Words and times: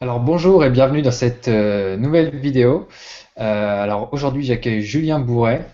Alors 0.00 0.20
bonjour 0.20 0.64
et 0.64 0.70
bienvenue 0.70 1.02
dans 1.02 1.10
cette 1.10 1.48
euh, 1.48 1.96
nouvelle 1.96 2.30
vidéo. 2.30 2.86
Euh, 3.40 3.82
alors 3.82 4.08
aujourd'hui 4.12 4.44
j'accueille 4.44 4.80
Julien 4.80 5.18
Bourret, 5.18 5.66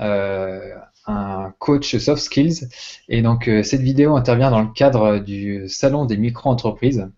euh, 0.00 0.74
un 1.06 1.54
coach 1.58 1.96
soft 1.96 2.22
skills. 2.22 2.68
Et 3.08 3.22
donc 3.22 3.48
cette 3.62 3.80
vidéo 3.80 4.16
intervient 4.16 4.50
dans 4.50 4.60
le 4.60 4.68
cadre 4.68 5.18
du 5.18 5.66
salon 5.66 6.04
des 6.04 6.18
micro-entreprises 6.18 7.08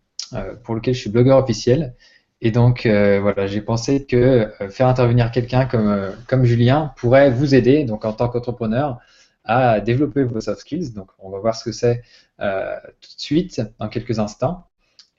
pour 0.63 0.77
lequel 0.77 0.95
je 0.95 1.01
suis 1.01 1.11
blogueur 1.11 1.39
officiel. 1.39 1.97
Et 2.41 2.53
donc 2.53 2.87
voilà, 2.87 3.49
j'ai 3.49 3.61
pensé 3.61 4.07
que 4.07 4.49
faire 4.71 4.87
intervenir 4.87 5.33
quelqu'un 5.33 5.67
comme, 5.67 6.15
comme 6.29 6.45
Julien 6.45 6.93
pourrait 6.97 7.31
vous 7.31 7.57
aider, 7.57 7.83
donc 7.85 8.05
en 8.05 8.13
tant 8.13 8.29
qu'entrepreneur, 8.29 9.01
à 9.45 9.81
développer 9.81 10.23
vos 10.23 10.41
soft 10.41 10.61
skills. 10.61 10.93
Donc 10.95 11.09
on 11.19 11.29
va 11.31 11.41
voir 11.41 11.57
ce 11.57 11.65
que 11.65 11.73
c'est 11.73 12.03
tout 12.39 12.45
de 12.47 13.21
suite 13.21 13.61
dans 13.81 13.89
quelques 13.89 14.21
instants 14.21 14.69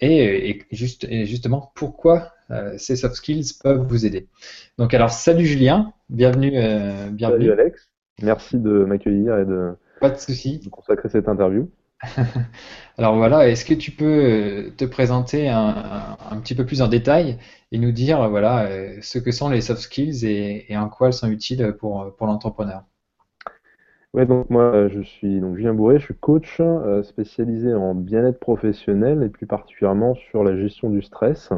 et, 0.04 0.66
juste, 0.72 1.08
justement 1.26 1.72
pourquoi 1.76 2.34
euh, 2.52 2.74
ces 2.78 2.96
soft 2.96 3.16
skills 3.16 3.54
peuvent 3.62 3.86
vous 3.88 4.06
aider? 4.06 4.28
Donc 4.78 4.94
alors 4.94 5.12
salut 5.12 5.46
Julien, 5.46 5.94
bienvenue. 6.10 6.52
Euh, 6.56 7.10
bienvenue. 7.10 7.48
Salut 7.48 7.60
Alex, 7.60 7.90
merci 8.22 8.58
de 8.58 8.84
m'accueillir 8.86 9.38
et 9.38 9.46
de, 9.46 9.74
Pas 10.02 10.10
de, 10.10 10.18
souci. 10.18 10.60
de 10.60 10.70
consacrer 10.70 11.10
cette 11.10 11.28
interview. 11.28 11.70
alors 12.98 13.16
voilà, 13.16 13.48
est-ce 13.48 13.64
que 13.64 13.74
tu 13.74 13.92
peux 13.92 14.06
euh, 14.06 14.70
te 14.76 14.84
présenter 14.84 15.48
un, 15.48 16.18
petit 16.44 16.54
peu 16.54 16.66
plus 16.66 16.82
en 16.82 16.90
détail 16.90 17.38
et 17.72 17.78
nous 17.78 17.94
dire 17.94 18.30
voilà 18.30 18.68
ce 19.02 19.20
que 19.20 19.32
sont 19.32 19.50
les 19.50 19.62
soft 19.62 19.82
skills 19.82 20.26
et, 20.26 20.72
et 20.72 20.78
en 20.78 20.90
quoi 20.90 21.08
elles 21.08 21.14
sont 21.14 21.30
utiles 21.30 21.76
pour, 21.80 22.14
pour 22.18 22.28
l'entrepreneur? 22.28 22.84
Ouais, 24.16 24.26
donc 24.26 24.50
moi 24.50 24.88
je 24.88 25.02
suis 25.02 25.40
donc 25.40 25.56
Julien 25.56 25.76
Bourré, 25.76 26.00
je 26.00 26.06
suis 26.06 26.16
coach 26.16 26.58
euh, 26.60 27.04
spécialisé 27.04 27.76
en 27.76 27.94
bien-être 27.94 28.40
professionnel 28.40 29.22
et 29.22 29.30
plus 29.30 29.46
particulièrement 29.46 30.16
sur 30.16 30.44
la 30.44 30.56
gestion 30.58 30.90
du 30.90 31.04
stress. 31.04 31.52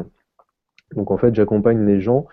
Donc 0.94 1.10
en 1.10 1.16
fait, 1.16 1.34
j'accompagne 1.34 1.84
les 1.84 2.00
gens 2.00 2.26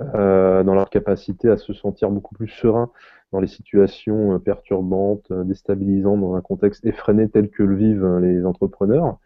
euh, 0.00 0.62
dans 0.62 0.74
leur 0.74 0.90
capacité 0.90 1.50
à 1.50 1.56
se 1.56 1.72
sentir 1.72 2.10
beaucoup 2.10 2.34
plus 2.34 2.48
serein 2.48 2.90
dans 3.32 3.40
les 3.40 3.46
situations 3.46 4.34
euh, 4.34 4.38
perturbantes, 4.38 5.30
euh, 5.30 5.44
déstabilisantes, 5.44 6.20
dans 6.20 6.34
un 6.34 6.40
contexte 6.40 6.84
effréné 6.86 7.28
tel 7.28 7.50
que 7.50 7.62
le 7.62 7.76
vivent 7.76 8.04
euh, 8.04 8.20
les 8.20 8.44
entrepreneurs. 8.46 9.18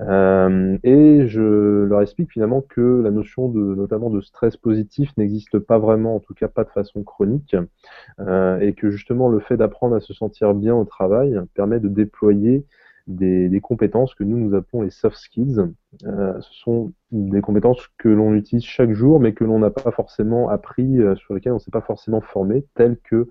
et 0.00 1.26
je 1.26 1.84
leur 1.84 2.00
explique 2.00 2.32
finalement 2.32 2.62
que 2.62 3.02
la 3.02 3.10
notion 3.10 3.48
de, 3.48 3.60
notamment 3.60 4.10
de 4.10 4.20
stress 4.20 4.56
positif 4.56 5.10
n'existe 5.16 5.58
pas 5.58 5.78
vraiment, 5.78 6.16
en 6.16 6.20
tout 6.20 6.34
cas 6.34 6.48
pas 6.48 6.64
de 6.64 6.70
façon 6.70 7.02
chronique, 7.02 7.56
et 8.18 8.74
que 8.74 8.90
justement 8.90 9.28
le 9.28 9.40
fait 9.40 9.56
d'apprendre 9.56 9.96
à 9.96 10.00
se 10.00 10.14
sentir 10.14 10.54
bien 10.54 10.74
au 10.74 10.84
travail 10.84 11.40
permet 11.54 11.80
de 11.80 11.88
déployer 11.88 12.64
des, 13.06 13.60
compétences 13.60 14.14
que 14.14 14.24
nous 14.24 14.38
nous 14.38 14.54
appelons 14.54 14.82
les 14.82 14.90
soft 14.90 15.16
skills. 15.16 15.60
Euh, 16.04 16.40
ce 16.40 16.54
sont 16.54 16.92
des 17.10 17.42
compétences 17.42 17.86
que 17.98 18.08
l'on 18.08 18.34
utilise 18.34 18.64
chaque 18.64 18.92
jour, 18.92 19.20
mais 19.20 19.34
que 19.34 19.44
l'on 19.44 19.58
n'a 19.58 19.70
pas 19.70 19.90
forcément 19.90 20.48
appris, 20.48 21.00
euh, 21.00 21.14
sur 21.16 21.34
lesquelles 21.34 21.52
on 21.52 21.56
ne 21.56 21.60
s'est 21.60 21.70
pas 21.70 21.82
forcément 21.82 22.20
formé, 22.20 22.64
telles 22.74 22.96
que 23.04 23.28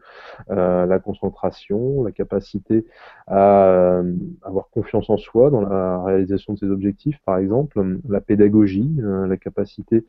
euh, 0.51 0.85
la 0.85 0.99
concentration, 0.99 2.03
la 2.03 2.11
capacité 2.11 2.85
à 3.27 4.01
avoir 4.43 4.69
confiance 4.69 5.09
en 5.09 5.17
soi 5.17 5.49
dans 5.49 5.61
la 5.61 6.03
réalisation 6.03 6.53
de 6.53 6.59
ses 6.59 6.67
objectifs, 6.67 7.19
par 7.25 7.37
exemple, 7.37 7.99
la 8.07 8.21
pédagogie, 8.21 8.91
la 8.99 9.37
capacité 9.37 10.05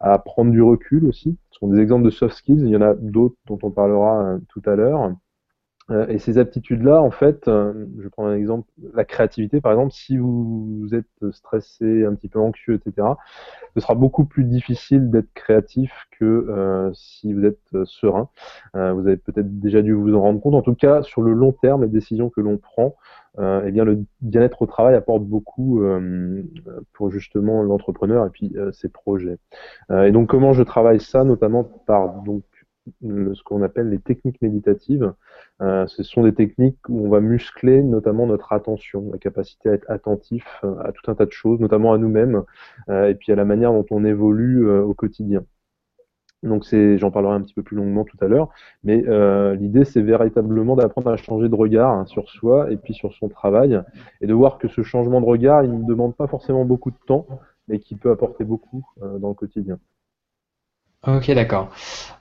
à 0.00 0.18
prendre 0.18 0.50
du 0.52 0.62
recul 0.62 1.06
aussi. 1.06 1.36
Ce 1.50 1.58
sont 1.58 1.68
des 1.68 1.80
exemples 1.80 2.04
de 2.04 2.10
soft 2.10 2.36
skills. 2.36 2.60
Il 2.60 2.68
y 2.68 2.76
en 2.76 2.82
a 2.82 2.94
d'autres 2.94 3.36
dont 3.46 3.58
on 3.62 3.70
parlera 3.70 4.36
tout 4.48 4.62
à 4.66 4.76
l'heure. 4.76 5.12
Euh, 5.90 6.06
et 6.08 6.18
ces 6.18 6.38
aptitudes-là, 6.38 7.00
en 7.00 7.10
fait, 7.10 7.46
euh, 7.46 7.86
je 8.00 8.08
prends 8.08 8.26
un 8.26 8.34
exemple, 8.34 8.68
la 8.94 9.04
créativité, 9.04 9.60
par 9.60 9.72
exemple, 9.72 9.92
si 9.92 10.16
vous 10.16 10.88
êtes 10.92 11.30
stressé, 11.32 12.04
un 12.04 12.14
petit 12.14 12.28
peu 12.28 12.40
anxieux, 12.40 12.74
etc., 12.74 13.08
ce 13.74 13.80
sera 13.80 13.94
beaucoup 13.94 14.24
plus 14.24 14.44
difficile 14.44 15.10
d'être 15.10 15.32
créatif 15.34 15.92
que 16.18 16.24
euh, 16.24 16.90
si 16.94 17.32
vous 17.32 17.44
êtes 17.44 17.84
serein. 17.84 18.28
vous 18.74 19.06
avez 19.06 19.16
peut-être 19.16 19.60
déjà 19.60 19.82
dû 19.82 19.92
vous 19.92 20.14
en 20.14 20.22
rendre 20.22 20.40
compte. 20.40 20.54
En 20.54 20.62
tout 20.62 20.74
cas, 20.74 21.02
sur 21.02 21.22
le 21.22 21.32
long 21.32 21.52
terme, 21.52 21.82
les 21.82 21.88
décisions 21.88 22.30
que 22.30 22.40
l'on 22.40 22.56
prend, 22.58 22.96
eh 23.38 23.70
bien, 23.70 23.84
le 23.84 24.02
bien-être 24.22 24.62
au 24.62 24.66
travail 24.66 24.94
apporte 24.94 25.24
beaucoup 25.24 25.82
pour 26.94 27.10
justement 27.10 27.62
l'entrepreneur 27.62 28.26
et 28.26 28.30
puis 28.30 28.54
ses 28.72 28.88
projets. 28.88 29.38
et 29.90 30.10
donc, 30.10 30.28
comment 30.28 30.54
je 30.54 30.62
travaille 30.62 31.00
ça, 31.00 31.24
notamment 31.24 31.64
par 31.64 32.22
donc 32.22 32.44
ce 33.02 33.42
qu'on 33.42 33.62
appelle 33.62 33.88
les 33.88 33.98
techniques 33.98 34.40
méditatives. 34.42 35.12
Euh, 35.62 35.86
ce 35.86 36.02
sont 36.02 36.22
des 36.22 36.34
techniques 36.34 36.88
où 36.88 37.06
on 37.06 37.08
va 37.08 37.20
muscler 37.20 37.82
notamment 37.82 38.26
notre 38.26 38.52
attention, 38.52 39.10
la 39.12 39.18
capacité 39.18 39.70
à 39.70 39.72
être 39.72 39.90
attentif 39.90 40.44
euh, 40.64 40.78
à 40.82 40.92
tout 40.92 41.10
un 41.10 41.14
tas 41.14 41.26
de 41.26 41.32
choses, 41.32 41.60
notamment 41.60 41.92
à 41.92 41.98
nous-mêmes, 41.98 42.42
euh, 42.88 43.08
et 43.08 43.14
puis 43.14 43.32
à 43.32 43.36
la 43.36 43.44
manière 43.44 43.72
dont 43.72 43.86
on 43.90 44.04
évolue 44.04 44.68
au 44.68 44.94
quotidien. 44.94 45.44
Donc 46.42 46.64
j'en 46.70 47.10
parlerai 47.10 47.34
un 47.34 47.40
petit 47.40 47.54
peu 47.54 47.62
plus 47.62 47.76
longuement 47.76 48.04
tout 48.04 48.18
à 48.20 48.28
l'heure, 48.28 48.50
mais 48.84 49.02
l'idée 49.56 49.84
c'est 49.84 50.02
véritablement 50.02 50.76
d'apprendre 50.76 51.10
à 51.10 51.16
changer 51.16 51.48
de 51.48 51.54
regard 51.54 51.90
hein, 51.90 52.06
sur 52.06 52.28
soi 52.28 52.70
et 52.70 52.76
puis 52.76 52.94
sur 52.94 53.12
son 53.14 53.28
travail, 53.28 53.80
et 54.20 54.26
de 54.26 54.34
voir 54.34 54.58
que 54.58 54.68
ce 54.68 54.82
changement 54.82 55.20
de 55.20 55.26
regard, 55.26 55.64
il 55.64 55.72
ne 55.72 55.84
demande 55.84 56.14
pas 56.14 56.26
forcément 56.28 56.64
beaucoup 56.64 56.90
de 56.90 56.98
temps, 57.06 57.26
mais 57.68 57.80
qui 57.80 57.96
peut 57.96 58.10
apporter 58.10 58.44
beaucoup 58.44 58.84
dans 59.00 59.28
le 59.28 59.34
quotidien. 59.34 59.78
Ok, 61.06 61.30
d'accord. 61.30 61.70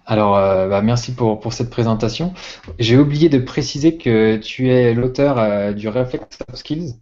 Alors, 0.06 0.38
euh, 0.38 0.68
bah, 0.68 0.84
merci 0.84 1.16
pour, 1.16 1.40
pour 1.40 1.54
cette 1.54 1.72
présentation. 1.72 2.34
J'ai 2.78 2.98
oublié 2.98 3.30
de 3.30 3.40
préciser 3.40 3.98
que 3.98 4.38
tu 4.38 4.70
es 4.70 4.94
l'auteur 4.94 5.40
euh, 5.40 5.74
du 5.74 5.90
Reflect 5.90 6.32
Soft 6.32 6.58
Skills 6.60 6.94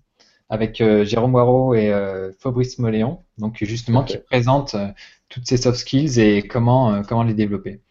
avec 0.49 0.79
euh, 0.79 1.03
Jérôme 1.03 1.33
Waro 1.33 1.73
et 1.73 1.91
Fabrice 2.39 2.79
Moléon, 2.79 3.23
donc 3.37 3.57
justement 3.61 4.03
qui 4.03 4.17
présente 4.17 4.75
toutes 5.27 5.47
ces 5.47 5.57
soft 5.57 5.77
skills 5.79 6.19
et 6.19 6.47
comment, 6.47 7.01
comment 7.03 7.23
les 7.23 7.33
développer. 7.33 7.81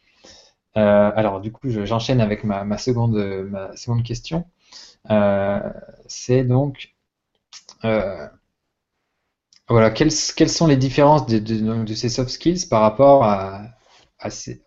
alors, 0.75 1.41
du 1.41 1.51
coup, 1.53 1.69
j'enchaîne 1.85 2.21
avec 2.21 2.45
ma, 2.45 2.65
ma, 2.65 2.79
seconde, 2.79 3.17
ma 3.51 3.77
seconde 3.77 4.05
question. 4.05 4.47
C'est 6.07 6.45
donc 6.45 6.95
voilà, 9.69 9.91
quelles, 9.91 10.13
quelles, 10.37 10.51
sont 10.51 10.67
les 10.67 10.77
différences 10.77 11.27
de, 11.27 11.39
de, 11.39 11.85
de, 11.85 11.95
ces 11.95 12.09
soft 12.09 12.31
skills 12.31 12.67
par 12.69 12.83
rapport 12.83 13.25
à, 13.25 13.63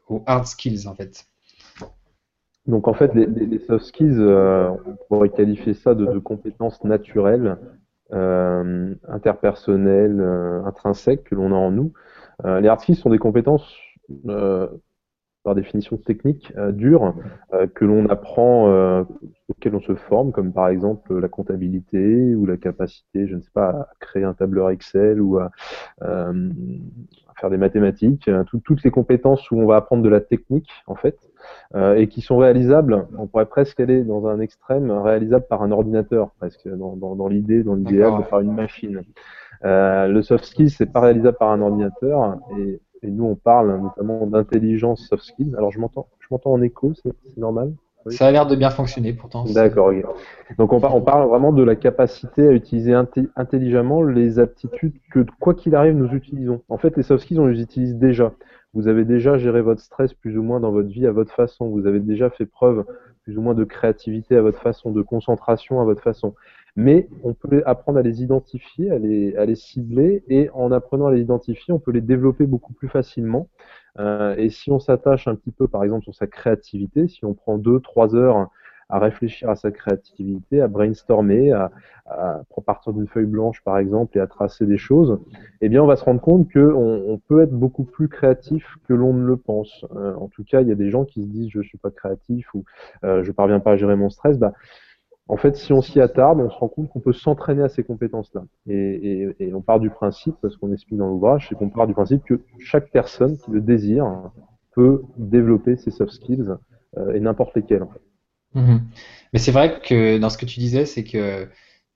aux 0.07 0.23
hard 0.25 0.45
skills 0.45 0.87
en 0.87 0.95
fait 0.95 1.27
donc 2.67 2.87
en 2.87 2.93
fait, 2.93 3.13
les, 3.13 3.59
soft 3.59 3.85
skills, 3.85 4.17
euh, 4.17 4.69
on 4.85 4.95
pourrait 5.07 5.29
qualifier 5.29 5.75
ça 5.75 5.93
de, 5.93 6.17
compétences 6.17 6.83
naturelles, 6.83 7.57
euh, 8.11 8.95
interpersonnelles, 9.07 10.19
euh, 10.19 10.63
intrinsèques 10.65 11.25
que 11.25 11.35
l'on 11.35 11.51
a 11.51 11.55
en 11.55 11.71
nous. 11.71 11.93
les 12.43 12.67
hard 12.67 12.79
skills 12.79 12.95
sont 12.95 13.11
des 13.11 13.19
compétences 13.19 13.71
par 15.45 15.55
définition 15.55 15.95
technique 15.97 16.51
dures 16.73 17.13
que 17.73 17.85
l'on 17.85 18.07
apprend, 18.09 19.05
auxquelles 19.47 19.75
on 19.75 19.81
se 19.81 19.95
forme, 19.95 20.31
comme 20.31 20.51
par 20.51 20.67
exemple 20.67 21.17
la 21.17 21.29
comptabilité 21.29 22.35
ou 22.35 22.45
la 22.45 22.57
capacité, 22.57 23.27
je 23.27 23.35
ne 23.35 23.41
sais 23.41 23.51
pas, 23.53 23.69
à 23.69 23.87
créer 23.99 24.23
un 24.23 24.33
tableur 24.33 24.71
Excel 24.71 25.21
ou 25.21 25.37
à, 25.37 25.51
faire 27.39 27.49
des 27.49 27.57
mathématiques, 27.57 28.27
euh, 28.27 28.43
toutes 28.63 28.83
les 28.83 28.91
compétences 28.91 29.49
où 29.51 29.59
on 29.59 29.65
va 29.65 29.77
apprendre 29.77 30.03
de 30.03 30.09
la 30.09 30.21
technique 30.21 30.69
en 30.87 30.95
fait, 30.95 31.17
euh, 31.75 31.95
et 31.95 32.07
qui 32.07 32.21
sont 32.21 32.37
réalisables, 32.37 33.07
on 33.17 33.27
pourrait 33.27 33.45
presque 33.45 33.79
aller 33.79 34.03
dans 34.03 34.27
un 34.27 34.39
extrême, 34.39 34.91
réalisable 34.91 35.45
par 35.47 35.61
un 35.61 35.71
ordinateur, 35.71 36.31
presque 36.39 36.67
dans, 36.67 36.95
dans, 36.95 37.15
dans 37.15 37.27
l'idée, 37.27 37.63
dans 37.63 37.75
l'idéal 37.75 38.17
de 38.17 38.23
faire 38.23 38.39
une 38.39 38.53
machine. 38.53 39.03
Euh, 39.63 40.07
le 40.07 40.21
soft 40.21 40.45
skills, 40.45 40.69
c'est 40.69 40.91
pas 40.91 41.01
réalisable 41.01 41.37
par 41.37 41.49
un 41.49 41.61
ordinateur, 41.61 42.37
et, 42.57 42.79
et 43.05 43.11
nous 43.11 43.25
on 43.25 43.35
parle 43.35 43.79
notamment 43.81 44.25
d'intelligence 44.27 45.07
soft 45.07 45.23
skills. 45.23 45.53
Alors 45.57 45.71
je 45.71 45.79
m'entends, 45.79 46.07
je 46.19 46.27
m'entends 46.31 46.53
en 46.53 46.61
écho, 46.61 46.93
c'est 46.93 47.37
normal? 47.37 47.73
Ça 48.07 48.27
a 48.27 48.31
l'air 48.31 48.45
de 48.45 48.55
bien 48.55 48.69
fonctionner 48.69 49.13
pourtant. 49.13 49.45
D'accord. 49.45 49.91
Donc 50.59 50.73
on, 50.73 50.81
on, 50.83 51.01
parle 51.01 51.27
vraiment 51.27 51.51
de 51.51 51.63
la 51.63 51.75
capacité 51.75 52.47
à 52.47 52.51
utiliser 52.51 52.93
intelligemment 53.35 54.03
les 54.03 54.37
aptitudes 54.37 54.93
que 55.11 55.25
quoi 55.39 55.55
qu'il 55.55 55.75
arrive 55.75 55.95
nous 55.95 56.11
utilisons. 56.13 56.61
En 56.69 56.77
fait, 56.77 56.95
les 56.97 57.03
soft 57.03 57.23
skills 57.23 57.39
on 57.39 57.47
les 57.47 57.61
utilise 57.61 57.95
déjà. 57.95 58.31
Vous 58.75 58.87
avez 58.87 59.05
déjà 59.05 59.37
géré 59.37 59.61
votre 59.61 59.81
stress 59.81 60.13
plus 60.13 60.37
ou 60.37 60.43
moins 60.43 60.59
dans 60.59 60.71
votre 60.71 60.89
vie 60.89 61.07
à 61.07 61.11
votre 61.11 61.33
façon. 61.33 61.69
Vous 61.69 61.87
avez 61.87 61.99
déjà 61.99 62.29
fait 62.29 62.45
preuve 62.45 62.85
plus 63.23 63.37
ou 63.37 63.41
moins 63.41 63.55
de 63.55 63.63
créativité 63.63 64.35
à 64.35 64.41
votre 64.41 64.59
façon, 64.59 64.91
de 64.91 65.01
concentration 65.01 65.81
à 65.81 65.85
votre 65.85 66.03
façon. 66.03 66.35
Mais 66.75 67.07
on 67.23 67.33
peut 67.33 67.63
apprendre 67.65 67.99
à 67.99 68.01
les 68.01 68.21
identifier, 68.21 68.91
à 68.91 68.97
les, 68.99 69.35
à 69.37 69.45
les 69.45 69.55
cibler, 69.55 70.23
et 70.27 70.49
en 70.53 70.71
apprenant 70.71 71.07
à 71.07 71.13
les 71.13 71.21
identifier, 71.21 71.73
on 71.73 71.79
peut 71.79 71.91
les 71.91 72.01
développer 72.01 72.45
beaucoup 72.45 72.73
plus 72.73 72.89
facilement. 72.89 73.47
Euh, 73.99 74.35
et 74.37 74.49
si 74.49 74.71
on 74.71 74.79
s'attache 74.79 75.27
un 75.27 75.35
petit 75.35 75.51
peu, 75.51 75.67
par 75.67 75.83
exemple, 75.83 76.03
sur 76.03 76.15
sa 76.15 76.27
créativité, 76.27 77.07
si 77.07 77.23
on 77.25 77.33
prend 77.33 77.57
deux, 77.57 77.79
trois 77.79 78.15
heures 78.15 78.49
à 78.89 78.99
réfléchir 78.99 79.49
à 79.49 79.55
sa 79.55 79.71
créativité, 79.71 80.61
à 80.61 80.67
brainstormer, 80.67 81.51
à, 81.51 81.71
à, 82.05 82.41
partir 82.65 82.93
d'une 82.93 83.07
feuille 83.07 83.25
blanche 83.25 83.61
par 83.63 83.77
exemple 83.77 84.17
et 84.17 84.21
à 84.21 84.27
tracer 84.27 84.65
des 84.65 84.77
choses, 84.77 85.19
eh 85.61 85.69
bien 85.69 85.81
on 85.81 85.87
va 85.87 85.95
se 85.95 86.03
rendre 86.03 86.21
compte 86.21 86.51
qu'on 86.51 87.03
on 87.07 87.17
peut 87.17 87.41
être 87.41 87.51
beaucoup 87.51 87.83
plus 87.83 88.07
créatif 88.09 88.77
que 88.87 88.93
l'on 88.93 89.13
ne 89.13 89.25
le 89.25 89.37
pense. 89.37 89.85
Euh, 89.95 90.13
en 90.15 90.27
tout 90.27 90.43
cas, 90.43 90.61
il 90.61 90.67
y 90.67 90.71
a 90.71 90.75
des 90.75 90.89
gens 90.89 91.05
qui 91.05 91.23
se 91.23 91.27
disent 91.27 91.49
je 91.49 91.61
suis 91.61 91.77
pas 91.77 91.91
créatif 91.91 92.53
ou 92.53 92.63
euh, 93.03 93.23
je 93.23 93.31
parviens 93.31 93.59
pas 93.59 93.71
à 93.71 93.77
gérer 93.77 93.95
mon 93.95 94.09
stress. 94.09 94.37
Bah, 94.37 94.53
en 95.27 95.37
fait, 95.37 95.55
si 95.55 95.73
on 95.73 95.81
s'y 95.81 95.99
attarde, 95.99 96.39
on 96.39 96.49
se 96.49 96.55
rend 96.55 96.67
compte 96.67 96.89
qu'on 96.89 96.99
peut 96.99 97.13
s'entraîner 97.13 97.63
à 97.63 97.69
ces 97.69 97.83
compétences-là. 97.83 98.43
Et, 98.67 99.51
on 99.53 99.61
part 99.61 99.79
du 99.79 99.89
principe, 99.89 100.35
parce 100.41 100.55
qu'on 100.57 100.71
explique 100.71 100.99
dans 100.99 101.07
l'ouvrage, 101.07 101.47
c'est 101.49 101.55
qu'on 101.55 101.69
part 101.69 101.87
du 101.87 101.93
principe 101.93 102.23
que 102.23 102.41
chaque 102.59 102.91
personne 102.91 103.37
qui 103.37 103.51
le 103.51 103.61
désire 103.61 104.05
peut 104.73 105.01
développer 105.17 105.77
ses 105.77 105.89
soft 105.89 106.11
skills 106.11 106.53
euh, 106.97 107.13
et 107.13 107.19
n'importe 107.19 107.55
lesquels. 107.55 107.83
En 107.83 107.89
fait. 107.89 108.01
Mhm. 108.59 108.81
Mais 109.33 109.39
c'est 109.39 109.51
vrai 109.51 109.79
que 109.81 110.17
dans 110.19 110.29
ce 110.29 110.37
que 110.37 110.45
tu 110.45 110.59
disais, 110.59 110.85
c'est 110.85 111.03
que 111.03 111.47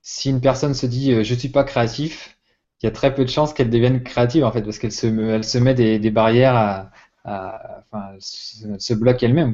si 0.02 0.30
une 0.30 0.42
personne 0.42 0.74
se 0.74 0.86
dit 0.86 1.14
euh, 1.14 1.24
je 1.24 1.36
suis 1.36 1.50
pas 1.50 1.64
créatif, 1.64 2.38
il 2.81 2.86
y 2.86 2.90
a 2.90 2.92
très 2.92 3.14
peu 3.14 3.26
de 3.26 3.30
chances 3.30 3.54
qu'elle 3.54 3.70
devienne 3.70 4.02
créative 4.02 4.44
en 4.44 4.52
fait, 4.52 4.62
parce 4.64 4.80
qu'elle 4.80 4.92
se, 4.92 5.42
se 5.42 5.58
met 5.58 5.74
des, 5.76 6.12
barrières 6.12 6.56
à, 7.26 7.84
enfin, 7.92 8.16
se 8.20 8.94
bloque 8.94 9.22
elle-même. 9.22 9.54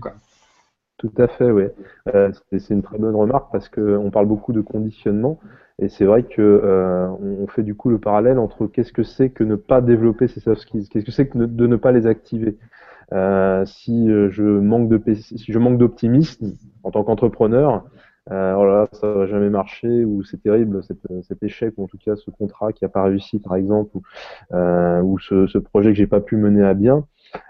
Tout 0.97 1.12
à 1.18 1.27
fait, 1.27 1.51
oui. 1.51 1.65
Euh, 2.13 2.31
c'est 2.51 2.74
une 2.74 2.81
très 2.81 2.97
bonne 2.97 3.15
remarque 3.15 3.51
parce 3.51 3.68
qu'on 3.69 4.09
parle 4.12 4.27
beaucoup 4.27 4.53
de 4.53 4.62
conditionnement 4.62 5.39
et 5.77 5.89
c'est 5.89 6.06
vrai 6.06 6.24
que 6.24 6.42
euh, 6.42 7.09
on 7.09 7.47
fait 7.47 7.63
du 7.63 7.75
coup 7.75 7.89
le 7.89 8.00
parallèle 8.00 8.39
entre 8.39 8.68
qu'est-ce 8.68 8.94
que 8.94 9.03
c'est 9.03 9.30
que 9.30 9.44
ne 9.44 9.56
pas 9.56 9.81
développer 9.81 10.27
ces 10.27 10.39
soft 10.39 10.62
skills, 10.62 10.88
qu'est-ce 10.88 11.06
que 11.06 11.12
c'est 11.12 11.27
que 11.27 11.38
de 11.38 11.68
ne 11.68 11.75
pas 11.75 11.92
les 11.92 12.07
activer. 12.07 12.57
Euh, 13.13 13.65
si 13.65 14.07
je 14.07 14.44
manque 14.44 14.89
de 14.89 15.13
si 15.13 15.51
je 15.51 15.59
manque 15.59 15.77
d'optimisme 15.77 16.53
en 16.83 16.92
tant 16.92 17.03
qu'entrepreneur, 17.03 17.83
euh, 18.31 18.56
oh 18.57 18.65
là, 18.65 18.88
ça 18.91 19.12
va 19.12 19.27
jamais 19.27 19.51
marcher 19.51 20.03
ou 20.03 20.24
c'est 20.24 20.41
terrible 20.41 20.81
cet, 20.83 21.44
échec 21.44 21.75
ou 21.77 21.83
en 21.83 21.88
tout 21.88 22.00
cas 22.00 22.15
ce 22.15 22.31
contrat 22.31 22.74
qui 22.74 22.83
a 22.83 22.89
pas 22.89 23.03
réussi 23.03 23.38
par 23.38 23.56
exemple 23.56 23.98
ou, 23.98 24.01
euh, 24.53 25.00
ou 25.01 25.19
ce, 25.19 25.45
ce, 25.45 25.59
projet 25.59 25.91
que 25.91 25.98
j'ai 25.98 26.07
pas 26.07 26.21
pu 26.21 26.36
mener 26.36 26.63
à 26.63 26.74
bien 26.74 27.06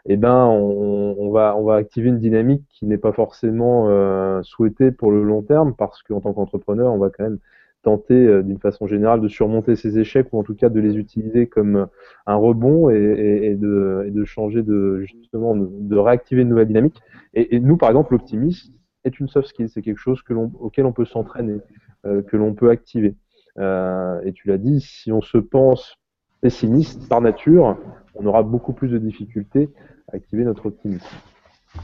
eh 0.05 0.17
ben 0.17 0.45
on, 0.45 1.31
va 1.31 1.55
on 1.57 1.63
va 1.63 1.75
activer 1.75 2.09
une 2.09 2.19
dynamique 2.19 2.63
qui 2.69 2.85
n'est 2.85 2.97
pas 2.97 3.11
forcément 3.11 3.89
euh, 3.89 4.41
souhaitée 4.43 4.91
pour 4.91 5.11
le 5.11 5.23
long 5.23 5.41
terme 5.41 5.75
parce 5.75 6.03
qu'en 6.03 6.21
tant 6.21 6.33
qu'entrepreneur 6.33 6.93
on 6.93 6.97
va 6.97 7.09
quand 7.09 7.23
même 7.23 7.39
tenter 7.85 8.15
euh, 8.15 8.41
d'une 8.41 8.59
façon 8.59 8.87
générale 8.87 9.21
de 9.21 9.27
surmonter 9.27 9.75
ces 9.75 9.99
échecs 9.99 10.27
ou 10.31 10.39
en 10.39 10.43
tout 10.43 10.55
cas 10.55 10.69
de 10.69 10.79
les 10.79 10.97
utiliser 10.97 11.47
comme 11.47 11.87
un 12.25 12.35
rebond 12.35 12.89
et, 12.89 13.55
de, 13.55 14.23
changer 14.25 14.63
de 14.63 15.01
justement 15.01 15.55
de, 15.55 15.97
réactiver 15.97 16.41
une 16.41 16.49
nouvelle 16.49 16.67
dynamique. 16.67 16.99
Et, 17.33 17.59
nous 17.59 17.77
par 17.77 17.89
exemple 17.89 18.13
l'optimisme 18.13 18.73
est 19.05 19.19
une 19.19 19.27
soft 19.27 19.47
skill. 19.47 19.69
C'est 19.69 19.83
quelque 19.83 19.99
chose 19.99 20.21
que 20.23 20.33
auquel 20.33 20.85
on 20.85 20.93
peut 20.93 21.05
s'entraîner 21.05 21.59
euh, 22.05 22.21
que 22.21 22.35
l'on 22.35 22.53
peut 22.53 22.69
activer. 22.69 23.15
Euh, 23.57 24.19
et 24.23 24.33
tu 24.33 24.47
l'as 24.47 24.57
dit 24.57 24.81
si 24.81 25.11
on 25.11 25.21
se 25.21 25.37
pense 25.37 25.95
pessimiste 26.41 27.07
par 27.09 27.21
nature 27.21 27.77
on 28.15 28.25
aura 28.25 28.43
beaucoup 28.43 28.73
plus 28.73 28.89
de 28.89 28.97
difficultés 28.97 29.69
à 30.11 30.15
activer 30.15 30.43
notre 30.43 30.67
optimisme. 30.67 31.05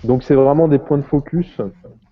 Donc 0.03 0.23
c'est 0.23 0.35
vraiment 0.35 0.67
des 0.67 0.79
points 0.79 0.97
de 0.97 1.03
focus 1.03 1.61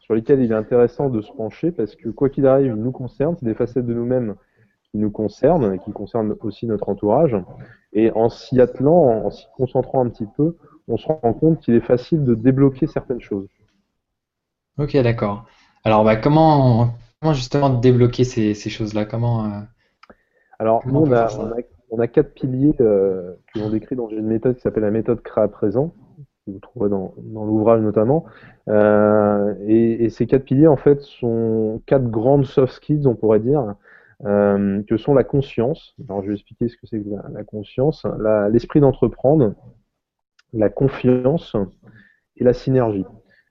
sur 0.02 0.14
lesquels 0.14 0.42
il 0.42 0.52
est 0.52 0.56
intéressant 0.56 1.10
de 1.10 1.22
se 1.22 1.32
pencher 1.32 1.72
parce 1.72 1.96
que 1.96 2.10
quoi 2.10 2.30
qu'il 2.30 2.46
arrive, 2.46 2.74
ils 2.76 2.84
nous 2.84 2.92
concernent, 2.92 3.36
c'est 3.40 3.46
des 3.46 3.54
facettes 3.54 3.86
de 3.86 3.94
nous-mêmes 3.94 4.36
qui 4.92 4.98
nous 4.98 5.12
concernent 5.12 5.74
et 5.74 5.80
qui 5.80 5.92
concernent 5.92 6.36
aussi 6.42 6.68
notre 6.68 6.90
entourage. 6.90 7.36
Et 7.94 8.12
en 8.12 8.30
s'y 8.30 8.60
attelant, 8.60 9.26
en 9.26 9.32
s'y 9.32 9.46
concentrant 9.56 10.04
un 10.04 10.10
petit 10.10 10.28
peu, 10.36 10.58
on 10.88 10.98
se 10.98 11.08
rend 11.08 11.34
compte 11.34 11.60
qu'il 11.60 11.76
est 11.76 11.82
facile 11.82 12.24
de 12.24 12.36
débloquer 12.36 12.88
certaines 12.88 13.22
choses. 13.22 13.48
Ok, 14.78 14.98
d'accord. 14.98 15.46
Alors, 15.84 16.04
bah, 16.04 16.16
comment, 16.16 16.96
comment 17.22 17.34
justement 17.34 17.70
débloquer 17.70 18.24
ces, 18.24 18.54
choses-là? 18.56 19.06
Comment 19.06 19.46
euh, 19.46 19.60
Alors, 20.58 20.86
nous, 20.88 21.02
on 21.02 21.12
a, 21.12 21.28
on 21.38 21.52
a 21.52 21.62
quatre 22.08 22.34
piliers 22.34 22.74
euh, 22.82 23.34
qui 23.54 23.60
sont 23.60 23.70
décrits 23.70 23.96
dans 23.96 24.10
une 24.10 24.26
méthode 24.26 24.56
qui 24.56 24.62
s'appelle 24.62 24.84
la 24.84 24.92
méthode 24.92 25.22
créa 25.22 25.48
présent, 25.48 25.94
que 26.46 26.52
vous 26.52 26.60
trouverez 26.60 26.90
dans, 26.90 27.14
l'ouvrage 27.34 27.82
notamment. 27.82 28.26
Euh, 28.68 29.54
et, 29.68 30.10
ces 30.10 30.26
quatre 30.26 30.46
piliers, 30.46 30.68
en 30.68 30.78
fait, 30.78 31.02
sont 31.02 31.82
quatre 31.86 32.10
grandes 32.10 32.46
soft 32.46 32.74
skills, 32.74 33.08
on 33.08 33.16
pourrait 33.16 33.40
dire, 33.40 33.76
euh, 34.26 34.82
que 34.84 34.98
sont 34.98 35.14
la 35.14 35.24
conscience. 35.24 35.96
Alors, 36.08 36.22
je 36.22 36.28
vais 36.28 36.34
expliquer 36.34 36.68
ce 36.68 36.78
que 36.78 36.88
c'est 36.88 37.00
que 37.00 37.10
la, 37.34 37.44
conscience, 37.44 38.06
l'esprit 38.52 38.80
d'entreprendre, 38.80 39.54
la 40.54 40.70
confiance 40.70 41.56
et 42.38 42.44
la 42.44 42.54
synergie. 42.54 43.06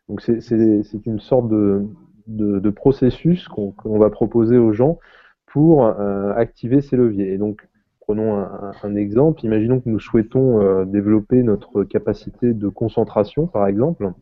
Donc, 0.08 0.22
c'est 0.22 1.06
une 1.06 1.20
sorte 1.20 1.48
de, 1.48 1.86
de, 2.26 2.70
processus 2.70 3.46
qu'on 3.48 3.98
va 3.98 4.10
proposer 4.10 4.56
aux 4.56 4.72
gens 4.72 4.98
pour 5.46 5.86
activer 5.86 6.80
ces 6.80 6.96
leviers. 6.96 7.32
Et 7.32 7.38
donc, 7.38 7.66
Prenons 8.08 8.38
un, 8.38 8.96
exemple. 8.96 9.44
Imaginons 9.44 9.80
que 9.80 9.90
nous 9.90 10.00
souhaitons 10.00 10.62
euh, 10.62 10.86
développer 10.86 11.42
notre 11.42 11.84
capacité 11.84 12.54
de 12.54 12.68
concentration, 12.68 13.46
par 13.46 13.66
exemple. 13.66 14.12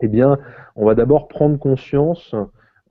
Eh 0.00 0.06
bien, 0.06 0.38
on 0.76 0.86
va 0.86 0.94
d'abord 0.94 1.26
prendre 1.26 1.58
conscience 1.58 2.32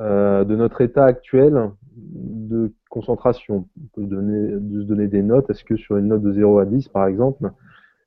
euh, 0.01 0.43
de 0.43 0.53
notre 0.57 0.81
état 0.81 1.05
actuel 1.05 1.71
de 1.95 2.73
concentration. 2.89 3.69
On 3.81 3.87
peut 4.01 4.05
donner, 4.05 4.51
se 4.51 4.85
donner 4.85 5.07
des 5.07 5.21
notes. 5.23 5.49
Est-ce 5.49 5.63
que 5.63 5.77
sur 5.77 5.95
une 5.95 6.09
note 6.09 6.23
de 6.23 6.33
0 6.33 6.59
à 6.59 6.65
10, 6.65 6.89
par 6.89 7.07
exemple, 7.07 7.49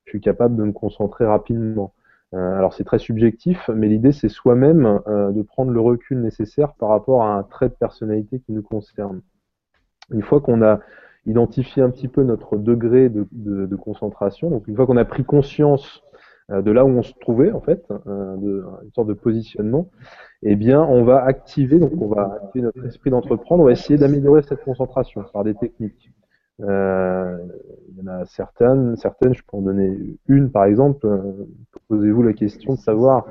je 0.05 0.11
suis 0.11 0.21
capable 0.21 0.57
de 0.57 0.63
me 0.63 0.73
concentrer 0.73 1.25
rapidement? 1.25 1.95
Euh, 2.35 2.55
Alors, 2.55 2.75
c'est 2.75 2.83
très 2.83 2.99
subjectif, 2.99 3.67
mais 3.73 3.87
l'idée, 3.87 4.11
c'est 4.11 4.29
soi-même 4.29 5.01
de 5.07 5.41
prendre 5.41 5.71
le 5.71 5.79
recul 5.81 6.21
nécessaire 6.21 6.75
par 6.75 6.89
rapport 6.89 7.23
à 7.23 7.35
un 7.35 7.41
trait 7.41 7.69
de 7.69 7.73
personnalité 7.73 8.41
qui 8.41 8.51
nous 8.51 8.61
concerne. 8.61 9.21
Une 10.11 10.21
fois 10.21 10.39
qu'on 10.39 10.61
a 10.61 10.81
identifier 11.25 11.81
un 11.81 11.89
petit 11.89 12.07
peu 12.07 12.23
notre 12.23 12.57
degré 12.57 13.09
de, 13.09 13.27
de, 13.31 13.75
concentration. 13.75 14.49
Donc 14.49 14.67
une 14.67 14.75
fois 14.75 14.85
qu'on 14.85 14.97
a 14.97 15.05
pris 15.05 15.23
conscience 15.23 16.03
euh, 16.51 16.61
de 16.61 16.71
là 16.71 16.85
où 16.85 16.89
on 16.89 17.01
se 17.01 17.13
trouvait 17.19 17.51
en 17.51 17.61
fait, 17.61 17.83
euh, 18.07 18.37
de, 18.37 18.63
une 18.83 18.91
sorte 18.93 19.07
de 19.07 19.13
positionnement, 19.13 19.89
eh 20.43 20.55
bien 20.55 20.83
on 20.83 21.03
va 21.03 21.23
activer, 21.23 21.79
donc 21.79 21.91
on 21.99 22.07
va 22.07 22.39
activer 22.43 22.63
notre 22.63 22.85
esprit 22.85 23.09
d'entreprendre, 23.09 23.63
on 23.63 23.65
va 23.65 23.71
essayer 23.71 23.97
d'améliorer 23.97 24.43
cette 24.43 24.63
concentration 24.63 25.23
par 25.33 25.43
des 25.43 25.55
techniques. 25.55 26.11
Euh, 26.61 27.37
il 27.89 27.97
y 27.97 28.07
en 28.07 28.13
a 28.13 28.25
certaines, 28.25 28.95
certaines, 28.95 29.33
je 29.33 29.41
peux 29.41 29.57
en 29.57 29.61
donner 29.61 29.97
une 30.27 30.51
par 30.51 30.65
exemple. 30.65 31.07
Posez-vous 31.87 32.21
la 32.21 32.33
question 32.33 32.73
de 32.73 32.79
savoir 32.79 33.25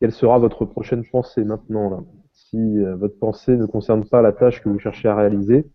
quelle 0.00 0.12
sera 0.12 0.38
votre 0.38 0.64
prochaine 0.64 1.04
pensée 1.04 1.44
maintenant. 1.44 1.90
Là. 1.90 1.98
Si 2.32 2.82
votre 2.84 3.18
pensée 3.18 3.56
ne 3.56 3.66
concerne 3.66 4.04
pas 4.04 4.22
la 4.22 4.32
tâche 4.32 4.62
que 4.62 4.68
vous 4.68 4.78
cherchez 4.78 5.08
à 5.08 5.16
réaliser, 5.16 5.66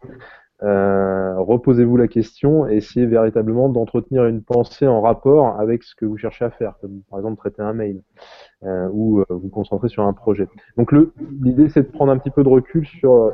euh, 0.63 1.39
reposez-vous 1.39 1.97
la 1.97 2.07
question 2.07 2.67
et 2.67 2.77
essayez 2.77 3.05
véritablement 3.05 3.69
d'entretenir 3.69 4.25
une 4.25 4.41
pensée 4.41 4.87
en 4.87 5.01
rapport 5.01 5.59
avec 5.59 5.83
ce 5.83 5.93
que 5.93 6.05
vous 6.05 6.17
cherchez 6.17 6.45
à 6.45 6.49
faire, 6.49 6.75
comme 6.81 7.01
par 7.11 7.19
exemple 7.19 7.37
traiter 7.37 7.61
un 7.61 7.73
mail 7.73 8.01
euh, 8.63 8.89
ou 8.91 9.19
euh, 9.19 9.25
vous 9.29 9.49
concentrer 9.49 9.87
sur 9.87 10.03
un 10.03 10.13
projet. 10.13 10.47
Donc 10.75 10.91
l'idée 10.91 11.69
c'est 11.69 11.83
de 11.83 11.91
prendre 11.91 12.11
un 12.11 12.17
petit 12.17 12.31
peu 12.31 12.43
de 12.43 12.49
recul 12.49 12.87
sur 12.87 13.31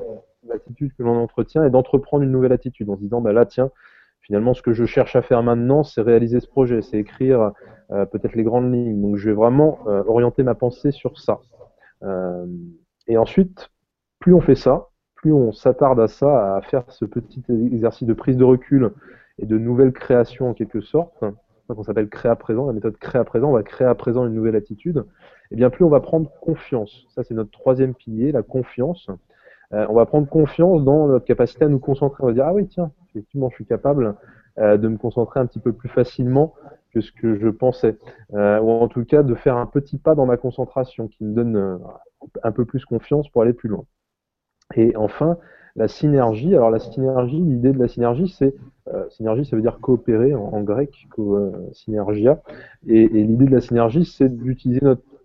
l'attitude 0.50 0.92
que 0.98 1.04
l'on 1.04 1.16
entretient 1.16 1.64
et 1.64 1.70
d'entreprendre 1.70 2.24
une 2.24 2.32
nouvelle 2.32 2.52
attitude 2.52 2.90
en 2.90 2.98
se 2.98 3.02
disant 3.02 3.22
bah 3.22 3.32
là 3.32 3.46
tiens 3.46 3.72
finalement 4.20 4.54
ce 4.54 4.62
que 4.62 4.74
je 4.74 4.84
cherche 4.84 5.16
à 5.16 5.22
faire 5.22 5.44
maintenant 5.44 5.84
c'est 5.84 6.02
réaliser 6.02 6.42
ce 6.42 6.48
projet, 6.48 6.82
c'est 6.82 6.98
écrire 6.98 7.54
peut-être 7.90 8.36
les 8.36 8.44
grandes 8.44 8.74
lignes. 8.74 9.02
Donc 9.02 9.16
je 9.16 9.30
vais 9.30 9.36
vraiment 9.36 9.80
orienter 10.08 10.44
ma 10.44 10.56
pensée 10.56 10.92
sur 10.92 11.18
ça. 11.20 11.40
et 13.08 13.16
ensuite 13.16 13.70
plus 14.20 14.34
on 14.34 14.42
fait 14.42 14.56
ça, 14.56 14.90
plus 15.24 15.32
on 15.32 15.54
s'attarde 15.54 16.02
à 16.02 16.10
ça, 16.10 16.58
à 16.58 16.62
faire 16.62 16.84
ce 16.90 17.06
petit 17.06 17.42
exercice 17.50 18.06
de 18.06 18.14
prise 18.14 18.36
de 18.36 18.44
recul 18.44 18.92
et 19.40 19.46
de 19.46 19.58
nouvelle 19.58 19.94
création 19.94 20.50
en 20.50 20.54
quelque 20.54 20.82
sorte, 20.82 21.24
qu'on 21.70 21.84
s'appelle 21.84 22.10
créer 22.10 22.30
à 22.30 22.36
présent, 22.36 22.68
la 22.68 22.74
méthode 22.74 22.98
créer 22.98 23.22
à 23.22 23.24
présent, 23.24 23.48
on 23.48 23.54
va 23.54 23.64
créer 23.64 23.88
à 23.88 23.96
présent 23.96 24.26
une 24.26 24.34
nouvelle 24.34 24.58
attitude, 24.58 24.98
et 24.98 25.54
eh 25.54 25.56
bien 25.56 25.70
plus 25.70 25.86
on 25.86 25.90
va 25.90 26.02
prendre 26.02 26.30
confiance. 26.42 27.06
Ça 27.16 27.24
c'est 27.24 27.34
notre 27.34 27.52
troisième 27.52 27.94
pilier, 27.94 28.34
la 28.34 28.42
confiance. 28.42 29.08
Euh, 29.72 29.86
on 29.88 29.94
va 29.94 30.06
prendre 30.06 30.28
confiance 30.28 30.84
dans 30.84 31.08
notre 31.08 31.24
capacité 31.24 31.64
à 31.64 31.70
nous 31.70 31.80
concentrer. 31.80 32.22
On 32.22 32.28
va 32.28 32.34
dire 32.34 32.46
ah 32.46 32.54
oui 32.54 32.68
tiens, 32.68 32.92
effectivement 33.10 33.50
je 33.50 33.56
suis 33.56 33.66
capable 33.66 34.16
euh, 34.60 34.76
de 34.76 34.90
me 34.90 34.98
concentrer 34.98 35.40
un 35.40 35.46
petit 35.46 35.60
peu 35.60 35.72
plus 35.72 35.88
facilement 35.88 36.54
que 36.94 37.00
ce 37.00 37.14
que 37.14 37.40
je 37.40 37.48
pensais, 37.48 37.98
euh, 38.34 38.60
ou 38.60 38.72
en 38.72 38.90
tout 38.90 39.06
cas 39.06 39.24
de 39.24 39.36
faire 39.36 39.56
un 39.56 39.68
petit 39.68 39.98
pas 39.98 40.16
dans 40.16 40.26
ma 40.26 40.36
concentration 40.36 41.08
qui 41.08 41.24
me 41.24 41.34
donne 41.34 41.80
un 42.44 42.52
peu 42.52 42.66
plus 42.66 42.84
confiance 42.84 43.30
pour 43.30 43.42
aller 43.42 43.54
plus 43.54 43.70
loin. 43.70 43.86
Et 44.76 44.96
enfin, 44.96 45.38
la 45.76 45.88
synergie. 45.88 46.56
Alors 46.56 46.70
la 46.70 46.80
synergie, 46.80 47.40
l'idée 47.40 47.72
de 47.72 47.80
la 47.80 47.88
synergie, 47.88 48.34
c'est 48.38 48.54
euh, 48.94 49.10
synergie, 49.10 49.46
ça 49.46 49.56
veut 49.56 49.62
dire 49.62 49.80
coopérer 49.80 50.36
en, 50.36 50.62
grec, 50.62 51.08
euh, 51.18 51.52
synergia. 51.72 52.42
Et, 52.88 53.08
l'idée 53.08 53.46
de 53.46 53.52
la 53.52 53.62
synergie, 53.62 54.06
c'est 54.06 54.30
d'utiliser 54.30 54.82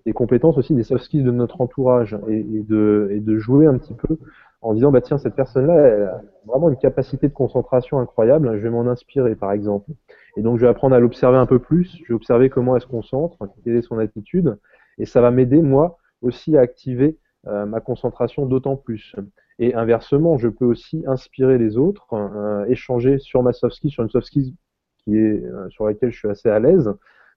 les 0.07 0.13
compétences 0.13 0.57
aussi 0.57 0.75
des 0.75 0.85
soft 0.85 1.05
skills 1.05 1.25
de 1.25 1.31
notre 1.31 1.61
entourage 1.61 2.17
et, 2.29 2.39
et, 2.39 2.63
de, 2.63 3.09
et 3.13 3.21
de 3.21 3.39
jouer 3.39 3.67
un 3.67 3.77
petit 3.77 3.95
peu 3.95 4.17
en 4.61 4.75
disant 4.75 4.91
bah 4.91 5.01
tiens 5.01 5.19
cette 5.19 5.35
personne-là 5.35 5.75
elle 5.75 6.03
a 6.03 6.23
vraiment 6.47 6.69
une 6.69 6.77
capacité 6.77 7.29
de 7.29 7.33
concentration 7.33 7.99
incroyable, 7.99 8.57
je 8.57 8.63
vais 8.63 8.71
m'en 8.71 8.87
inspirer 8.87 9.35
par 9.35 9.53
exemple. 9.53 9.91
Et 10.37 10.43
donc 10.43 10.59
je 10.59 10.63
vais 10.63 10.69
apprendre 10.69 10.95
à 10.95 11.01
l'observer 11.01 11.39
un 11.39 11.47
peu 11.47 11.59
plus, 11.59 11.99
je 12.05 12.09
vais 12.09 12.15
observer 12.15 12.51
comment 12.51 12.75
elle 12.75 12.83
se 12.83 12.87
concentre, 12.87 13.37
quelle 13.65 13.77
est 13.77 13.83
son 13.83 13.99
attitude, 13.99 14.59
et 14.99 15.05
ça 15.05 15.21
va 15.21 15.31
m'aider 15.31 15.63
moi 15.63 15.99
aussi 16.23 16.57
à 16.57 16.61
activer 16.61 17.17
euh, 17.47 17.67
ma 17.67 17.81
concentration 17.81 18.47
d'autant 18.47 18.77
plus. 18.77 19.15
Et 19.61 19.75
inversement, 19.75 20.39
je 20.39 20.49
peux 20.49 20.65
aussi 20.65 21.05
inspirer 21.07 21.57
les 21.57 21.77
autres, 21.77 22.07
euh, 22.13 22.65
échanger 22.67 23.19
sur 23.19 23.43
ma 23.43 23.53
soft 23.53 23.77
skill, 23.77 23.91
sur 23.91 24.03
une 24.03 24.11
soft 24.11 24.27
skill 24.27 24.55
qui 24.99 25.17
est 25.17 25.45
euh, 25.45 25.69
sur 25.71 25.87
laquelle 25.87 26.11
je 26.11 26.19
suis 26.19 26.29
assez 26.29 26.49
à 26.49 26.59
l'aise. 26.59 26.93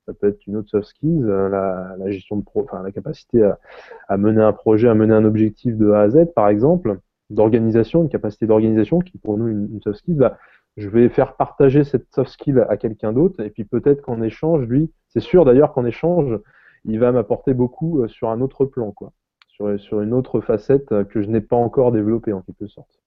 Ça 0.08 0.14
peut 0.14 0.28
être 0.28 0.46
une 0.48 0.58
autre 0.58 0.70
soft 0.70 0.88
skill, 0.88 1.24
la, 1.24 1.96
la, 1.98 2.10
gestion 2.10 2.38
de 2.38 2.44
pro, 2.44 2.64
enfin 2.64 2.82
la 2.82 2.92
capacité 2.92 3.44
à, 3.44 3.60
à, 4.08 4.18
mener 4.18 4.42
un 4.42 4.54
projet, 4.54 4.88
à 4.88 4.96
mener 4.96 5.14
un 5.14 5.24
objectif 5.24 5.78
de 5.78 5.92
A 5.92 6.02
à 6.02 6.10
Z, 6.10 6.34
par 6.36 6.50
exemple. 6.50 6.98
d'organisation, 7.30 8.02
une 8.02 8.10
capacité 8.10 8.48
d'organisation 8.48 9.00
qui 9.00 9.20
pour 9.20 9.38
nous 9.38 9.48
une, 9.48 9.82
soft 9.82 10.00
skill, 10.00 10.16
bah, 10.16 10.38
je 10.78 10.90
vais 10.90 11.10
faire 11.10 11.36
partager 11.36 11.84
cette 11.84 12.12
soft 12.12 12.32
skill 12.32 12.66
à 12.68 12.78
quelqu'un 12.78 13.14
d'autre 13.14 13.40
et 13.42 13.52
puis 13.52 13.66
peut-être 13.66 14.02
qu'en 14.02 14.22
échange, 14.24 14.66
lui, 14.66 14.92
c'est 15.10 15.20
sûr 15.20 15.46
d'ailleurs 15.46 15.74
qu'en 15.74 15.86
échange, 15.86 16.40
il 16.86 17.00
va 17.00 17.12
m'apporter 17.12 17.54
beaucoup 17.54 18.08
sur 18.08 18.30
un 18.30 18.42
autre 18.42 18.66
plan, 18.66 18.92
quoi, 18.92 19.14
sur, 19.62 19.80
sur 19.80 20.02
une 20.02 20.14
autre 20.14 20.42
facette 20.42 20.90
que 21.06 21.22
je 21.22 21.28
n'ai 21.30 21.42
pas 21.42 21.56
encore 21.56 21.92
développée 21.92 22.34
en 22.34 22.42
quelque 22.42 22.68
sorte. 22.68 23.00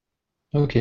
Ok. 0.53 0.77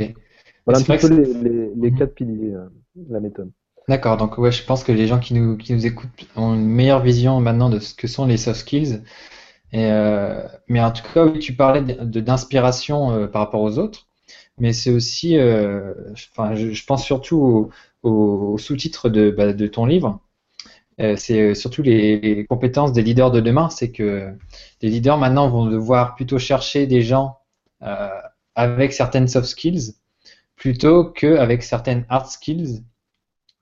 Voilà 0.66 0.80
un 0.80 0.82
petit 0.82 1.06
peu 1.06 1.14
les, 1.14 1.34
les, 1.34 1.74
les, 1.74 1.90
mhm. 1.90 1.98
quatre 1.98 2.14
piliers 2.14 2.54
de 2.94 3.12
la 3.12 3.20
méthode. 3.20 3.50
D'accord, 3.88 4.16
donc 4.16 4.38
ouais, 4.38 4.50
je 4.50 4.64
pense 4.64 4.82
que 4.82 4.92
les 4.92 5.06
gens 5.06 5.18
qui 5.18 5.34
nous, 5.34 5.58
qui 5.58 5.74
nous 5.74 5.86
écoutent 5.86 6.08
ont 6.36 6.54
une 6.54 6.66
meilleure 6.66 7.02
vision 7.02 7.40
maintenant 7.40 7.68
de 7.68 7.78
ce 7.78 7.94
que 7.94 8.06
sont 8.06 8.24
les 8.24 8.38
soft 8.38 8.60
skills. 8.60 9.02
Et, 9.72 9.90
euh, 9.90 10.46
mais 10.68 10.80
en 10.80 10.90
tout 10.90 11.02
cas, 11.12 11.26
oui, 11.26 11.38
tu 11.38 11.54
parlais 11.54 11.82
d'inspiration 11.82 13.10
euh, 13.12 13.26
par 13.26 13.42
rapport 13.42 13.60
aux 13.60 13.78
autres, 13.78 14.06
mais 14.56 14.72
c'est 14.72 14.90
aussi, 14.90 15.36
euh, 15.36 15.92
je, 16.14 16.70
je, 16.72 16.86
pense 16.86 17.04
surtout 17.04 17.70
au, 18.02 18.08
au, 18.08 18.58
sous-titre 18.58 19.08
de, 19.10 19.30
bah, 19.30 19.52
de, 19.52 19.66
ton 19.66 19.84
livre. 19.84 20.20
Euh, 21.00 21.16
c'est 21.16 21.54
surtout 21.54 21.82
les, 21.82 22.46
compétences 22.48 22.92
des 22.92 23.02
leaders 23.02 23.30
de 23.30 23.40
demain. 23.40 23.68
C'est 23.70 23.90
que 23.90 24.32
les 24.82 24.88
leaders 24.90 25.18
maintenant 25.18 25.48
vont 25.48 25.66
devoir 25.66 26.14
plutôt 26.14 26.38
chercher 26.38 26.86
des 26.86 27.02
gens 27.02 27.38
euh, 27.82 28.08
avec 28.54 28.92
certaines 28.92 29.28
soft 29.28 29.46
skills 29.46 29.94
plutôt 30.56 31.04
qu'avec 31.04 31.62
certaines 31.62 32.06
hard 32.08 32.26
skills 32.26 32.84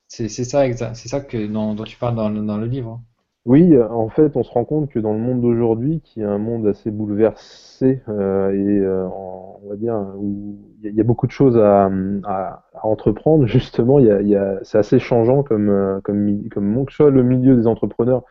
c'est 0.08 0.28
ça, 0.28 0.94
ça 0.94 1.20
que, 1.20 1.46
dont, 1.46 1.74
tu 1.84 1.96
parles 1.96 2.14
dans, 2.14 2.28
dans, 2.28 2.58
le 2.58 2.66
livre. 2.66 3.00
Oui, 3.44 3.76
en 3.76 4.08
fait, 4.08 4.36
on 4.36 4.44
se 4.44 4.50
rend 4.52 4.64
compte 4.64 4.88
que 4.88 5.00
dans 5.00 5.12
le 5.12 5.18
monde 5.18 5.40
d'aujourd'hui, 5.40 6.00
qui 6.04 6.20
est 6.20 6.24
un 6.24 6.38
monde 6.38 6.64
assez 6.68 6.92
bouleversé 6.92 8.00
euh, 8.08 8.52
et 8.52 8.78
euh, 8.78 9.08
on 9.08 9.68
va 9.68 9.74
dire 9.76 9.96
où 10.16 10.60
il 10.84 10.94
y, 10.94 11.00
a 11.00 11.04
beaucoup 11.04 11.26
de 11.26 11.32
choses 11.32 11.58
à, 11.58 11.90
à, 12.24 12.64
à 12.72 12.86
entreprendre, 12.86 13.46
justement, 13.48 13.98
y 13.98 14.10
a, 14.12 14.22
y 14.22 14.36
a, 14.36 14.60
c'est 14.62 14.78
assez 14.78 15.00
changeant 15.00 15.42
comme 15.42 15.70
euh, 15.70 16.00
comme 16.02 16.48
comme 16.50 16.84
soit 16.88 17.10
le 17.10 17.24
milieu 17.24 17.56
des 17.56 17.66
entrepreneurs 17.66 18.22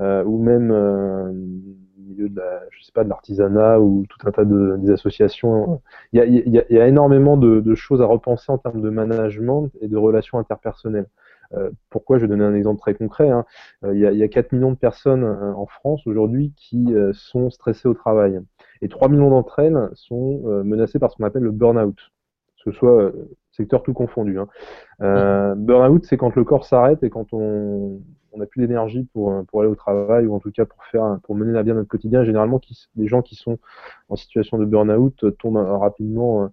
euh, 0.00 0.22
ou 0.24 0.40
même 0.40 0.70
euh, 0.70 1.32
milieu 1.98 2.28
de 2.28 2.36
la, 2.36 2.60
je 2.70 2.84
sais 2.84 2.92
pas, 2.92 3.02
de 3.02 3.08
l'artisanat 3.08 3.80
ou 3.80 4.04
tout 4.08 4.18
un 4.28 4.30
tas 4.30 4.44
de 4.44 4.76
des 4.78 4.92
associations. 4.92 5.82
Il 6.12 6.18
y 6.18 6.22
a, 6.22 6.26
y 6.70 6.78
a 6.78 6.86
énormément 6.86 7.36
de, 7.36 7.60
de, 7.60 7.74
choses 7.74 8.02
à 8.02 8.06
repenser 8.06 8.52
en 8.52 8.58
termes 8.58 8.82
de 8.82 8.90
management 8.90 9.70
et 9.80 9.88
de 9.88 9.96
relations 9.96 10.38
interpersonnelles. 10.38 11.08
Euh, 11.54 11.70
pourquoi 11.90 12.18
Je 12.18 12.22
vais 12.22 12.28
donner 12.28 12.44
un 12.44 12.54
exemple 12.54 12.80
très 12.80 12.94
concret. 12.94 13.28
Hein. 13.28 13.44
Euh, 13.84 13.94
il, 13.94 14.00
y 14.00 14.06
a, 14.06 14.12
il, 14.12 14.18
y 14.18 14.22
a, 14.22 14.28
4 14.28 14.52
millions 14.52 14.72
de 14.72 14.76
personnes 14.76 15.24
euh, 15.24 15.52
en 15.54 15.66
France 15.66 16.06
aujourd'hui 16.06 16.52
qui 16.56 16.94
sont 17.12 17.50
stressées 17.50 17.88
au 17.88 17.94
travail. 17.94 18.40
Et 18.82 18.88
3 18.88 19.08
millions 19.08 19.30
d'entre 19.30 19.58
elles 19.58 19.88
sont 19.94 20.62
menacées 20.64 20.98
par 20.98 21.10
ce 21.10 21.16
qu'on 21.16 21.24
appelle 21.24 21.42
le 21.42 21.50
burn-out. 21.50 21.96
Que 22.64 22.70
ce 22.70 22.78
soit 22.78 23.12
secteur 23.52 23.82
tout 23.82 23.92
confondu. 23.92 24.38
Hein. 24.38 25.54
Burn-out, 25.56 26.04
c'est 26.04 26.16
quand 26.16 26.34
le 26.34 26.44
corps 26.44 26.64
s'arrête 26.64 27.02
et 27.02 27.10
quand 27.10 27.32
on 27.32 28.00
n'a 28.36 28.46
plus 28.46 28.60
d'énergie 28.60 29.06
pour, 29.12 29.32
aller 29.32 29.68
au 29.68 29.74
travail 29.74 30.26
ou 30.26 30.34
en 30.34 30.40
tout 30.40 30.50
cas 30.50 30.64
pour 30.64 30.84
faire 30.84 31.18
pour 31.24 31.34
mener 31.34 31.58
à 31.58 31.62
bien 31.62 31.74
notre 31.74 31.88
quotidien. 31.88 32.24
Généralement, 32.24 32.60
les 32.96 33.06
gens 33.06 33.22
qui 33.22 33.34
sont 33.34 33.58
en 34.08 34.16
situation 34.16 34.58
de 34.58 34.64
burn-out 34.64 35.36
tombent 35.38 35.56
rapidement 35.56 36.50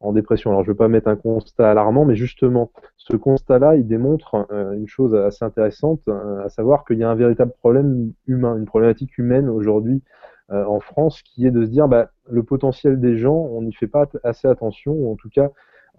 en 0.00 0.12
dépression. 0.12 0.50
Alors 0.50 0.62
je 0.62 0.68
ne 0.68 0.72
veux 0.72 0.76
pas 0.76 0.88
mettre 0.88 1.08
un 1.08 1.16
constat 1.16 1.70
alarmant, 1.70 2.04
mais 2.04 2.14
justement, 2.14 2.70
ce 2.96 3.16
constat-là, 3.16 3.76
il 3.76 3.86
démontre 3.86 4.46
euh, 4.52 4.72
une 4.72 4.86
chose 4.86 5.14
assez 5.14 5.44
intéressante, 5.44 6.00
euh, 6.08 6.44
à 6.44 6.48
savoir 6.48 6.84
qu'il 6.84 6.98
y 6.98 7.04
a 7.04 7.10
un 7.10 7.14
véritable 7.14 7.52
problème 7.58 8.12
humain, 8.26 8.56
une 8.56 8.66
problématique 8.66 9.18
humaine 9.18 9.48
aujourd'hui 9.48 10.02
euh, 10.50 10.64
en 10.64 10.80
France, 10.80 11.22
qui 11.22 11.46
est 11.46 11.50
de 11.50 11.64
se 11.64 11.70
dire, 11.70 11.88
bah, 11.88 12.10
le 12.30 12.42
potentiel 12.42 13.00
des 13.00 13.16
gens, 13.16 13.36
on 13.36 13.62
n'y 13.62 13.72
fait 13.72 13.86
pas 13.86 14.06
assez 14.24 14.48
attention, 14.48 14.92
ou 14.92 15.12
en 15.12 15.16
tout 15.16 15.30
cas, 15.30 15.50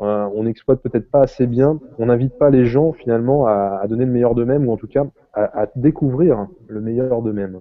on 0.02 0.44
n'exploite 0.44 0.82
peut-être 0.82 1.12
pas 1.12 1.24
assez 1.24 1.46
bien, 1.46 1.78
on 1.98 2.06
n'invite 2.06 2.38
pas 2.38 2.50
les 2.50 2.66
gens 2.66 2.94
finalement 2.94 3.48
à, 3.48 3.82
à 3.82 3.88
donner 3.88 4.06
le 4.06 4.12
meilleur 4.12 4.34
d'eux-mêmes, 4.34 4.66
ou 4.66 4.72
en 4.72 4.78
tout 4.78 4.88
cas 4.88 5.06
à, 5.34 5.64
à 5.64 5.68
découvrir 5.76 6.48
le 6.70 6.80
meilleur 6.80 7.22
d'eux-mêmes. 7.22 7.60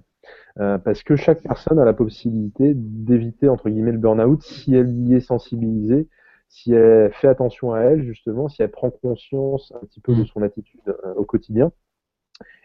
Euh, 0.59 0.77
parce 0.77 1.03
que 1.03 1.15
chaque 1.15 1.41
personne 1.41 1.79
a 1.79 1.85
la 1.85 1.93
possibilité 1.93 2.73
d'éviter 2.75 3.47
entre 3.47 3.69
guillemets 3.69 3.91
le 3.91 3.97
burn-out 3.97 4.41
si 4.41 4.75
elle 4.75 4.89
y 4.89 5.13
est 5.15 5.21
sensibilisée 5.21 6.07
si 6.49 6.73
elle 6.73 7.13
fait 7.13 7.27
attention 7.27 7.73
à 7.73 7.81
elle, 7.81 8.03
justement, 8.03 8.49
si 8.49 8.61
elle 8.61 8.71
prend 8.71 8.89
conscience 8.89 9.71
un 9.75 9.85
petit 9.85 10.01
peu 10.01 10.15
de 10.15 10.23
mm. 10.23 10.25
son 10.25 10.41
attitude 10.41 10.81
euh, 10.87 11.13
au 11.15 11.23
quotidien. 11.23 11.71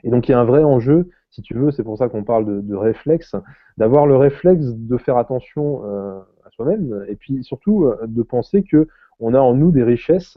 Et 0.02 0.10
donc 0.10 0.26
il 0.26 0.32
y 0.32 0.34
a 0.34 0.40
un 0.40 0.44
vrai 0.44 0.64
enjeu, 0.64 1.10
si 1.30 1.42
tu 1.42 1.54
veux, 1.54 1.70
c'est 1.70 1.84
pour 1.84 1.98
ça 1.98 2.08
qu'on 2.08 2.24
parle 2.24 2.46
de, 2.46 2.60
de 2.60 2.74
réflexe, 2.74 3.34
d'avoir 3.76 4.06
le 4.06 4.16
réflexe 4.16 4.64
de 4.64 4.96
faire 4.96 5.18
attention 5.18 5.84
euh, 5.84 6.18
à 6.44 6.50
soi-même, 6.50 7.04
et 7.08 7.16
puis 7.16 7.44
surtout 7.44 7.84
euh, 7.84 7.98
de 8.06 8.22
penser 8.22 8.62
que 8.62 8.88
on 9.20 9.34
a 9.34 9.40
en 9.40 9.54
nous 9.54 9.70
des 9.70 9.84
richesses 9.84 10.36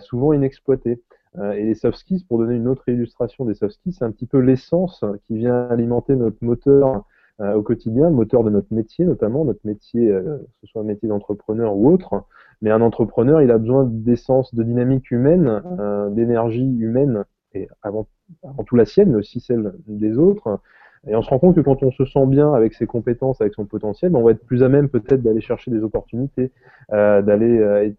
souvent 0.00 0.32
inexploitées. 0.32 1.00
Et 1.38 1.62
les 1.62 1.76
soft 1.76 1.98
skills, 1.98 2.24
pour 2.24 2.38
donner 2.38 2.56
une 2.56 2.66
autre 2.66 2.88
illustration 2.88 3.44
des 3.44 3.54
soft 3.54 3.74
skills, 3.74 3.92
c'est 3.92 4.04
un 4.04 4.10
petit 4.10 4.26
peu 4.26 4.38
l'essence 4.38 5.04
qui 5.26 5.36
vient 5.36 5.68
alimenter 5.68 6.16
notre 6.16 6.38
moteur 6.40 7.04
euh, 7.40 7.54
au 7.54 7.62
quotidien, 7.62 8.10
le 8.10 8.16
moteur 8.16 8.44
de 8.44 8.50
notre 8.50 8.72
métier, 8.72 9.04
notamment 9.04 9.44
notre 9.44 9.60
métier, 9.64 10.10
euh, 10.10 10.38
que 10.38 10.66
ce 10.66 10.66
soit 10.68 10.82
un 10.82 10.84
métier 10.84 11.08
d'entrepreneur 11.08 11.76
ou 11.76 11.90
autre. 11.90 12.24
Mais 12.62 12.70
un 12.70 12.82
entrepreneur, 12.82 13.40
il 13.40 13.50
a 13.50 13.58
besoin 13.58 13.84
d'essence, 13.84 14.54
de 14.54 14.62
dynamique 14.62 15.10
humaine, 15.10 15.62
euh, 15.78 16.10
d'énergie 16.10 16.76
humaine, 16.78 17.24
et 17.54 17.68
avant, 17.82 18.06
avant 18.44 18.64
tout 18.64 18.76
la 18.76 18.84
sienne, 18.84 19.10
mais 19.10 19.16
aussi 19.16 19.40
celle 19.40 19.72
des 19.86 20.18
autres. 20.18 20.60
Et 21.06 21.16
on 21.16 21.22
se 21.22 21.30
rend 21.30 21.38
compte 21.38 21.54
que 21.54 21.62
quand 21.62 21.82
on 21.82 21.90
se 21.90 22.04
sent 22.04 22.26
bien 22.26 22.52
avec 22.52 22.74
ses 22.74 22.86
compétences, 22.86 23.40
avec 23.40 23.54
son 23.54 23.64
potentiel, 23.64 24.12
ben, 24.12 24.18
on 24.18 24.22
va 24.22 24.32
être 24.32 24.44
plus 24.44 24.62
à 24.62 24.68
même 24.68 24.90
peut-être 24.90 25.22
d'aller 25.22 25.40
chercher 25.40 25.70
des 25.70 25.82
opportunités, 25.82 26.52
euh, 26.92 27.22
d'aller 27.22 27.58
euh, 27.58 27.90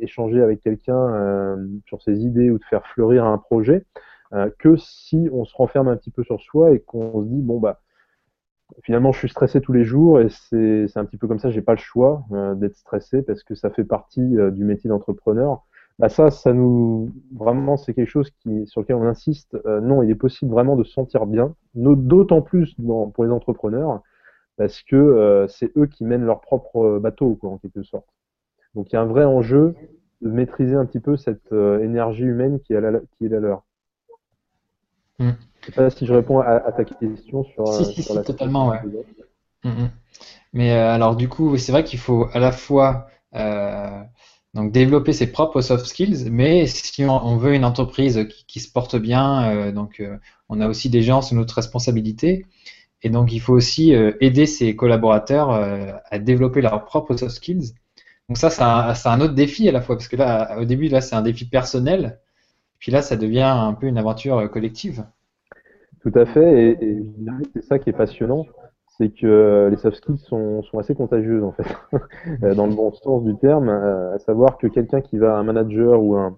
échanger 0.00 0.40
avec 0.40 0.60
quelqu'un 0.60 0.96
euh, 0.96 1.66
sur 1.86 2.00
ses 2.00 2.20
idées 2.20 2.50
ou 2.50 2.58
de 2.58 2.64
faire 2.64 2.86
fleurir 2.86 3.24
un 3.24 3.38
projet, 3.38 3.84
que 4.58 4.76
si 4.76 5.30
on 5.32 5.46
se 5.46 5.56
renferme 5.56 5.88
un 5.88 5.96
petit 5.96 6.10
peu 6.10 6.22
sur 6.22 6.38
soi 6.42 6.72
et 6.72 6.80
qu'on 6.80 7.22
se 7.22 7.28
dit 7.28 7.40
bon 7.40 7.58
bah 7.58 7.80
finalement, 8.82 9.12
je 9.12 9.18
suis 9.18 9.28
stressé 9.28 9.60
tous 9.60 9.72
les 9.72 9.84
jours 9.84 10.20
et 10.20 10.28
c'est 10.28 10.96
un 10.96 11.04
petit 11.04 11.16
peu 11.16 11.26
comme 11.26 11.38
ça, 11.38 11.50
j'ai 11.50 11.62
pas 11.62 11.72
le 11.72 11.78
choix 11.78 12.24
euh, 12.32 12.54
d'être 12.54 12.76
stressé 12.76 13.22
parce 13.22 13.42
que 13.42 13.54
ça 13.54 13.70
fait 13.70 13.84
partie 13.84 14.36
euh, 14.36 14.50
du 14.50 14.64
métier 14.64 14.88
d'entrepreneur. 14.88 15.64
Bah 15.98 16.08
ça, 16.08 16.30
ça 16.30 16.52
nous 16.52 17.10
vraiment 17.34 17.76
c'est 17.76 17.92
quelque 17.92 18.08
chose 18.08 18.30
sur 18.66 18.80
lequel 18.82 18.96
on 18.96 19.04
insiste. 19.04 19.56
Euh, 19.66 19.80
non, 19.80 20.02
il 20.02 20.10
est 20.10 20.14
possible 20.14 20.52
vraiment 20.52 20.76
de 20.76 20.84
se 20.84 20.92
sentir 20.92 21.26
bien, 21.26 21.54
d'autant 21.74 22.40
plus 22.40 22.76
pour 23.14 23.24
les 23.24 23.30
entrepreneurs 23.30 24.02
parce 24.56 24.82
que 24.82 25.46
c'est 25.48 25.76
eux 25.76 25.86
qui 25.86 26.04
mènent 26.04 26.24
leur 26.24 26.40
propre 26.40 26.98
bateau 26.98 27.36
quoi, 27.36 27.50
en 27.50 27.58
quelque 27.58 27.82
sorte. 27.82 28.08
Donc 28.74 28.90
il 28.90 28.94
y 28.94 28.96
a 28.96 29.02
un 29.02 29.06
vrai 29.06 29.24
enjeu 29.24 29.74
de 30.20 30.30
maîtriser 30.30 30.74
un 30.74 30.84
petit 30.84 30.98
peu 30.98 31.16
cette 31.16 31.52
énergie 31.52 32.24
humaine 32.24 32.60
qui 32.60 32.72
est 32.72 32.80
la, 32.80 33.00
qui 33.16 33.26
est 33.26 33.28
la 33.28 33.40
leur. 33.40 33.64
Mmh. 35.20 35.30
Je 35.60 35.66
sais 35.66 35.72
pas 35.72 35.90
si 35.90 36.06
je 36.06 36.12
réponds 36.12 36.40
à, 36.40 36.72
ta 36.72 36.84
question 36.84 37.44
sur, 37.44 37.68
si, 37.68 37.84
si, 37.84 38.02
si, 38.02 38.22
totalement, 38.22 38.68
ouais. 38.68 38.80
Mm, 39.64 39.68
mm. 39.70 39.90
Mais 40.52 40.72
euh, 40.72 40.92
alors 40.92 41.16
du 41.16 41.28
coup, 41.28 41.56
c'est 41.58 41.72
vrai 41.72 41.84
qu'il 41.84 41.98
faut 41.98 42.28
à 42.32 42.38
la 42.38 42.52
fois 42.52 43.08
euh, 43.34 44.02
donc 44.54 44.72
développer 44.72 45.12
ses 45.12 45.30
propres 45.30 45.60
soft 45.60 45.86
skills, 45.86 46.30
mais 46.30 46.66
si 46.66 47.04
on, 47.04 47.36
veut 47.36 47.54
une 47.54 47.64
entreprise 47.64 48.26
qui, 48.28 48.44
qui 48.46 48.60
se 48.60 48.70
porte 48.70 48.96
bien, 48.96 49.52
euh, 49.52 49.72
donc 49.72 50.00
euh, 50.00 50.16
on 50.48 50.60
a 50.60 50.68
aussi 50.68 50.88
des 50.90 51.02
gens 51.02 51.22
sous 51.22 51.34
notre 51.34 51.54
responsabilité, 51.54 52.46
et 53.02 53.10
donc 53.10 53.32
il 53.32 53.40
faut 53.40 53.52
aussi 53.52 53.94
euh, 53.94 54.12
aider 54.20 54.46
ses 54.46 54.74
collaborateurs 54.74 55.50
à 55.50 56.18
développer 56.18 56.60
leurs 56.60 56.84
propres 56.84 57.16
soft 57.16 57.36
skills. 57.36 57.74
Donc 58.28 58.36
ça, 58.38 58.50
c'est 58.50 58.62
un, 58.62 58.94
un, 59.04 59.20
autre 59.20 59.34
défi 59.34 59.68
à 59.68 59.72
la 59.72 59.80
fois, 59.80 59.96
parce 59.96 60.08
que 60.08 60.16
là, 60.16 60.58
au 60.58 60.64
début, 60.64 60.88
là, 60.88 61.00
c'est 61.00 61.14
un 61.14 61.22
défi 61.22 61.44
personnel, 61.46 62.20
puis 62.78 62.92
là, 62.92 63.02
ça 63.02 63.16
devient 63.16 63.40
un 63.42 63.74
peu 63.74 63.86
une 63.86 63.98
aventure 63.98 64.50
collective. 64.50 65.04
Tout 66.02 66.12
à 66.14 66.26
fait, 66.26 66.78
et, 66.80 67.02
c'est 67.52 67.62
ça 67.62 67.78
qui 67.78 67.90
est 67.90 67.94
passionnant, 67.94 68.46
c'est 68.98 69.10
que 69.10 69.26
euh, 69.26 69.70
les 69.70 69.76
soft 69.76 69.96
skills 69.96 70.18
sont, 70.18 70.62
assez 70.78 70.94
contagieuses 70.94 71.42
en 71.42 71.52
fait, 71.52 71.76
euh, 72.42 72.54
dans 72.54 72.66
le 72.66 72.74
bon 72.74 72.92
sens 72.92 73.24
du 73.24 73.36
terme, 73.36 73.68
euh, 73.68 74.14
à 74.14 74.18
savoir 74.18 74.58
que 74.58 74.66
quelqu'un 74.66 75.00
qui 75.00 75.18
va, 75.18 75.36
un 75.36 75.44
manager 75.44 76.02
ou 76.02 76.16
un, 76.16 76.36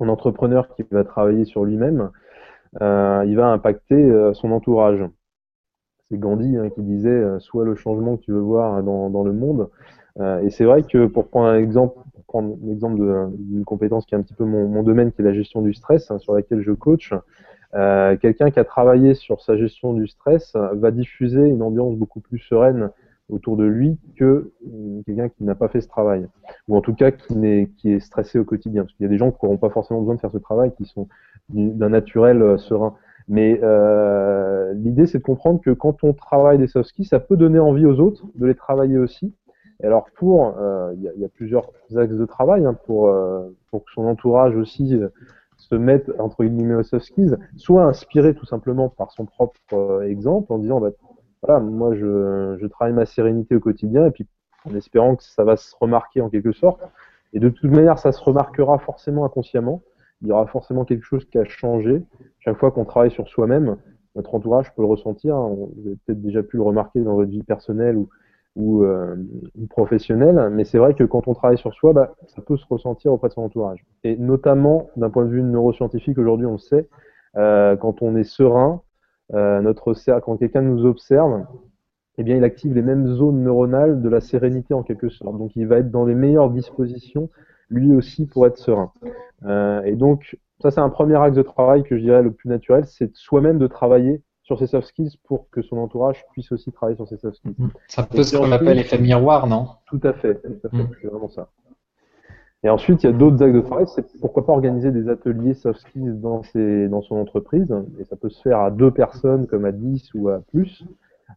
entrepreneur 0.00 0.68
qui 0.74 0.84
va 0.92 1.02
travailler 1.02 1.44
sur 1.44 1.64
lui-même, 1.64 2.10
il 2.80 3.34
va 3.34 3.48
impacter 3.48 4.32
son 4.32 4.52
entourage. 4.52 5.04
C'est 6.08 6.18
Gandhi 6.18 6.56
hein, 6.56 6.70
qui 6.70 6.82
disait 6.82 7.20
soit 7.40 7.64
le 7.64 7.74
changement 7.74 8.16
que 8.16 8.22
tu 8.22 8.30
veux 8.30 8.38
voir 8.38 8.80
dans, 8.84 9.24
le 9.24 9.32
monde. 9.32 9.70
et 10.20 10.50
c'est 10.50 10.64
vrai 10.64 10.84
que 10.84 11.06
pour 11.06 11.26
prendre 11.26 11.48
un 11.48 11.58
exemple, 11.58 11.98
pour 12.14 12.24
prendre 12.26 12.56
l'exemple 12.62 12.96
d'une 13.38 13.64
compétence 13.64 14.06
qui 14.06 14.14
est 14.14 14.18
un 14.18 14.22
petit 14.22 14.34
peu 14.34 14.44
mon, 14.44 14.68
mon, 14.68 14.84
domaine, 14.84 15.10
qui 15.10 15.20
est 15.20 15.24
la 15.24 15.34
gestion 15.34 15.62
du 15.62 15.74
stress, 15.74 16.12
hein, 16.12 16.18
sur 16.18 16.32
laquelle 16.32 16.60
je 16.60 16.70
coach, 16.70 17.12
euh, 17.74 18.16
quelqu'un 18.16 18.50
qui 18.50 18.58
a 18.58 18.64
travaillé 18.64 19.14
sur 19.14 19.40
sa 19.42 19.56
gestion 19.56 19.92
du 19.92 20.06
stress 20.06 20.54
va 20.54 20.90
diffuser 20.90 21.46
une 21.46 21.62
ambiance 21.62 21.96
beaucoup 21.96 22.20
plus 22.20 22.38
sereine 22.38 22.90
autour 23.30 23.56
de 23.56 23.64
lui 23.64 23.98
que 24.16 24.24
euh, 24.66 25.02
quelqu'un 25.04 25.28
qui 25.28 25.44
n'a 25.44 25.54
pas 25.54 25.68
fait 25.68 25.80
ce 25.80 25.88
travail, 25.88 26.26
ou 26.66 26.76
en 26.76 26.80
tout 26.80 26.94
cas 26.94 27.10
qui, 27.10 27.34
est, 27.46 27.70
qui 27.76 27.92
est 27.92 28.00
stressé 28.00 28.38
au 28.38 28.44
quotidien. 28.44 28.82
Parce 28.82 28.94
qu'il 28.94 29.04
y 29.04 29.06
a 29.06 29.10
des 29.10 29.18
gens 29.18 29.30
qui 29.30 29.38
n'auront 29.42 29.58
pas 29.58 29.70
forcément 29.70 30.00
besoin 30.00 30.14
de 30.14 30.20
faire 30.20 30.30
ce 30.30 30.38
travail, 30.38 30.72
qui 30.76 30.84
sont 30.86 31.08
d'un 31.50 31.88
naturel 31.88 32.42
euh, 32.42 32.58
serein. 32.58 32.94
Mais 33.28 33.60
euh, 33.62 34.72
l'idée, 34.74 35.06
c'est 35.06 35.18
de 35.18 35.22
comprendre 35.22 35.60
que 35.60 35.70
quand 35.70 36.02
on 36.02 36.14
travaille 36.14 36.58
des 36.58 36.66
soft 36.66 36.88
skills, 36.88 37.06
ça 37.06 37.20
peut 37.20 37.36
donner 37.36 37.58
envie 37.58 37.84
aux 37.84 38.00
autres 38.00 38.24
de 38.34 38.46
les 38.46 38.54
travailler 38.54 38.96
aussi. 38.96 39.34
Et 39.82 39.86
alors 39.86 40.06
pour, 40.16 40.56
il 40.96 41.02
y, 41.02 41.24
a, 41.24 41.28
plusieurs 41.28 41.70
axes 41.94 42.16
de 42.16 42.26
travail 42.26 42.64
hein, 42.64 42.74
pour, 42.86 43.14
pour 43.70 43.84
que 43.84 43.92
son 43.92 44.06
entourage 44.06 44.56
aussi 44.56 44.98
se 45.70 45.74
mette 45.74 46.10
entre 46.18 46.44
guillemets 46.44 46.74
aux 46.74 46.82
soft 46.82 47.06
skills, 47.06 47.36
soit 47.56 47.84
inspiré 47.84 48.34
tout 48.34 48.46
simplement 48.46 48.88
par 48.88 49.12
son 49.12 49.26
propre 49.26 50.02
exemple 50.04 50.52
en 50.52 50.58
disant 50.58 50.80
bah, 50.80 50.90
voilà, 51.42 51.60
moi 51.60 51.94
je, 51.94 52.56
je 52.60 52.66
travaille 52.66 52.94
ma 52.94 53.06
sérénité 53.06 53.54
au 53.54 53.60
quotidien 53.60 54.06
et 54.06 54.10
puis 54.10 54.26
en 54.64 54.74
espérant 54.74 55.16
que 55.16 55.22
ça 55.22 55.44
va 55.44 55.56
se 55.56 55.74
remarquer 55.80 56.20
en 56.20 56.28
quelque 56.28 56.52
sorte. 56.52 56.80
Et 57.32 57.40
de 57.40 57.48
toute 57.48 57.70
manière, 57.70 57.98
ça 57.98 58.12
se 58.12 58.22
remarquera 58.22 58.78
forcément 58.78 59.24
inconsciemment. 59.24 59.82
Il 60.22 60.28
y 60.28 60.32
aura 60.32 60.46
forcément 60.46 60.84
quelque 60.84 61.04
chose 61.04 61.24
qui 61.26 61.38
a 61.38 61.44
changé. 61.44 62.02
Chaque 62.40 62.58
fois 62.58 62.70
qu'on 62.70 62.84
travaille 62.84 63.10
sur 63.10 63.28
soi-même, 63.28 63.76
notre 64.16 64.34
entourage 64.34 64.74
peut 64.74 64.82
le 64.82 64.88
ressentir. 64.88 65.36
Vous 65.36 65.70
avez 65.86 65.96
peut-être 66.06 66.22
déjà 66.22 66.42
pu 66.42 66.56
le 66.56 66.62
remarquer 66.62 67.00
dans 67.00 67.14
votre 67.14 67.30
vie 67.30 67.42
personnelle 67.42 67.96
ou, 67.96 68.08
ou, 68.58 68.82
euh, 68.82 69.16
professionnelle. 69.70 70.50
Mais 70.52 70.64
c'est 70.64 70.78
vrai 70.78 70.94
que 70.94 71.04
quand 71.04 71.28
on 71.28 71.34
travaille 71.34 71.56
sur 71.56 71.72
soi, 71.72 71.92
bah, 71.92 72.14
ça 72.26 72.42
peut 72.42 72.56
se 72.56 72.66
ressentir 72.68 73.12
auprès 73.12 73.28
de 73.28 73.34
son 73.34 73.42
entourage. 73.42 73.84
Et 74.04 74.16
notamment, 74.16 74.90
d'un 74.96 75.08
point 75.08 75.24
de 75.24 75.30
vue 75.30 75.42
neuroscientifique, 75.42 76.18
aujourd'hui, 76.18 76.46
on 76.46 76.52
le 76.52 76.58
sait, 76.58 76.88
euh, 77.36 77.76
quand 77.76 78.02
on 78.02 78.16
est 78.16 78.24
serein, 78.24 78.82
euh, 79.34 79.60
notre 79.60 79.94
quand 80.20 80.36
quelqu'un 80.36 80.62
nous 80.62 80.84
observe, 80.84 81.44
eh 82.18 82.24
bien, 82.24 82.36
il 82.36 82.44
active 82.44 82.74
les 82.74 82.82
mêmes 82.82 83.06
zones 83.06 83.44
neuronales 83.44 84.02
de 84.02 84.08
la 84.08 84.20
sérénité 84.20 84.74
en 84.74 84.82
quelque 84.82 85.08
sorte. 85.08 85.38
Donc, 85.38 85.52
il 85.54 85.66
va 85.68 85.78
être 85.78 85.90
dans 85.90 86.04
les 86.04 86.16
meilleures 86.16 86.50
dispositions, 86.50 87.30
lui 87.70 87.94
aussi, 87.94 88.26
pour 88.26 88.46
être 88.46 88.58
serein. 88.58 88.92
Euh, 89.44 89.82
et 89.84 89.94
donc, 89.94 90.36
ça, 90.60 90.72
c'est 90.72 90.80
un 90.80 90.88
premier 90.88 91.16
axe 91.16 91.36
de 91.36 91.42
travail 91.42 91.84
que 91.84 91.96
je 91.96 92.02
dirais 92.02 92.22
le 92.22 92.32
plus 92.32 92.48
naturel, 92.48 92.84
c'est 92.86 93.14
soi-même 93.14 93.58
de 93.58 93.68
travailler 93.68 94.22
sur 94.48 94.58
ses 94.58 94.66
soft 94.66 94.88
skills 94.88 95.18
pour 95.24 95.50
que 95.50 95.60
son 95.60 95.76
entourage 95.76 96.24
puisse 96.32 96.50
aussi 96.52 96.72
travailler 96.72 96.96
sur 96.96 97.06
ses 97.06 97.18
soft 97.18 97.36
skills. 97.36 97.54
Mmh. 97.58 97.68
Ça 97.86 98.02
peut 98.02 98.22
ce 98.22 98.34
qu'on 98.34 98.50
appelle 98.50 98.78
l'effet 98.78 98.98
miroir, 98.98 99.46
non? 99.46 99.68
Tout 99.84 100.00
à 100.02 100.14
fait, 100.14 100.40
tout 100.40 100.66
à 100.66 100.70
fait, 100.70 100.84
mmh. 100.84 100.90
c'est 101.02 101.06
vraiment 101.06 101.28
ça. 101.28 101.50
Et 102.62 102.70
ensuite, 102.70 103.02
il 103.02 103.06
y 103.06 103.10
a 103.10 103.12
d'autres 103.12 103.42
axes 103.42 103.52
de 103.52 103.60
travail, 103.60 103.84
c'est 103.94 104.06
pourquoi 104.20 104.46
pas 104.46 104.54
organiser 104.54 104.90
des 104.90 105.10
ateliers 105.10 105.52
soft 105.52 105.80
skills 105.80 106.14
dans, 106.14 106.42
ses, 106.42 106.88
dans 106.88 107.02
son 107.02 107.16
entreprise, 107.16 107.72
et 108.00 108.04
ça 108.06 108.16
peut 108.16 108.30
se 108.30 108.40
faire 108.40 108.60
à 108.60 108.70
deux 108.70 108.90
personnes 108.90 109.46
comme 109.46 109.66
à 109.66 109.72
dix 109.72 110.10
ou 110.14 110.30
à 110.30 110.40
plus. 110.50 110.82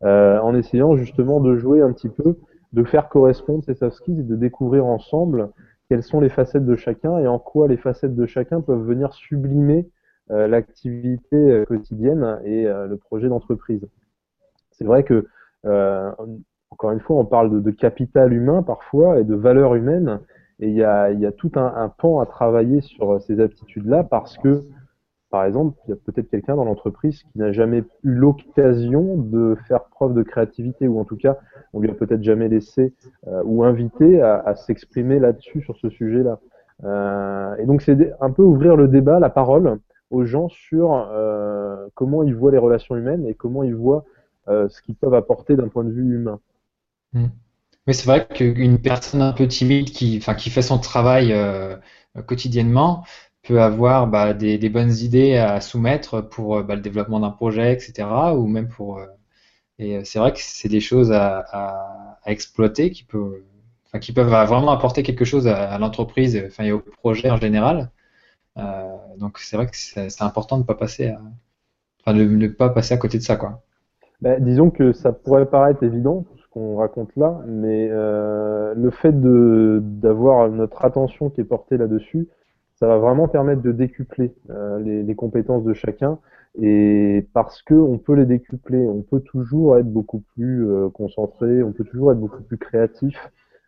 Euh, 0.03 0.39
en 0.39 0.55
essayant 0.55 0.95
justement 0.95 1.41
de 1.41 1.57
jouer 1.57 1.81
un 1.81 1.91
petit 1.91 2.07
peu, 2.07 2.37
de 2.71 2.83
faire 2.85 3.09
correspondre 3.09 3.61
ces 3.65 3.75
soft 3.75 3.97
skills 3.97 4.21
et 4.21 4.23
de 4.23 4.37
découvrir 4.37 4.85
ensemble 4.85 5.49
quelles 5.89 6.01
sont 6.01 6.21
les 6.21 6.29
facettes 6.29 6.65
de 6.65 6.77
chacun 6.77 7.17
et 7.17 7.27
en 7.27 7.39
quoi 7.39 7.67
les 7.67 7.75
facettes 7.75 8.15
de 8.15 8.25
chacun 8.25 8.61
peuvent 8.61 8.85
venir 8.85 9.13
sublimer 9.13 9.89
l'activité 10.31 11.35
euh, 11.35 11.65
quotidienne 11.65 12.39
et 12.43 12.63
le 12.65 12.95
projet 12.97 13.27
d'entreprise. 13.27 13.87
C'est 14.71 14.85
vrai 14.85 15.03
que, 15.03 15.27
encore 15.63 16.91
une 16.91 16.99
fois, 16.99 17.17
on 17.17 17.25
parle 17.25 17.61
de, 17.61 17.71
capital 17.71 18.33
humain 18.33 18.63
parfois 18.63 19.19
et 19.19 19.23
de 19.23 19.35
valeur 19.35 19.75
humaine, 19.75 20.19
et 20.59 20.69
il 20.69 20.75
y 20.75 20.83
a, 20.83 21.31
tout 21.31 21.51
un, 21.55 21.89
pan 21.89 22.19
à 22.19 22.25
travailler 22.25 22.81
sur 22.81 23.21
ces 23.21 23.39
aptitudes-là 23.39 24.03
parce 24.03 24.37
que 24.37 24.63
par 25.31 25.45
exemple, 25.45 25.77
il 25.87 25.91
y 25.91 25.93
a 25.93 25.95
peut-être 25.95 26.29
quelqu'un 26.29 26.57
dans 26.57 26.65
l'entreprise 26.65 27.23
qui 27.23 27.39
n'a 27.39 27.53
jamais 27.53 27.83
eu 28.03 28.13
l'occasion 28.13 29.15
de 29.17 29.55
faire 29.67 29.85
preuve 29.85 30.13
de 30.13 30.23
créativité, 30.23 30.89
ou 30.89 30.99
en 30.99 31.05
tout 31.05 31.15
cas, 31.15 31.37
on 31.71 31.79
lui 31.79 31.89
a 31.89 31.93
peut-être 31.93 32.21
jamais 32.21 32.49
laissé 32.49 32.93
euh, 33.27 33.41
ou 33.45 33.63
invité 33.63 34.21
à, 34.21 34.53
s'exprimer 34.55 35.19
là-dessus, 35.19 35.61
sur 35.61 35.77
ce 35.77 35.89
sujet-là. 35.89 36.39
Euh, 36.83 37.55
et 37.57 37.65
donc, 37.65 37.81
c'est 37.81 38.11
un 38.19 38.29
peu 38.29 38.43
ouvrir 38.43 38.75
le 38.75 38.89
débat, 38.89 39.19
la 39.19 39.29
parole 39.29 39.79
aux 40.11 40.25
gens 40.25 40.49
sur 40.49 40.93
euh, 40.93 41.87
comment 41.95 42.23
ils 42.23 42.35
voient 42.35 42.51
les 42.51 42.57
relations 42.57 42.95
humaines 42.95 43.25
et 43.27 43.33
comment 43.33 43.63
ils 43.63 43.75
voient 43.75 44.05
ce 44.47 44.81
qu'ils 44.81 44.95
peuvent 44.95 45.13
apporter 45.13 45.55
d'un 45.55 45.69
point 45.69 45.85
de 45.85 45.91
vue 45.91 46.15
humain. 46.15 46.41
Mmh. 47.13 47.27
Mais 47.87 47.93
c'est 47.93 48.05
vrai 48.05 48.27
qu'une 48.27 48.79
personne 48.79 49.21
un 49.21 49.31
peu 49.31 49.47
timide 49.47 49.91
qui, 49.91 50.19
qui 50.19 50.49
fait 50.49 50.61
son 50.61 50.77
travail 50.77 51.33
quotidiennement, 52.27 53.05
peut 53.43 53.61
avoir 53.61 54.07
bah, 54.07 54.33
des, 54.33 54.69
bonnes 54.69 54.91
idées 54.91 55.37
à 55.37 55.61
soumettre 55.61 56.21
pour 56.21 56.57
euh, 56.57 56.63
bah, 56.63 56.75
le 56.75 56.81
développement 56.81 57.19
d'un 57.19 57.31
projet, 57.31 57.73
etc. 57.73 58.07
Ou 58.35 58.47
même 58.47 58.67
pour. 58.69 58.99
Euh, 58.99 59.05
et 59.79 59.97
euh, 59.97 60.01
c'est 60.03 60.19
vrai 60.19 60.33
que 60.33 60.39
c'est 60.41 60.69
des 60.69 60.81
choses 60.81 61.11
à, 61.11 62.17
exploiter 62.25 62.91
qui 62.91 63.03
peuvent, 63.03 63.41
qui 63.99 64.13
peuvent 64.13 64.29
vraiment 64.29 64.71
apporter 64.71 65.03
quelque 65.03 65.25
chose 65.25 65.47
à, 65.47 65.77
l'entreprise, 65.79 66.35
et 66.59 66.71
au 66.71 66.79
projet 66.79 67.31
en 67.31 67.37
général. 67.37 67.91
Euh, 68.57 68.97
donc 69.17 69.39
c'est 69.39 69.55
vrai 69.55 69.67
que 69.67 69.75
c'est 69.75 70.21
important 70.21 70.57
de 70.57 70.63
pas 70.63 70.75
passer 70.75 71.09
à, 71.09 71.21
enfin, 72.01 72.17
de 72.17 72.23
ne 72.23 72.47
pas 72.47 72.69
passer 72.69 72.93
à 72.93 72.97
côté 72.97 73.17
de 73.17 73.23
ça, 73.23 73.37
quoi. 73.37 73.61
Bah, 74.21 74.39
disons 74.39 74.69
que 74.69 74.93
ça 74.93 75.11
pourrait 75.11 75.47
paraître 75.47 75.83
évident 75.83 76.25
ce 76.37 76.47
qu'on 76.51 76.77
raconte 76.77 77.15
là, 77.15 77.41
mais 77.47 77.87
euh, 77.89 78.73
le 78.75 78.91
fait 78.91 79.13
d'avoir 79.19 80.49
notre 80.49 80.85
attention 80.85 81.29
qui 81.29 81.41
est 81.41 81.45
portée 81.45 81.77
là-dessus, 81.77 82.27
ça 82.75 82.87
va 82.87 82.97
vraiment 82.97 83.27
permettre 83.27 83.61
de 83.61 83.71
décupler 83.71 84.33
euh, 84.49 84.79
les, 84.79 85.15
compétences 85.15 85.63
de 85.63 85.73
chacun. 85.73 86.19
Et 86.59 87.27
parce 87.33 87.61
que 87.61 87.75
on 87.75 87.97
peut 87.97 88.13
les 88.13 88.25
décupler, 88.25 88.85
on 88.85 89.01
peut 89.01 89.21
toujours 89.21 89.77
être 89.77 89.87
beaucoup 89.91 90.23
plus 90.35 90.67
euh, 90.67 90.89
concentré, 90.89 91.63
on 91.63 91.71
peut 91.71 91.83
toujours 91.83 92.11
être 92.11 92.19
beaucoup 92.19 92.43
plus 92.43 92.57
créatif, 92.57 93.15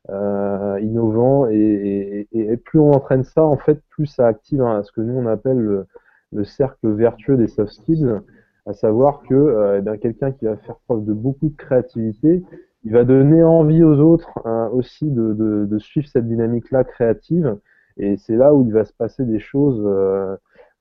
euh, 0.10 0.80
innovant. 0.82 1.48
Et, 1.50 2.28
plus 2.66 2.80
on 2.80 2.92
entraîne 2.92 3.24
ça, 3.24 3.44
en 3.44 3.58
fait, 3.58 3.80
plus 3.90 4.06
ça 4.06 4.28
active 4.28 4.62
hein, 4.62 4.82
ce 4.84 4.92
que 4.92 5.02
nous 5.02 5.18
on 5.18 5.28
appelle 5.28 5.86
le, 6.32 6.44
cercle 6.44 6.92
vertueux 6.92 7.38
des 7.38 7.48
soft 7.48 7.74
skills, 7.74 8.20
à 8.66 8.74
savoir 8.74 9.22
que 9.30 9.82
eh 9.86 10.00
quelqu'un 10.00 10.32
qui 10.32 10.46
va 10.46 10.58
faire 10.58 10.78
preuve 10.88 11.06
de 11.06 11.14
beaucoup 11.14 11.50
de 11.50 11.56
créativité, 11.56 12.44
il 12.84 12.92
va 12.92 13.04
donner 13.04 13.44
envie 13.44 13.84
aux 13.84 14.00
autres 14.00 14.32
hein, 14.46 14.70
aussi 14.74 15.12
de, 15.12 15.34
de, 15.34 15.80
suivre 15.80 16.08
cette 16.08 16.28
dynamique-là 16.28 16.84
créative 16.84 17.58
et 17.98 18.18
c'est 18.18 18.36
là 18.36 18.54
où 18.54 18.66
il 18.66 18.74
va 18.74 18.84
se 18.84 18.94
passer 18.94 19.26
des 19.26 19.40
choses 19.40 19.80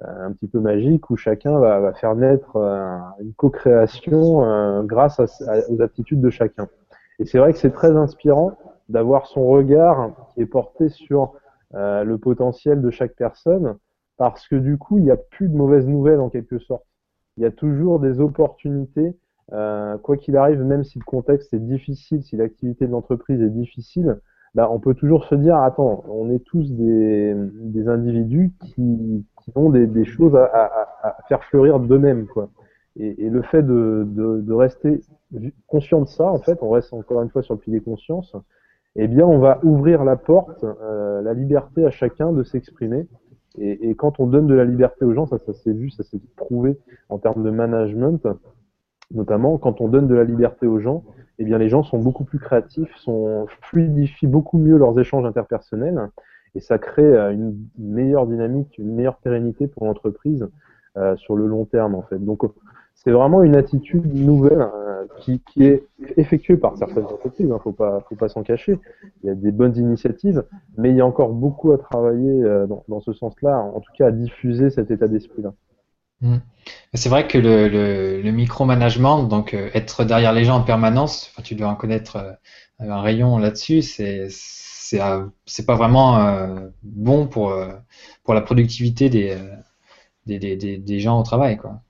euh, 0.04 0.26
un 0.26 0.32
petit 0.32 0.48
peu 0.48 0.58
magiques, 0.60 1.10
où 1.10 1.16
chacun 1.16 1.58
va, 1.58 1.78
va 1.80 1.92
faire 1.92 2.14
naître 2.14 2.56
euh, 2.56 2.98
une 3.20 3.34
co-création 3.34 4.44
euh, 4.44 4.82
grâce 4.82 5.20
aux 5.68 5.82
aptitudes 5.82 6.20
de 6.20 6.30
chacun. 6.30 6.68
Et 7.18 7.26
c'est 7.26 7.38
vrai 7.38 7.52
que 7.52 7.58
c'est 7.58 7.72
très 7.72 7.94
inspirant 7.96 8.56
d'avoir 8.88 9.26
son 9.26 9.46
regard 9.46 10.12
qui 10.28 10.42
est 10.42 10.46
porté 10.46 10.88
sur 10.88 11.34
le 11.74 12.16
potentiel 12.16 12.82
de 12.82 12.90
chaque 12.90 13.14
personne, 13.14 13.76
parce 14.18 14.46
que 14.46 14.56
du 14.56 14.76
coup, 14.76 14.98
il 14.98 15.04
n'y 15.04 15.10
a 15.10 15.16
plus 15.16 15.48
de 15.48 15.56
mauvaises 15.56 15.86
nouvelles 15.86 16.20
en 16.20 16.28
quelque 16.28 16.58
sorte. 16.58 16.84
Il 17.38 17.42
y 17.42 17.46
a 17.46 17.50
toujours 17.50 17.98
des 17.98 18.20
opportunités, 18.20 19.16
quoi 19.48 20.16
qu'il 20.18 20.36
arrive, 20.36 20.62
même 20.62 20.84
si 20.84 20.98
le 20.98 21.04
contexte 21.04 21.54
est 21.54 21.60
difficile, 21.60 22.22
si 22.22 22.36
l'activité 22.36 22.86
de 22.86 22.92
l'entreprise 22.92 23.40
est 23.40 23.48
difficile, 23.48 24.20
bah, 24.54 24.68
on 24.70 24.78
peut 24.80 24.94
toujours 24.94 25.24
se 25.24 25.34
dire, 25.34 25.56
attends, 25.56 26.04
on 26.08 26.30
est 26.30 26.44
tous 26.44 26.70
des, 26.72 27.34
des 27.34 27.88
individus 27.88 28.52
qui, 28.60 29.24
ont 29.54 29.70
des, 29.70 30.04
choses 30.04 30.36
à, 30.36 31.16
faire 31.28 31.42
fleurir 31.44 31.80
d'eux-mêmes, 31.80 32.26
quoi. 32.26 32.50
Et, 32.96 33.24
et, 33.24 33.30
le 33.30 33.40
fait 33.40 33.62
de, 33.62 34.06
de, 34.06 34.42
de, 34.42 34.52
rester 34.52 35.00
conscient 35.66 36.02
de 36.02 36.08
ça, 36.08 36.26
en 36.26 36.38
fait, 36.38 36.58
on 36.60 36.68
reste 36.68 36.92
encore 36.92 37.22
une 37.22 37.30
fois 37.30 37.42
sur 37.42 37.54
le 37.54 37.60
pilier 37.60 37.80
conscience, 37.80 38.36
eh 38.96 39.08
bien, 39.08 39.26
on 39.26 39.38
va 39.38 39.60
ouvrir 39.62 40.04
la 40.04 40.16
porte, 40.16 40.64
euh, 40.64 41.22
la 41.22 41.34
liberté 41.34 41.84
à 41.84 41.90
chacun 41.90 42.32
de 42.32 42.42
s'exprimer. 42.42 43.06
Et, 43.58 43.90
et, 43.90 43.94
quand 43.94 44.20
on 44.20 44.26
donne 44.26 44.46
de 44.46 44.54
la 44.54 44.64
liberté 44.64 45.04
aux 45.04 45.14
gens, 45.14 45.26
ça, 45.26 45.38
ça 45.38 45.52
s'est 45.52 45.72
vu, 45.72 45.90
ça 45.90 46.02
s'est 46.02 46.20
prouvé 46.36 46.78
en 47.08 47.18
termes 47.18 47.42
de 47.42 47.50
management, 47.50 48.26
notamment 49.10 49.58
quand 49.58 49.80
on 49.80 49.88
donne 49.88 50.08
de 50.08 50.14
la 50.14 50.24
liberté 50.24 50.66
aux 50.66 50.78
gens, 50.78 51.04
eh 51.38 51.44
bien 51.44 51.58
les 51.58 51.68
gens 51.68 51.82
sont 51.82 51.98
beaucoup 51.98 52.24
plus 52.24 52.38
créatifs, 52.38 52.94
sont 52.96 53.46
fluidifient 53.62 54.26
beaucoup 54.26 54.58
mieux 54.58 54.76
leurs 54.76 54.98
échanges 54.98 55.26
interpersonnels 55.26 56.10
et 56.54 56.60
ça 56.60 56.78
crée 56.78 57.02
euh, 57.02 57.32
une 57.32 57.66
meilleure 57.78 58.26
dynamique, 58.26 58.76
une 58.78 58.94
meilleure 58.94 59.16
pérennité 59.16 59.66
pour 59.66 59.86
l'entreprise 59.86 60.48
euh, 60.96 61.16
sur 61.16 61.36
le 61.36 61.46
long 61.46 61.64
terme 61.64 61.94
en 61.94 62.02
fait. 62.02 62.18
Donc 62.18 62.42
c'est 62.94 63.10
vraiment 63.10 63.42
une 63.42 63.56
attitude 63.56 64.14
nouvelle 64.14 64.60
euh, 64.60 65.06
qui, 65.18 65.40
est 65.60 65.84
effectuée 66.16 66.56
par 66.56 66.76
certaines 66.76 67.04
entreprises. 67.04 67.46
Il 67.46 67.52
hein, 67.52 67.60
faut 67.62 67.72
pas, 67.72 68.00
faut 68.08 68.14
pas 68.14 68.28
s'en 68.28 68.42
cacher. 68.42 68.78
Il 69.22 69.26
y 69.26 69.30
a 69.30 69.34
des 69.34 69.50
bonnes 69.50 69.76
initiatives, 69.76 70.44
mais 70.76 70.90
il 70.90 70.96
y 70.96 71.00
a 71.00 71.06
encore 71.06 71.30
beaucoup 71.30 71.72
à 71.72 71.78
travailler 71.78 72.42
euh, 72.44 72.66
dans, 72.66 73.00
ce 73.00 73.12
sens-là, 73.12 73.58
en 73.58 73.80
tout 73.80 73.92
cas 73.96 74.06
à 74.08 74.10
diffuser 74.12 74.70
cet 74.70 74.90
état 74.90 75.08
d'esprit-là. 75.08 75.52
Mmh. 76.20 76.36
C'est 76.94 77.08
vrai 77.08 77.26
que 77.26 77.38
le, 77.38 77.68
le, 77.68 78.22
le 78.22 78.30
micromanagement, 78.30 79.24
donc 79.24 79.54
euh, 79.54 79.70
être 79.74 80.04
derrière 80.04 80.32
les 80.32 80.44
gens 80.44 80.58
en 80.58 80.62
permanence, 80.62 81.34
tu 81.42 81.56
dois 81.56 81.68
en 81.68 81.74
connaître 81.74 82.38
un 82.78 83.00
rayon 83.00 83.38
là-dessus, 83.38 83.82
c'est 83.82 84.28
c'est 84.28 85.64
pas 85.64 85.74
vraiment 85.74 86.68
bon 86.82 87.26
pour 87.26 87.54
la 88.28 88.40
productivité 88.42 89.08
des, 89.08 89.38
des, 90.26 91.00
gens 91.00 91.18
au 91.18 91.22
travail, 91.22 91.56
quoi. 91.56 91.80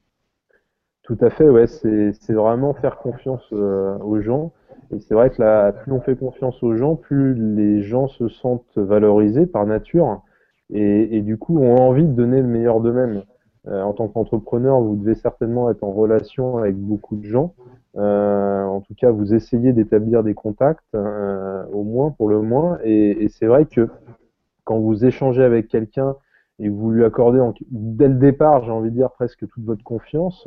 Tout 1.03 1.19
à 1.21 1.31
fait, 1.31 1.49
ouais, 1.49 1.67
c'est 1.67 2.33
vraiment 2.33 2.75
faire 2.75 2.99
confiance 2.99 3.51
aux 3.53 4.21
gens. 4.21 4.53
Et 4.93 5.01
c'est 5.01 5.15
vrai 5.15 5.31
que 5.31 5.41
là, 5.43 5.73
plus 5.73 5.93
on 5.93 6.01
fait 6.01 6.17
confiance 6.17 6.63
aux 6.63 6.77
gens, 6.77 6.97
plus 6.97 7.35
les 7.35 7.83
gens 7.83 8.09
se 8.09 8.29
sentent 8.29 8.77
valorisés 8.77 9.47
par 9.47 9.67
nature 9.67 10.23
et, 10.71 11.17
et 11.17 11.23
du 11.23 11.39
coup 11.39 11.59
ont 11.59 11.77
envie 11.77 12.05
de 12.05 12.13
donner 12.13 12.41
le 12.41 12.47
meilleur 12.47 12.81
d'eux-mêmes. 12.81 13.23
Euh, 13.69 13.83
en 13.83 13.93
tant 13.93 14.09
qu'entrepreneur, 14.09 14.81
vous 14.81 14.97
devez 14.97 15.15
certainement 15.15 15.71
être 15.71 15.83
en 15.85 15.93
relation 15.93 16.59
avec 16.59 16.77
beaucoup 16.77 17.17
de 17.17 17.25
gens. 17.25 17.55
en 17.95 18.81
tout 18.87 18.95
cas, 18.95 19.11
vous 19.11 19.35
essayez 19.35 19.73
d'établir 19.73 20.23
des 20.23 20.35
contacts, 20.35 20.95
au 20.95 21.85
moins 21.85 22.11
pour 22.11 22.29
le 22.29 22.41
moins. 22.43 22.79
Et, 22.85 23.25
et 23.25 23.29
c'est 23.29 23.47
vrai 23.47 23.67
que 23.67 23.89
quand 24.65 24.79
vous 24.79 25.05
échangez 25.05 25.43
avec 25.43 25.69
quelqu'un 25.69 26.17
et 26.59 26.69
vous 26.69 26.91
lui 26.91 27.05
accordez 27.05 27.41
dès 27.71 28.09
le 28.09 28.15
départ, 28.15 28.65
j'ai 28.65 28.71
envie 28.71 28.91
de 28.91 28.97
dire 28.97 29.11
presque 29.11 29.47
toute 29.49 29.65
votre 29.65 29.83
confiance, 29.83 30.47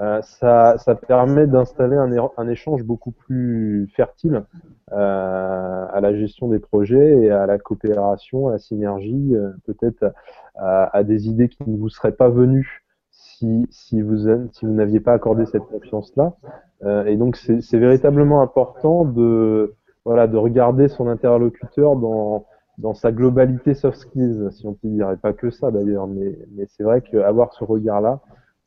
euh, 0.00 0.20
ça, 0.22 0.76
ça, 0.78 0.96
permet 0.96 1.46
d'installer 1.46 1.96
un, 1.96 2.48
échange 2.48 2.82
beaucoup 2.82 3.12
plus 3.12 3.88
fertile 3.94 4.44
euh, 4.92 5.86
à 5.88 6.00
la 6.00 6.14
gestion 6.14 6.48
des 6.48 6.58
projets 6.58 7.20
et 7.20 7.30
à 7.30 7.46
la 7.46 7.58
coopération, 7.58 8.48
à 8.48 8.52
la 8.52 8.58
synergie, 8.58 9.36
euh, 9.36 9.50
peut-être 9.66 10.12
à, 10.56 10.96
à, 10.96 11.04
des 11.04 11.28
idées 11.28 11.48
qui 11.48 11.68
ne 11.70 11.76
vous 11.76 11.88
seraient 11.88 12.12
pas 12.12 12.28
venues 12.28 12.84
si, 13.12 13.66
si 13.70 14.00
vous, 14.00 14.28
si 14.52 14.66
vous 14.66 14.72
n'aviez 14.72 15.00
pas 15.00 15.12
accordé 15.12 15.46
cette 15.46 15.64
confiance-là. 15.64 16.34
Euh, 16.82 17.04
et 17.06 17.16
donc 17.16 17.36
c'est 17.36 17.78
véritablement 17.78 18.42
important 18.42 19.04
de, 19.04 19.74
voilà, 20.04 20.26
de 20.26 20.36
regarder 20.36 20.88
son 20.88 21.08
interlocuteur 21.08 21.96
dans, 21.96 22.46
dans 22.78 22.94
sa 22.94 23.12
globalité 23.12 23.74
soft 23.74 23.98
skills, 23.98 24.48
si 24.50 24.66
on 24.66 24.74
peut 24.74 24.88
dire, 24.88 25.10
et 25.10 25.16
pas 25.16 25.32
que 25.32 25.50
ça 25.50 25.70
d'ailleurs, 25.70 26.06
mais, 26.06 26.36
mais 26.56 26.66
c'est 26.66 26.82
vrai 26.82 27.00
qu'avoir 27.00 27.52
ce 27.54 27.64
regard-là, 27.64 28.20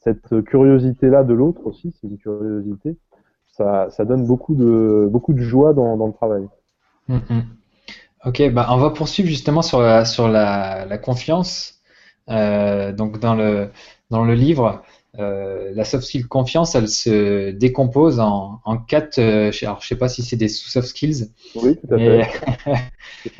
cette 0.08 0.44
curiosité-là 0.46 1.24
de 1.24 1.34
l'autre 1.34 1.62
aussi, 1.66 1.94
c'est 2.00 2.08
une 2.08 2.18
curiosité, 2.18 2.96
ça, 3.48 3.90
ça, 3.90 4.06
donne 4.06 4.26
beaucoup 4.26 4.56
de, 4.56 5.08
beaucoup 5.12 5.34
de 5.34 5.42
joie 5.42 5.74
dans, 5.74 5.98
dans 5.98 6.08
le 6.08 6.14
travail. 6.14 6.48
Mm, 7.08 7.16
mm. 7.16 7.44
Ok, 8.26 8.52
bah 8.52 8.68
on 8.70 8.78
va 8.78 8.90
poursuivre 8.92 9.30
justement 9.30 9.62
sur 9.62 9.82
la, 9.82 10.06
sur 10.06 10.28
la, 10.28 10.86
la 10.86 10.98
confiance. 10.98 11.82
Euh, 12.30 12.92
donc 12.92 13.20
dans 13.20 13.36
le, 13.36 13.70
dans 14.10 14.24
le 14.24 14.34
livre, 14.34 14.82
euh, 15.20 15.72
la 15.74 15.84
soft 15.84 16.06
skill 16.06 16.28
confiance, 16.28 16.76
elle 16.76 16.88
se 16.88 17.52
décompose 17.52 18.20
en, 18.20 18.62
en 18.66 18.78
quatre. 18.78 19.20
Euh, 19.20 19.52
alors, 19.62 19.82
je 19.82 19.88
sais 19.88 19.96
pas 19.96 20.10
si 20.10 20.22
c'est 20.24 20.36
des 20.36 20.48
soft 20.48 20.88
skills. 20.88 21.30
Oui, 21.56 21.76
tout 21.78 21.94
à 21.94 21.98
fait. 21.98 22.28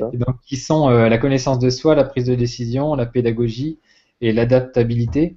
donc, 0.00 0.40
qui 0.46 0.56
sont 0.56 0.90
euh, 0.90 1.08
la 1.08 1.18
connaissance 1.18 1.58
de 1.58 1.70
soi, 1.70 1.94
la 1.94 2.04
prise 2.04 2.26
de 2.26 2.34
décision, 2.34 2.94
la 2.94 3.06
pédagogie 3.06 3.78
et 4.20 4.32
l'adaptabilité. 4.32 5.36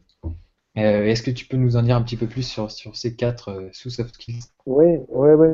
Euh, 0.78 1.04
est-ce 1.04 1.22
que 1.22 1.32
tu 1.32 1.46
peux 1.48 1.58
nous 1.58 1.76
en 1.76 1.82
dire 1.82 1.98
un 1.98 2.02
petit 2.02 2.16
peu 2.16 2.28
plus 2.28 2.44
sur, 2.44 2.72
sur 2.72 2.96
ces 2.96 3.14
quatre 3.14 3.50
euh, 3.50 3.70
sous-soft 3.74 4.16
skills? 4.16 4.40
Oui, 4.66 5.00
oui, 5.10 5.30
oui. 5.32 5.48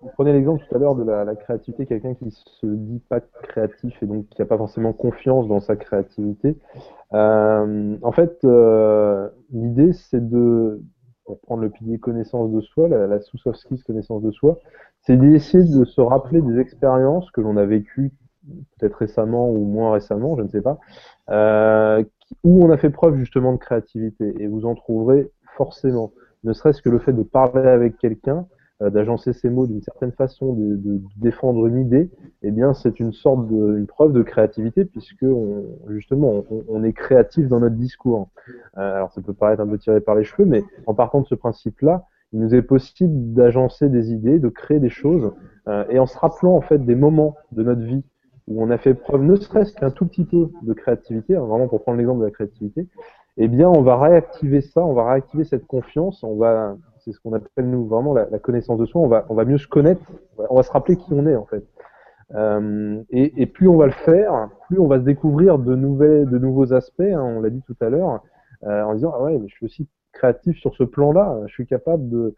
vous 0.00 0.10
prenez 0.14 0.32
l'exemple 0.32 0.64
tout 0.66 0.74
à 0.74 0.78
l'heure 0.78 0.94
de 0.94 1.04
la, 1.04 1.34
créativité, 1.36 1.84
quelqu'un 1.84 2.14
qui 2.14 2.30
se 2.30 2.66
dit 2.66 3.02
pas 3.10 3.20
créatif 3.20 4.02
et 4.02 4.06
donc 4.06 4.26
qui 4.30 4.40
n'a 4.40 4.46
pas 4.46 4.56
forcément 4.56 4.94
confiance 4.94 5.46
dans 5.46 5.60
sa 5.60 5.76
créativité. 5.76 6.56
Euh, 7.12 7.98
en 8.00 8.12
fait, 8.12 8.38
l'idée 9.52 9.92
c'est 9.92 10.26
de, 10.26 10.80
pour 11.26 11.38
prendre 11.40 11.60
le 11.60 11.68
pilier 11.68 11.98
connaissance 11.98 12.50
de 12.50 12.62
soi, 12.62 12.88
la, 12.88 13.20
sous-soft 13.20 13.58
skills 13.58 13.82
connaissance 13.82 14.22
de 14.22 14.30
soi, 14.30 14.58
c'est 15.02 15.18
d'essayer 15.18 15.64
de 15.64 15.84
se 15.84 16.00
rappeler 16.00 16.40
des 16.40 16.58
expériences 16.58 17.30
que 17.30 17.42
l'on 17.42 17.58
a 17.58 17.66
vécues 17.66 18.12
peut-être 18.78 18.94
récemment 18.94 19.50
ou 19.50 19.64
moins 19.64 19.92
récemment, 19.92 20.36
je 20.36 20.42
ne 20.42 20.48
sais 20.48 20.62
pas, 20.62 20.78
où 22.44 22.64
on 22.64 22.70
a 22.70 22.76
fait 22.76 22.90
preuve 22.90 23.16
justement 23.16 23.52
de 23.52 23.58
créativité. 23.58 24.34
Et 24.38 24.46
vous 24.46 24.66
en 24.66 24.74
trouverez 24.74 25.30
forcément. 25.56 26.12
Ne 26.44 26.52
serait-ce 26.52 26.82
que 26.82 26.90
le 26.90 26.98
fait 26.98 27.12
de 27.12 27.22
parler 27.22 27.66
avec 27.66 27.96
quelqu'un, 27.98 28.46
euh, 28.82 28.90
d'agencer 28.90 29.32
ses 29.32 29.48
mots 29.48 29.66
d'une 29.66 29.80
certaine 29.80 30.12
façon, 30.12 30.52
de, 30.52 30.76
de, 30.76 31.00
défendre 31.16 31.66
une 31.66 31.78
idée, 31.78 32.10
eh 32.42 32.50
bien 32.50 32.74
c'est 32.74 33.00
une 33.00 33.12
sorte 33.12 33.48
de, 33.48 33.78
une 33.78 33.86
preuve 33.86 34.12
de 34.12 34.22
créativité 34.22 34.84
puisque 34.84 35.22
on, 35.22 35.64
justement 35.88 36.44
on, 36.50 36.64
on, 36.68 36.84
est 36.84 36.92
créatif 36.92 37.48
dans 37.48 37.58
notre 37.58 37.76
discours. 37.76 38.28
Euh, 38.76 38.96
alors 38.96 39.12
ça 39.12 39.22
peut 39.22 39.32
paraître 39.32 39.62
un 39.62 39.66
peu 39.66 39.78
tiré 39.78 40.00
par 40.00 40.14
les 40.14 40.24
cheveux, 40.24 40.44
mais 40.44 40.62
en 40.86 40.94
partant 40.94 41.22
de 41.22 41.26
ce 41.26 41.34
principe-là, 41.34 42.04
il 42.32 42.40
nous 42.40 42.54
est 42.54 42.62
possible 42.62 43.32
d'agencer 43.32 43.88
des 43.88 44.12
idées, 44.12 44.38
de 44.38 44.48
créer 44.50 44.78
des 44.78 44.90
choses, 44.90 45.32
euh, 45.68 45.84
et 45.88 45.98
en 45.98 46.06
se 46.06 46.18
rappelant 46.18 46.54
en 46.54 46.60
fait 46.60 46.84
des 46.84 46.96
moments 46.96 47.34
de 47.52 47.62
notre 47.62 47.82
vie 47.82 48.04
où 48.48 48.62
on 48.62 48.70
a 48.70 48.78
fait 48.78 48.94
preuve 48.94 49.22
ne 49.22 49.36
serait-ce 49.36 49.74
qu'un 49.74 49.90
tout 49.90 50.06
petit 50.06 50.24
peu 50.24 50.50
de 50.62 50.72
créativité, 50.72 51.36
hein, 51.36 51.40
vraiment 51.40 51.68
pour 51.68 51.82
prendre 51.82 51.98
l'exemple 51.98 52.20
de 52.20 52.26
la 52.26 52.30
créativité, 52.30 52.86
eh 53.36 53.48
bien 53.48 53.68
on 53.68 53.82
va 53.82 53.98
réactiver 53.98 54.60
ça, 54.60 54.84
on 54.84 54.94
va 54.94 55.10
réactiver 55.10 55.44
cette 55.44 55.66
confiance, 55.66 56.22
on 56.22 56.36
va, 56.36 56.76
c'est 56.98 57.12
ce 57.12 57.20
qu'on 57.20 57.32
appelle 57.32 57.68
nous 57.68 57.86
vraiment 57.86 58.14
la, 58.14 58.28
la, 58.30 58.38
connaissance 58.38 58.78
de 58.78 58.86
soi, 58.86 59.00
on 59.00 59.08
va, 59.08 59.26
on 59.28 59.34
va 59.34 59.44
mieux 59.44 59.58
se 59.58 59.66
connaître, 59.66 60.00
on 60.38 60.56
va 60.56 60.62
se 60.62 60.70
rappeler 60.70 60.96
qui 60.96 61.12
on 61.12 61.26
est 61.26 61.36
en 61.36 61.46
fait. 61.46 61.64
Euh, 62.34 63.02
et, 63.10 63.40
et, 63.40 63.46
plus 63.46 63.68
on 63.68 63.76
va 63.76 63.86
le 63.86 63.92
faire, 63.92 64.48
plus 64.68 64.80
on 64.80 64.88
va 64.88 64.98
se 64.98 65.04
découvrir 65.04 65.58
de, 65.58 65.76
nouvelles, 65.76 66.28
de 66.28 66.38
nouveaux 66.38 66.72
aspects, 66.72 67.00
hein, 67.00 67.22
on 67.22 67.40
l'a 67.40 67.50
dit 67.50 67.62
tout 67.66 67.76
à 67.80 67.88
l'heure, 67.88 68.22
euh, 68.64 68.82
en 68.82 68.94
disant 68.94 69.12
ah 69.14 69.22
ouais 69.22 69.38
mais 69.38 69.48
je 69.48 69.54
suis 69.54 69.66
aussi 69.66 69.88
créatif 70.12 70.56
sur 70.58 70.74
ce 70.74 70.82
plan-là, 70.82 71.40
je 71.46 71.52
suis 71.52 71.66
capable 71.66 72.08
de 72.08 72.34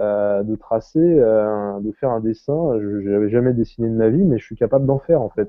euh, 0.00 0.42
de 0.42 0.56
tracer, 0.56 0.98
euh, 0.98 1.78
de 1.80 1.92
faire 1.92 2.10
un 2.10 2.20
dessin. 2.20 2.78
Je 2.80 3.08
n'avais 3.08 3.28
jamais 3.28 3.52
dessiné 3.52 3.88
de 3.88 3.94
ma 3.94 4.08
vie, 4.08 4.24
mais 4.24 4.38
je 4.38 4.44
suis 4.44 4.56
capable 4.56 4.86
d'en 4.86 4.98
faire 4.98 5.22
en 5.22 5.30
fait. 5.30 5.48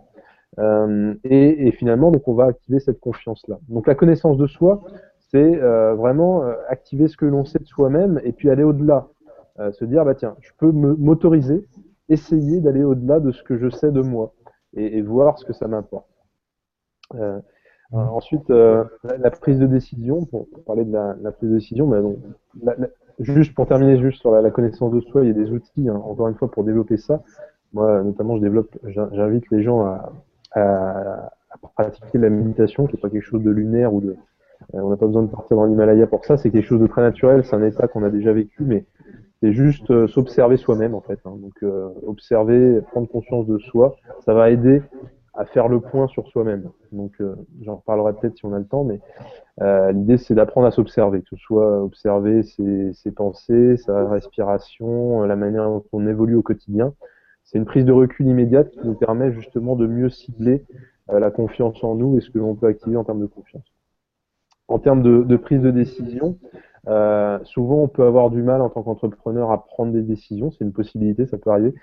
Euh, 0.59 1.15
et, 1.23 1.67
et, 1.67 1.71
finalement, 1.71 2.11
donc 2.11 2.27
on 2.27 2.33
va 2.33 2.45
activer 2.45 2.79
cette 2.79 2.99
confiance-là. 2.99 3.57
Donc 3.69 3.87
la 3.87 3.95
connaissance 3.95 4.37
de 4.37 4.45
soi, 4.45 4.83
c'est 5.31 5.55
vraiment 5.57 6.43
activer 6.69 7.07
ce 7.07 7.17
que 7.17 7.25
l'on 7.25 7.43
sait 7.43 7.59
de 7.59 7.65
soi-même 7.65 8.21
et 8.23 8.31
puis 8.31 8.49
aller 8.49 8.63
au-delà. 8.63 9.07
se 9.71 9.83
dire, 9.83 10.05
bah 10.05 10.15
tiens, 10.15 10.35
je 10.39 10.51
peux 10.57 10.71
m'autoriser, 10.71 11.65
essayer 12.07 12.61
d'aller 12.61 12.83
au-delà 12.83 13.19
de 13.19 13.31
ce 13.31 13.43
que 13.43 13.57
je 13.57 13.69
sais 13.69 13.91
de 13.91 14.01
moi 14.01 14.33
et, 14.75 14.97
et 14.97 15.01
voir 15.01 15.37
ce 15.39 15.45
que 15.45 15.51
ça 15.51 15.67
m'importe. 15.67 16.07
Euh, 17.15 17.39
ensuite, 17.91 18.47
la, 18.49 19.31
prise 19.31 19.59
de 19.59 19.67
décision, 19.67 20.23
pour, 20.25 20.47
parler 20.65 20.85
de 20.85 20.93
la, 20.93 21.15
la, 21.21 21.31
prise 21.31 21.49
de 21.49 21.55
décision, 21.55 21.87
mais 21.87 22.01
donc, 22.01 22.17
la, 22.63 22.75
juste 23.19 23.53
pour 23.53 23.67
terminer 23.67 23.99
juste 23.99 24.19
sur 24.19 24.31
la, 24.31 24.51
connaissance 24.51 24.91
de 24.91 25.01
soi, 25.01 25.23
il 25.23 25.27
y 25.27 25.31
a 25.31 25.33
des 25.33 25.51
outils, 25.51 25.89
hein, 25.89 26.01
encore 26.03 26.27
une 26.27 26.35
fois, 26.35 26.49
pour 26.49 26.63
développer 26.63 26.97
ça. 26.97 27.21
Moi, 27.73 28.03
notamment, 28.03 28.37
je 28.37 28.41
développe, 28.41 28.75
j'invite 28.85 29.49
les 29.51 29.63
gens 29.63 29.85
à, 30.51 31.31
pratiquer 31.75 32.17
la 32.17 32.29
méditation, 32.29 32.85
qui 32.87 32.95
n'est 32.95 33.01
pas 33.01 33.09
quelque 33.09 33.23
chose 33.23 33.41
de 33.41 33.49
lunaire 33.49 33.93
ou 33.93 34.01
de, 34.01 34.15
euh, 34.73 34.79
on 34.81 34.89
n'a 34.89 34.97
pas 34.97 35.05
besoin 35.05 35.23
de 35.23 35.27
partir 35.27 35.57
dans 35.57 35.65
l'Himalaya 35.65 36.07
pour 36.07 36.25
ça. 36.25 36.37
C'est 36.37 36.51
quelque 36.51 36.65
chose 36.65 36.81
de 36.81 36.87
très 36.87 37.01
naturel. 37.01 37.43
C'est 37.43 37.55
un 37.55 37.63
état 37.63 37.87
qu'on 37.87 38.03
a 38.03 38.09
déjà 38.09 38.33
vécu, 38.33 38.63
mais 38.63 38.85
c'est 39.41 39.53
juste 39.53 39.89
euh, 39.91 40.07
s'observer 40.07 40.57
soi-même 40.57 40.95
en 40.95 41.01
fait. 41.01 41.19
Hein. 41.25 41.35
Donc, 41.37 41.53
euh, 41.63 41.89
observer, 42.05 42.81
prendre 42.91 43.07
conscience 43.07 43.45
de 43.47 43.57
soi, 43.57 43.95
ça 44.25 44.33
va 44.33 44.49
aider 44.49 44.81
à 45.35 45.45
faire 45.45 45.67
le 45.67 45.79
point 45.79 46.07
sur 46.07 46.27
soi-même. 46.27 46.69
Donc, 46.91 47.13
euh, 47.19 47.35
j'en 47.61 47.75
reparlerai 47.75 48.13
peut-être 48.13 48.37
si 48.37 48.45
on 48.45 48.53
a 48.53 48.59
le 48.59 48.65
temps, 48.65 48.83
mais 48.83 48.99
euh, 49.61 49.91
l'idée 49.91 50.17
c'est 50.17 50.35
d'apprendre 50.35 50.67
à 50.67 50.71
s'observer, 50.71 51.21
que 51.21 51.29
ce 51.29 51.37
soit 51.37 51.81
observer 51.81 52.43
ses, 52.43 52.93
ses, 52.93 53.11
pensées, 53.11 53.77
sa 53.77 54.07
respiration, 54.09 55.23
euh, 55.23 55.27
la 55.27 55.35
manière 55.35 55.65
dont 55.65 55.83
on 55.91 56.07
évolue 56.07 56.35
au 56.35 56.41
quotidien. 56.41 56.93
C'est 57.43 57.57
une 57.57 57.65
prise 57.65 57.85
de 57.85 57.91
recul 57.91 58.27
immédiate 58.27 58.71
qui 58.71 58.85
nous 58.85 58.95
permet 58.95 59.31
justement 59.31 59.75
de 59.75 59.87
mieux 59.87 60.09
cibler 60.09 60.63
euh, 61.09 61.19
la 61.19 61.31
confiance 61.31 61.83
en 61.83 61.95
nous 61.95 62.17
et 62.17 62.21
ce 62.21 62.29
que 62.29 62.39
l'on 62.39 62.55
peut 62.55 62.67
activer 62.67 62.97
en 62.97 63.03
termes 63.03 63.21
de 63.21 63.27
confiance. 63.27 63.65
En 64.67 64.79
termes 64.79 65.03
de, 65.03 65.23
de 65.23 65.37
prise 65.37 65.61
de 65.61 65.71
décision, 65.71 66.37
euh, 66.87 67.39
souvent, 67.43 67.83
on 67.83 67.87
peut 67.87 68.03
avoir 68.03 68.29
du 68.29 68.43
mal 68.43 68.61
en 68.61 68.69
tant 68.69 68.83
qu'entrepreneur 68.83 69.51
à 69.51 69.65
prendre 69.65 69.91
des 69.91 70.01
décisions. 70.01 70.51
C'est 70.51 70.63
une 70.63 70.73
possibilité, 70.73 71.25
ça 71.25 71.37
peut 71.37 71.49
arriver. 71.49 71.73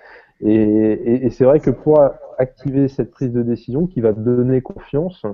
Et, 0.41 1.29
c'est 1.31 1.45
vrai 1.45 1.61
que 1.61 1.71
pour 1.71 2.01
activer 2.39 2.89
cette 2.89 3.11
prise 3.11 3.33
de 3.33 3.43
décision 3.43 3.87
qui 3.87 4.01
va 4.01 4.13
donner 4.13 4.61
confiance, 4.61 5.25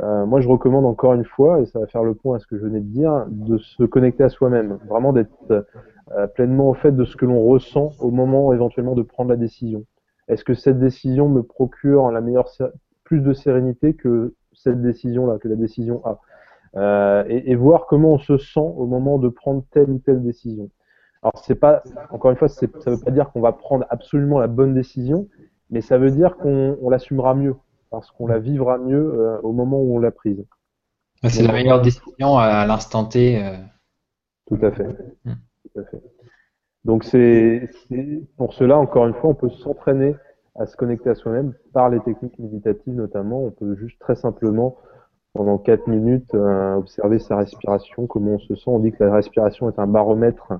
euh, 0.00 0.24
moi, 0.24 0.40
je 0.40 0.48
recommande 0.48 0.86
encore 0.86 1.14
une 1.14 1.24
fois, 1.24 1.60
et 1.60 1.66
ça 1.66 1.78
va 1.78 1.86
faire 1.86 2.04
le 2.04 2.14
point 2.14 2.36
à 2.36 2.38
ce 2.38 2.46
que 2.46 2.56
je 2.56 2.62
venais 2.62 2.80
de 2.80 2.86
dire, 2.86 3.26
de 3.28 3.58
se 3.58 3.84
connecter 3.84 4.24
à 4.24 4.28
soi-même, 4.30 4.78
vraiment 4.88 5.12
d'être 5.12 5.66
euh, 6.16 6.26
pleinement 6.28 6.70
au 6.70 6.74
fait 6.74 6.92
de 6.92 7.04
ce 7.04 7.16
que 7.16 7.26
l'on 7.26 7.42
ressent 7.44 7.92
au 8.00 8.10
moment 8.10 8.52
éventuellement 8.52 8.94
de 8.94 9.02
prendre 9.02 9.30
la 9.30 9.36
décision. 9.36 9.84
Est-ce 10.28 10.44
que 10.44 10.54
cette 10.54 10.78
décision 10.78 11.28
me 11.28 11.42
procure 11.42 12.10
la 12.10 12.20
meilleure, 12.20 12.48
plus 13.04 13.20
de 13.20 13.32
sérénité 13.34 13.94
que 13.94 14.34
cette 14.54 14.80
décision-là, 14.80 15.38
que 15.38 15.48
la 15.48 15.56
décision 15.56 16.00
A? 16.06 16.18
Euh, 16.76 17.24
et, 17.28 17.50
et, 17.50 17.54
voir 17.54 17.86
comment 17.86 18.12
on 18.12 18.18
se 18.18 18.38
sent 18.38 18.60
au 18.60 18.86
moment 18.86 19.18
de 19.18 19.28
prendre 19.28 19.62
telle 19.72 19.90
ou 19.90 19.98
telle 19.98 20.22
décision. 20.22 20.70
Alors 21.22 21.44
c'est 21.44 21.54
pas, 21.54 21.82
encore 22.10 22.30
une 22.30 22.36
fois, 22.36 22.48
ça 22.48 22.66
veut 22.66 22.98
pas 22.98 23.10
dire 23.10 23.30
qu'on 23.30 23.40
va 23.40 23.52
prendre 23.52 23.86
absolument 23.90 24.40
la 24.40 24.48
bonne 24.48 24.74
décision, 24.74 25.28
mais 25.70 25.80
ça 25.80 25.98
veut 25.98 26.10
dire 26.10 26.36
qu'on 26.36 26.88
l'assumera 26.90 27.34
mieux 27.34 27.54
parce 27.90 28.10
qu'on 28.10 28.26
la 28.26 28.38
vivra 28.38 28.78
mieux 28.78 29.14
euh, 29.14 29.38
au 29.42 29.52
moment 29.52 29.80
où 29.80 29.94
on 29.94 29.98
l'a 29.98 30.10
prise. 30.10 30.44
C'est 31.28 31.42
la 31.42 31.52
meilleure 31.52 31.82
décision 31.82 32.38
à 32.38 32.66
l'instant 32.66 33.04
T. 33.04 33.40
Euh... 33.44 33.56
Tout 34.48 34.58
à 34.62 34.72
fait. 34.72 34.88
Mm. 35.24 35.32
Tout 35.62 35.80
à 35.80 35.84
fait. 35.84 36.02
Donc 36.84 37.04
c'est 37.04 37.70
pour 38.36 38.54
cela, 38.54 38.76
encore 38.78 39.06
une 39.06 39.14
fois, 39.14 39.30
on 39.30 39.34
peut 39.34 39.50
s'entraîner 39.50 40.16
à 40.56 40.66
se 40.66 40.76
connecter 40.76 41.10
à 41.10 41.14
soi-même 41.14 41.54
par 41.72 41.88
les 41.90 42.00
techniques 42.00 42.38
méditatives 42.38 42.94
notamment. 42.94 43.44
On 43.44 43.50
peut 43.50 43.76
juste 43.76 44.00
très 44.00 44.16
simplement 44.16 44.78
pendant 45.34 45.58
4 45.58 45.86
minutes, 45.86 46.34
euh, 46.34 46.74
observer 46.76 47.18
sa 47.18 47.36
respiration, 47.36 48.06
comment 48.06 48.32
on 48.32 48.38
se 48.38 48.54
sent. 48.54 48.70
On 48.70 48.78
dit 48.78 48.92
que 48.92 49.04
la 49.04 49.14
respiration 49.14 49.68
est 49.70 49.78
un 49.78 49.86
baromètre 49.86 50.52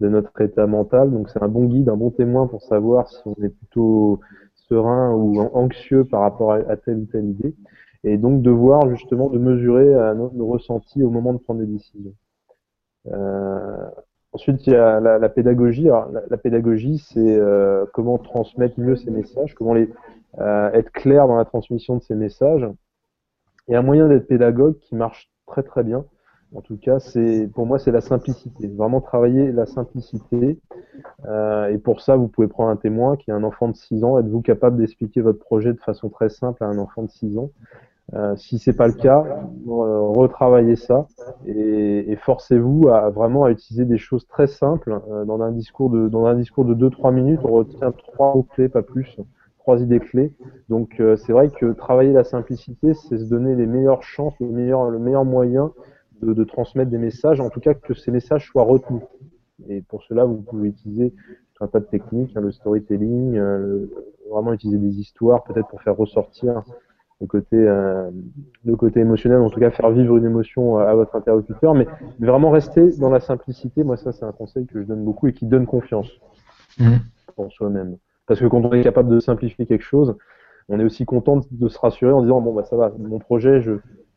de 0.00 0.08
notre 0.08 0.40
état 0.40 0.66
mental, 0.66 1.10
donc 1.10 1.28
c'est 1.30 1.42
un 1.42 1.48
bon 1.48 1.66
guide, 1.66 1.88
un 1.88 1.96
bon 1.96 2.10
témoin 2.10 2.46
pour 2.46 2.62
savoir 2.62 3.08
si 3.08 3.20
on 3.26 3.34
est 3.42 3.50
plutôt 3.50 4.20
serein 4.54 5.12
ou 5.12 5.40
anxieux 5.40 6.04
par 6.04 6.22
rapport 6.22 6.52
à, 6.52 6.76
telle 6.76 6.98
ou 6.98 7.06
telle 7.06 7.26
idée, 7.26 7.54
et 8.02 8.16
donc 8.16 8.42
de 8.42 8.50
voir 8.50 8.88
justement, 8.90 9.30
de 9.30 9.38
mesurer 9.38 9.94
euh, 9.94 10.14
nos, 10.14 10.46
ressentis 10.46 11.02
au 11.02 11.10
moment 11.10 11.32
de 11.32 11.38
prendre 11.38 11.60
des 11.60 11.66
décisions. 11.66 12.14
Euh, 13.12 13.88
Ensuite, 14.34 14.66
il 14.66 14.72
y 14.72 14.76
a 14.76 14.98
la, 14.98 15.28
pédagogie. 15.28 15.84
la, 15.84 16.36
pédagogie, 16.36 16.98
c'est 16.98 17.20
euh, 17.20 17.84
comment 17.94 18.18
transmettre 18.18 18.80
mieux 18.80 18.96
ces 18.96 19.12
messages, 19.12 19.54
comment 19.54 19.74
les, 19.74 19.88
euh, 20.40 20.72
être 20.72 20.90
clair 20.90 21.28
dans 21.28 21.36
la 21.36 21.44
transmission 21.44 21.96
de 21.98 22.02
ces 22.02 22.16
messages. 22.16 22.66
Et 23.68 23.76
un 23.76 23.82
moyen 23.82 24.08
d'être 24.08 24.26
pédagogue 24.26 24.78
qui 24.78 24.94
marche 24.94 25.30
très 25.46 25.62
très 25.62 25.82
bien, 25.82 26.04
en 26.54 26.60
tout 26.60 26.76
cas, 26.76 27.00
c'est 27.00 27.48
pour 27.52 27.66
moi, 27.66 27.78
c'est 27.78 27.90
la 27.90 28.00
simplicité. 28.00 28.68
Vraiment 28.68 29.00
travailler 29.00 29.50
la 29.50 29.66
simplicité. 29.66 30.60
Euh, 31.26 31.68
et 31.68 31.78
pour 31.78 32.00
ça, 32.00 32.14
vous 32.16 32.28
pouvez 32.28 32.46
prendre 32.46 32.70
un 32.70 32.76
témoin 32.76 33.16
qui 33.16 33.30
est 33.30 33.34
un 33.34 33.42
enfant 33.42 33.68
de 33.68 33.74
6 33.74 34.04
ans. 34.04 34.18
Êtes-vous 34.18 34.40
capable 34.40 34.76
d'expliquer 34.76 35.20
votre 35.20 35.40
projet 35.40 35.72
de 35.72 35.80
façon 35.80 36.10
très 36.10 36.28
simple 36.28 36.62
à 36.62 36.68
un 36.68 36.78
enfant 36.78 37.02
de 37.02 37.10
6 37.10 37.38
ans? 37.38 37.50
Euh, 38.12 38.36
si 38.36 38.58
c'est 38.58 38.74
pas 38.74 38.86
le 38.86 38.92
cas, 38.92 39.24
euh, 39.24 40.00
retravaillez 40.10 40.76
ça 40.76 41.06
et, 41.46 42.16
forcez-vous 42.20 42.88
à 42.88 43.08
vraiment 43.08 43.44
à 43.44 43.50
utiliser 43.50 43.86
des 43.86 43.96
choses 43.96 44.26
très 44.28 44.46
simples. 44.46 45.00
Euh, 45.10 45.24
dans 45.24 45.40
un 45.40 45.52
discours 45.52 45.88
de 45.88 46.08
dans 46.08 46.26
un 46.26 46.34
discours 46.34 46.66
de 46.66 46.74
2-3 46.74 47.12
minutes, 47.12 47.40
on 47.44 47.52
retient 47.52 47.92
trois 47.92 48.34
mots 48.34 48.42
clés, 48.42 48.68
pas 48.68 48.82
plus, 48.82 49.16
trois 49.64 49.80
idées 49.80 50.00
clés. 50.00 50.32
Donc 50.68 51.00
euh, 51.00 51.16
c'est 51.16 51.32
vrai 51.32 51.48
que 51.48 51.72
travailler 51.72 52.12
la 52.12 52.24
simplicité, 52.24 52.94
c'est 52.94 53.18
se 53.18 53.24
donner 53.24 53.56
les 53.56 53.66
meilleures 53.66 54.02
chances, 54.02 54.34
le 54.40 54.48
meilleur 54.48 54.90
le 54.90 54.98
meilleur 54.98 55.24
moyen 55.24 55.72
de, 56.22 56.32
de, 56.32 56.44
transmettre 56.44 56.90
des 56.90 56.98
messages, 56.98 57.40
en 57.40 57.50
tout 57.50 57.60
cas 57.60 57.74
que 57.74 57.94
ces 57.94 58.10
messages 58.10 58.46
soient 58.46 58.62
retenus. 58.62 59.02
Et 59.68 59.82
pour 59.82 60.02
cela, 60.04 60.24
vous 60.24 60.36
pouvez 60.36 60.68
utiliser 60.68 61.14
un 61.60 61.66
tas 61.66 61.80
de 61.80 61.86
techniques, 61.86 62.36
hein, 62.36 62.40
le 62.40 62.52
storytelling, 62.52 63.40
vraiment 64.30 64.52
utiliser 64.52 64.78
des 64.78 65.00
histoires, 65.00 65.44
peut-être 65.44 65.68
pour 65.68 65.82
faire 65.82 65.96
ressortir 65.96 66.62
le 67.20 67.26
côté, 67.26 67.56
euh, 67.56 68.10
le 68.64 68.76
côté 68.76 69.00
émotionnel, 69.00 69.40
en 69.40 69.50
tout 69.50 69.60
cas 69.60 69.70
faire 69.70 69.90
vivre 69.90 70.16
une 70.16 70.24
émotion 70.24 70.78
à, 70.78 70.94
votre 70.94 71.16
interlocuteur, 71.16 71.74
mais 71.74 71.86
vraiment 72.18 72.50
rester 72.50 72.90
dans 72.98 73.10
la 73.10 73.20
simplicité. 73.20 73.84
Moi, 73.84 73.96
ça, 73.96 74.12
c'est 74.12 74.24
un 74.24 74.32
conseil 74.32 74.66
que 74.66 74.80
je 74.80 74.86
donne 74.86 75.04
beaucoup 75.04 75.28
et 75.28 75.32
qui 75.32 75.46
donne 75.46 75.66
confiance 75.66 76.10
mmh. 76.78 76.96
pour 77.34 77.52
soi-même. 77.52 77.96
Parce 78.26 78.40
que 78.40 78.46
quand 78.46 78.64
on 78.64 78.72
est 78.72 78.82
capable 78.82 79.10
de 79.10 79.20
simplifier 79.20 79.66
quelque 79.66 79.84
chose, 79.84 80.16
on 80.68 80.80
est 80.80 80.84
aussi 80.84 81.04
content 81.04 81.40
de 81.50 81.68
se 81.68 81.78
rassurer 81.78 82.12
en 82.12 82.22
disant 82.22 82.40
bon 82.40 82.54
bah 82.54 82.64
ça 82.64 82.76
va, 82.76 82.90
mon 82.98 83.18
projet, 83.18 83.60
je 83.60 83.72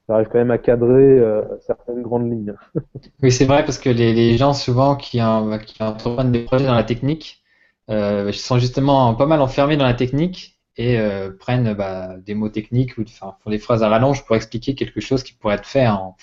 j'arrive 0.07 0.27
quand 0.27 0.37
même 0.37 0.51
à 0.51 0.57
cadrer 0.57 1.19
euh, 1.19 1.43
certaines 1.59 2.01
grandes 2.01 2.31
lignes. 2.31 2.55
oui, 3.21 3.31
c'est 3.31 3.45
vrai 3.45 3.65
parce 3.65 3.77
que 3.77 3.89
les, 3.89 4.13
les 4.13 4.37
gens 4.37 4.53
souvent 4.53 4.95
qui, 4.95 5.19
qui 5.65 5.83
entreprennent 5.83 6.31
des 6.31 6.43
projets 6.43 6.65
dans 6.65 6.75
la 6.75 6.83
technique 6.83 7.43
euh, 7.89 8.31
sont 8.31 8.57
justement 8.59 9.13
pas 9.15 9.25
mal 9.25 9.41
enfermés 9.41 9.77
dans 9.77 9.85
la 9.85 9.93
technique 9.93 10.59
et 10.77 10.99
euh, 10.99 11.31
prennent 11.31 11.73
bah, 11.73 12.17
des 12.17 12.35
mots 12.35 12.49
techniques 12.49 12.97
ou 12.97 13.01
enfin, 13.01 13.35
font 13.43 13.49
des 13.49 13.59
phrases 13.59 13.83
à 13.83 13.89
rallonge 13.89 14.25
pour 14.25 14.35
expliquer 14.35 14.75
quelque 14.75 15.01
chose 15.01 15.23
qui 15.23 15.33
pourrait 15.33 15.55
être 15.55 15.65
fait 15.65 15.87
en, 15.87 16.15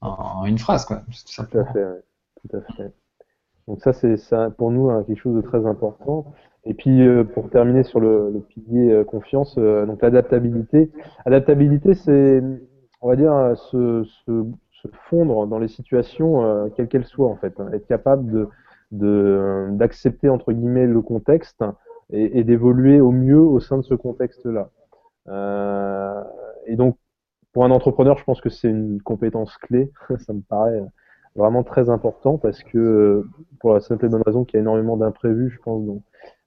en 0.00 0.44
une 0.44 0.58
phrase. 0.58 0.84
Quoi, 0.84 1.02
tout, 1.36 1.42
à 1.58 1.64
fait, 1.72 2.04
tout 2.40 2.56
à 2.56 2.72
fait. 2.74 2.92
Donc 3.66 3.80
ça, 3.80 3.92
c'est 3.92 4.16
ça, 4.16 4.50
pour 4.50 4.70
nous 4.70 4.90
hein, 4.90 5.04
quelque 5.06 5.20
chose 5.20 5.36
de 5.36 5.40
très 5.40 5.66
important. 5.66 6.32
Et 6.66 6.74
puis 6.74 7.06
euh, 7.06 7.24
pour 7.24 7.50
terminer 7.50 7.82
sur 7.82 8.00
le, 8.00 8.30
le 8.32 8.40
pilier 8.40 8.90
euh, 8.90 9.04
confiance, 9.04 9.56
donc 9.56 10.02
l'adaptabilité. 10.02 10.90
Adaptabilité, 11.26 11.94
c'est, 11.94 12.42
on 13.00 13.08
va 13.08 13.16
dire, 13.16 13.56
se, 13.56 14.04
se, 14.04 14.44
se, 14.70 14.88
fondre 15.08 15.46
dans 15.46 15.58
les 15.58 15.68
situations, 15.68 16.70
quelles 16.76 16.88
qu'elles 16.88 17.06
soient 17.06 17.28
en 17.28 17.36
fait, 17.36 17.58
hein. 17.58 17.68
être 17.72 17.86
capable 17.86 18.30
de 18.30 18.48
d'accepter 19.70 20.28
entre 20.28 20.52
guillemets 20.52 20.86
le 20.86 21.02
contexte 21.02 21.64
et, 22.10 22.44
d'évoluer 22.44 23.00
au 23.00 23.10
mieux 23.10 23.40
au 23.40 23.60
sein 23.60 23.78
de 23.78 23.82
ce 23.82 23.94
contexte-là. 23.94 24.70
Euh, 25.28 26.22
et 26.66 26.76
donc, 26.76 26.96
pour 27.52 27.64
un 27.64 27.70
entrepreneur, 27.70 28.18
je 28.18 28.24
pense 28.24 28.40
que 28.40 28.50
c'est 28.50 28.68
une 28.68 29.00
compétence 29.02 29.56
clé. 29.58 29.90
Ça 30.18 30.32
me 30.32 30.42
paraît 30.42 30.82
vraiment 31.34 31.64
très 31.64 31.90
important 31.90 32.38
parce 32.38 32.62
que, 32.62 33.24
pour 33.60 33.74
la 33.74 33.80
simple 33.80 34.06
et 34.06 34.08
bonne 34.08 34.22
raison 34.24 34.44
qu'il 34.44 34.56
y 34.56 34.58
a 34.58 34.60
énormément 34.60 34.96
d'imprévus, 34.96 35.50
je 35.50 35.58
pense, 35.58 35.84
dans, 35.84 36.02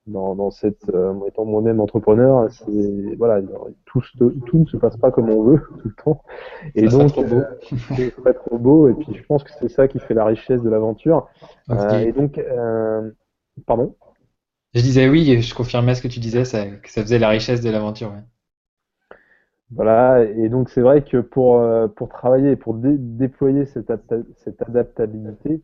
dans, 0.07 0.35
dans 0.35 0.51
cette, 0.51 0.89
euh, 0.93 1.13
étant 1.27 1.45
moi-même 1.45 1.79
entrepreneur, 1.79 2.49
c'est 2.51 3.15
voilà, 3.17 3.41
tout, 3.85 4.01
tout, 4.45 4.59
ne 4.59 4.65
se 4.65 4.77
passe 4.77 4.97
pas 4.97 5.11
comme 5.11 5.29
on 5.29 5.43
veut 5.43 5.61
tout 5.81 5.87
le 5.87 6.03
temps, 6.03 6.23
et 6.75 6.87
donc 6.87 7.11
c'est 7.95 8.15
pas 8.23 8.33
trop 8.33 8.57
beau. 8.57 8.89
Et 8.89 8.93
puis 8.93 9.13
je 9.13 9.23
pense 9.23 9.43
que 9.43 9.51
c'est 9.59 9.69
ça 9.69 9.87
qui 9.87 9.99
fait 9.99 10.13
la 10.13 10.25
richesse 10.25 10.61
de 10.61 10.69
l'aventure. 10.69 11.27
Euh, 11.69 11.99
et 11.99 12.11
donc, 12.11 12.37
euh, 12.37 13.11
pardon? 13.65 13.95
Je 14.73 14.81
disais 14.81 15.09
oui, 15.09 15.41
je 15.41 15.55
confirmais 15.55 15.95
ce 15.95 16.01
que 16.01 16.07
tu 16.07 16.19
disais, 16.19 16.45
ça, 16.45 16.65
que 16.65 16.89
ça 16.89 17.01
faisait 17.01 17.19
la 17.19 17.29
richesse 17.29 17.61
de 17.61 17.69
l'aventure. 17.69 18.13
Voilà, 19.71 20.23
et 20.23 20.47
donc 20.47 20.69
c'est 20.69 20.81
vrai 20.81 21.03
que 21.03 21.17
pour, 21.17 21.59
euh, 21.59 21.87
pour 21.89 22.07
travailler 22.07 22.51
et 22.51 22.55
pour 22.55 22.73
déployer 22.73 23.65
cette, 23.65 23.91
cette 24.37 24.61
adaptabilité, 24.61 25.61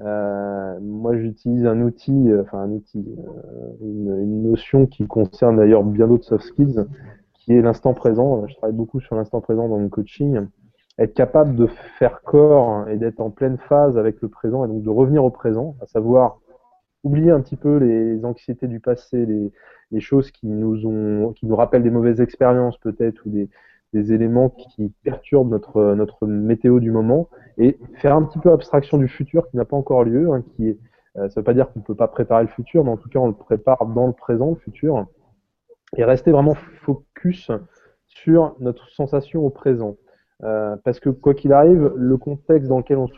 euh, 0.00 0.78
moi 0.82 1.16
j'utilise 1.16 1.64
un 1.64 1.80
outil, 1.80 2.30
euh, 2.30 2.42
enfin 2.42 2.58
un 2.58 2.70
outil, 2.72 3.06
une, 3.80 4.18
une, 4.20 4.42
notion 4.42 4.86
qui 4.86 5.06
concerne 5.06 5.56
d'ailleurs 5.56 5.82
bien 5.82 6.06
d'autres 6.06 6.26
soft 6.26 6.44
skills, 6.44 6.84
qui 7.32 7.54
est 7.54 7.62
l'instant 7.62 7.94
présent. 7.94 8.46
Je 8.46 8.54
travaille 8.56 8.76
beaucoup 8.76 9.00
sur 9.00 9.16
l'instant 9.16 9.40
présent 9.40 9.66
dans 9.66 9.78
mon 9.78 9.88
coaching. 9.88 10.46
Être 10.98 11.14
capable 11.14 11.56
de 11.56 11.68
faire 11.98 12.20
corps 12.22 12.86
et 12.88 12.98
d'être 12.98 13.20
en 13.20 13.30
pleine 13.30 13.56
phase 13.56 13.96
avec 13.96 14.20
le 14.20 14.28
présent 14.28 14.64
et 14.66 14.68
donc 14.68 14.82
de 14.82 14.90
revenir 14.90 15.24
au 15.24 15.30
présent, 15.30 15.74
à 15.80 15.86
savoir 15.86 16.38
oublier 17.04 17.30
un 17.30 17.40
petit 17.40 17.56
peu 17.56 17.76
les 17.78 18.24
anxiétés 18.24 18.66
du 18.66 18.80
passé, 18.80 19.26
les, 19.26 20.00
choses 20.00 20.30
qui 20.30 20.46
nous 20.46 20.86
ont, 20.86 21.32
qui 21.32 21.46
nous 21.46 21.56
rappellent 21.56 21.82
des 21.82 21.90
mauvaises 21.90 22.20
expériences 22.20 22.78
peut-être 22.78 23.22
ou 23.26 23.30
des, 23.30 23.48
éléments 23.94 24.50
qui 24.50 24.92
perturbent 25.02 25.58
notre 25.96 26.26
météo 26.26 26.78
du 26.78 26.90
moment 26.90 27.28
et 27.56 27.78
faire 27.94 28.14
un 28.14 28.22
petit 28.22 28.38
peu 28.38 28.52
abstraction 28.52 28.98
du 28.98 29.08
futur 29.08 29.48
qui 29.48 29.56
n'a 29.56 29.64
pas 29.64 29.76
encore 29.76 30.04
lieu, 30.04 30.30
hein, 30.30 30.44
qui 30.56 30.78
euh, 31.16 31.28
veut 31.34 31.42
pas 31.42 31.54
dire 31.54 31.72
qu'on 31.72 31.80
peut 31.80 31.94
pas 31.94 32.06
préparer 32.06 32.42
le 32.42 32.50
futur, 32.50 32.84
mais 32.84 32.90
en 32.90 32.98
tout 32.98 33.08
cas 33.08 33.18
on 33.18 33.28
le 33.28 33.32
prépare 33.32 33.86
dans 33.86 34.06
le 34.06 34.12
présent, 34.12 34.50
le 34.50 34.56
futur, 34.56 35.06
et 35.96 36.04
rester 36.04 36.32
vraiment 36.32 36.54
focus 36.54 37.50
sur 38.06 38.56
notre 38.60 38.90
sensation 38.90 39.44
au 39.44 39.50
présent. 39.50 39.96
Euh, 40.44 40.76
parce 40.84 41.00
que 41.00 41.08
quoi 41.08 41.34
qu'il 41.34 41.52
arrive, 41.52 41.92
le 41.96 42.16
contexte 42.16 42.68
dans 42.68 42.78
lequel 42.78 42.98
on, 42.98 43.08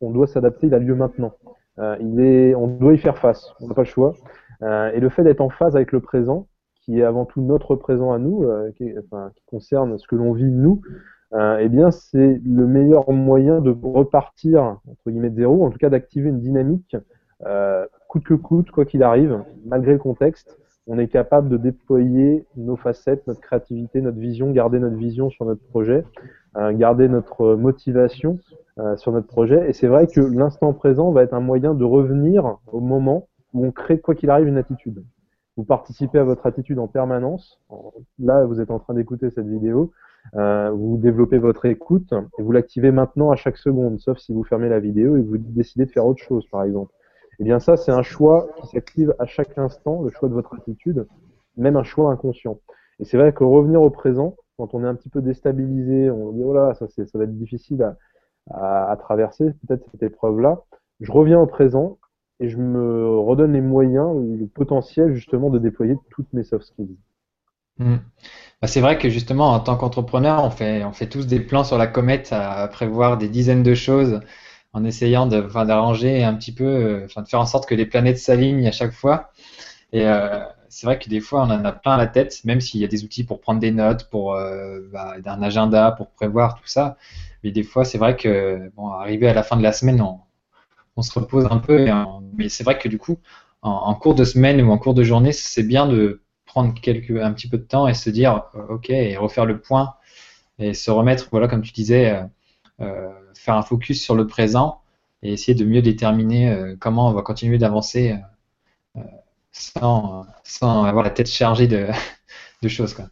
on 0.00 0.10
doit 0.10 0.26
s'adapter, 0.26 0.66
il 0.66 0.74
a 0.74 0.78
lieu 0.78 0.94
maintenant. 0.94 1.34
Euh, 1.78 2.54
on 2.56 2.66
doit 2.66 2.94
y 2.94 2.98
faire 2.98 3.18
face, 3.18 3.52
on 3.60 3.68
n'a 3.68 3.74
pas 3.74 3.82
le 3.82 3.86
choix. 3.86 4.14
Euh, 4.62 4.90
et 4.92 5.00
le 5.00 5.08
fait 5.08 5.22
d'être 5.22 5.40
en 5.40 5.50
phase 5.50 5.76
avec 5.76 5.92
le 5.92 6.00
présent, 6.00 6.48
qui 6.82 7.00
est 7.00 7.04
avant 7.04 7.24
tout 7.24 7.40
notre 7.40 7.76
présent 7.76 8.12
à 8.12 8.18
nous, 8.18 8.44
euh, 8.44 8.70
qui, 8.72 8.92
concerne 9.46 9.98
ce 9.98 10.06
que 10.06 10.16
l'on 10.16 10.32
vit 10.32 10.50
nous, 10.50 10.80
eh 11.60 11.68
bien 11.68 11.90
c'est 11.90 12.40
le 12.42 12.66
meilleur 12.66 13.12
moyen 13.12 13.60
de 13.60 13.70
repartir 13.82 14.78
entre 14.88 15.10
guillemets 15.10 15.28
de 15.28 15.36
zéro, 15.36 15.66
en 15.66 15.70
tout 15.70 15.76
cas 15.76 15.90
d'activer 15.90 16.30
une 16.30 16.40
dynamique 16.40 16.96
coûte 18.08 18.24
que 18.24 18.32
coûte, 18.32 18.70
quoi 18.70 18.86
qu'il 18.86 19.02
arrive, 19.02 19.44
malgré 19.66 19.92
le 19.92 19.98
contexte, 19.98 20.58
on 20.86 20.98
est 20.98 21.08
capable 21.08 21.50
de 21.50 21.58
déployer 21.58 22.46
nos 22.56 22.76
facettes, 22.76 23.26
notre 23.26 23.42
créativité, 23.42 24.00
notre 24.00 24.18
vision, 24.18 24.50
garder 24.52 24.78
notre 24.78 24.96
vision 24.96 25.28
sur 25.28 25.44
notre 25.44 25.62
projet, 25.68 26.02
garder 26.56 27.08
notre 27.08 27.56
motivation 27.56 28.38
euh, 28.78 28.96
sur 28.96 29.12
notre 29.12 29.26
projet. 29.26 29.68
Et 29.68 29.72
c'est 29.72 29.88
vrai 29.88 30.06
que 30.06 30.20
l'instant 30.20 30.72
présent 30.72 31.10
va 31.10 31.22
être 31.22 31.34
un 31.34 31.40
moyen 31.40 31.74
de 31.74 31.84
revenir 31.84 32.58
au 32.72 32.80
moment 32.80 33.28
où 33.52 33.66
on 33.66 33.72
crée, 33.72 34.00
quoi 34.00 34.14
qu'il 34.14 34.30
arrive, 34.30 34.46
une 34.46 34.56
attitude. 34.56 35.04
Vous 35.56 35.64
participez 35.64 36.18
à 36.18 36.24
votre 36.24 36.46
attitude 36.46 36.78
en 36.78 36.86
permanence. 36.86 37.60
Là, 38.20 38.44
vous 38.44 38.60
êtes 38.60 38.70
en 38.70 38.78
train 38.78 38.94
d'écouter 38.94 39.30
cette 39.30 39.48
vidéo. 39.48 39.90
Euh, 40.34 40.70
vous 40.70 40.96
développez 40.96 41.38
votre 41.38 41.64
écoute 41.66 42.12
et 42.38 42.42
vous 42.42 42.52
l'activez 42.52 42.92
maintenant 42.92 43.30
à 43.30 43.36
chaque 43.36 43.56
seconde, 43.56 43.98
sauf 43.98 44.18
si 44.18 44.32
vous 44.32 44.44
fermez 44.44 44.68
la 44.68 44.78
vidéo 44.78 45.16
et 45.16 45.22
vous 45.22 45.38
décidez 45.38 45.86
de 45.86 45.90
faire 45.90 46.06
autre 46.06 46.22
chose, 46.22 46.46
par 46.48 46.62
exemple. 46.62 46.92
Et 47.32 47.42
eh 47.42 47.44
bien 47.44 47.60
ça, 47.60 47.76
c'est 47.76 47.92
un 47.92 48.02
choix 48.02 48.48
qui 48.56 48.66
s'active 48.68 49.14
à 49.18 49.26
chaque 49.26 49.56
instant, 49.58 50.02
le 50.02 50.10
choix 50.10 50.28
de 50.28 50.34
votre 50.34 50.54
attitude, 50.54 51.06
même 51.56 51.76
un 51.76 51.82
choix 51.82 52.10
inconscient. 52.12 52.58
Et 53.00 53.04
c'est 53.04 53.16
vrai 53.16 53.32
que 53.32 53.44
revenir 53.44 53.80
au 53.80 53.90
présent, 53.90 54.36
quand 54.56 54.74
on 54.74 54.84
est 54.84 54.88
un 54.88 54.94
petit 54.94 55.08
peu 55.08 55.22
déstabilisé, 55.22 56.10
on 56.10 56.32
dit 56.32 56.42
oh 56.44 56.52
là, 56.52 56.74
ça 56.74 56.86
va 57.14 57.24
être 57.24 57.38
difficile 57.38 57.82
à, 57.82 57.96
à, 58.50 58.96
traverser 58.98 59.52
peut-être 59.66 59.84
cette 59.92 60.02
épreuve-là, 60.02 60.62
je 61.00 61.12
reviens 61.12 61.40
au 61.40 61.46
présent 61.46 61.98
et 62.40 62.48
je 62.48 62.56
me 62.56 63.18
redonne 63.18 63.52
les 63.52 63.60
moyens, 63.60 64.08
le 64.16 64.46
potentiel 64.46 65.14
justement 65.14 65.50
de 65.50 65.58
déployer 65.58 65.96
toutes 66.10 66.32
mes 66.32 66.44
soft 66.44 66.66
skills. 66.66 66.96
Hmm. 67.78 67.96
Bah, 68.60 68.66
c'est 68.68 68.80
vrai 68.80 68.98
que 68.98 69.08
justement 69.08 69.52
en 69.52 69.60
tant 69.60 69.76
qu'entrepreneur, 69.76 70.44
on 70.44 70.50
fait, 70.50 70.84
on 70.84 70.92
fait 70.92 71.08
tous 71.08 71.26
des 71.26 71.40
plans 71.40 71.64
sur 71.64 71.78
la 71.78 71.86
comète 71.86 72.28
à 72.32 72.66
prévoir 72.68 73.18
des 73.18 73.28
dizaines 73.28 73.62
de 73.62 73.74
choses 73.74 74.20
en 74.72 74.84
essayant 74.84 75.26
d'arranger 75.26 76.24
un 76.24 76.34
petit 76.34 76.52
peu, 76.52 76.64
euh, 76.64 77.04
enfin, 77.06 77.22
de 77.22 77.28
faire 77.28 77.40
en 77.40 77.46
sorte 77.46 77.68
que 77.68 77.74
les 77.74 77.86
planètes 77.86 78.18
s'alignent 78.18 78.66
à 78.66 78.72
chaque 78.72 78.92
fois. 78.92 79.30
Euh, 79.94 80.44
c'est 80.68 80.86
vrai 80.86 80.98
que 80.98 81.08
des 81.08 81.20
fois, 81.20 81.42
on 81.42 81.50
en 81.50 81.64
a 81.64 81.72
plein 81.72 81.92
à 81.94 81.96
la 81.96 82.06
tête, 82.06 82.44
même 82.44 82.60
s'il 82.60 82.80
y 82.80 82.84
a 82.84 82.88
des 82.88 83.04
outils 83.04 83.24
pour 83.24 83.40
prendre 83.40 83.60
des 83.60 83.70
notes, 83.70 84.08
pour 84.10 84.34
euh, 84.34 84.80
bah, 84.92 85.16
un 85.24 85.42
agenda, 85.42 85.92
pour 85.92 86.10
prévoir 86.10 86.54
tout 86.54 86.66
ça. 86.66 86.96
Mais 87.42 87.50
des 87.50 87.62
fois, 87.62 87.84
c'est 87.84 87.98
vrai 87.98 88.16
que, 88.16 88.70
bon, 88.76 88.88
arrivé 88.90 89.28
à 89.28 89.34
la 89.34 89.42
fin 89.42 89.56
de 89.56 89.62
la 89.62 89.72
semaine, 89.72 90.00
on, 90.00 91.02
se 91.02 91.16
repose 91.16 91.46
un 91.50 91.58
peu. 91.58 91.86
mais 92.36 92.48
c'est 92.48 92.64
vrai 92.64 92.76
que 92.76 92.88
du 92.88 92.98
coup, 92.98 93.18
en, 93.62 93.94
cours 93.94 94.14
de 94.14 94.24
semaine 94.24 94.60
ou 94.60 94.70
en 94.72 94.78
cours 94.78 94.94
de 94.94 95.04
journée, 95.04 95.32
c'est 95.32 95.62
bien 95.62 95.86
de 95.86 96.22
prendre 96.44 96.74
quelques, 96.74 97.10
un 97.10 97.32
petit 97.32 97.48
peu 97.48 97.58
de 97.58 97.62
temps 97.62 97.86
et 97.86 97.94
se 97.94 98.10
dire, 98.10 98.44
euh, 98.56 98.74
ok, 98.74 98.90
et 98.90 99.16
refaire 99.16 99.46
le 99.46 99.60
point 99.60 99.94
et 100.58 100.74
se 100.74 100.90
remettre, 100.90 101.28
voilà, 101.30 101.46
comme 101.46 101.62
tu 101.62 101.72
disais, 101.72 102.20
euh, 102.80 103.08
faire 103.34 103.54
un 103.54 103.62
focus 103.62 104.02
sur 104.02 104.16
le 104.16 104.26
présent 104.26 104.80
et 105.22 105.32
essayer 105.32 105.54
de 105.54 105.64
mieux 105.64 105.82
déterminer 105.82 106.74
comment 106.80 107.08
on 107.08 107.12
va 107.12 107.22
continuer 107.22 107.58
d'avancer 107.58 108.16
sans, 109.52 110.24
sans 110.44 110.84
avoir 110.84 111.04
la 111.04 111.10
tête 111.10 111.28
chargée 111.28 111.66
de, 111.66 111.86
de 112.62 112.68
choses. 112.68 112.94
Quoi. 112.94 113.06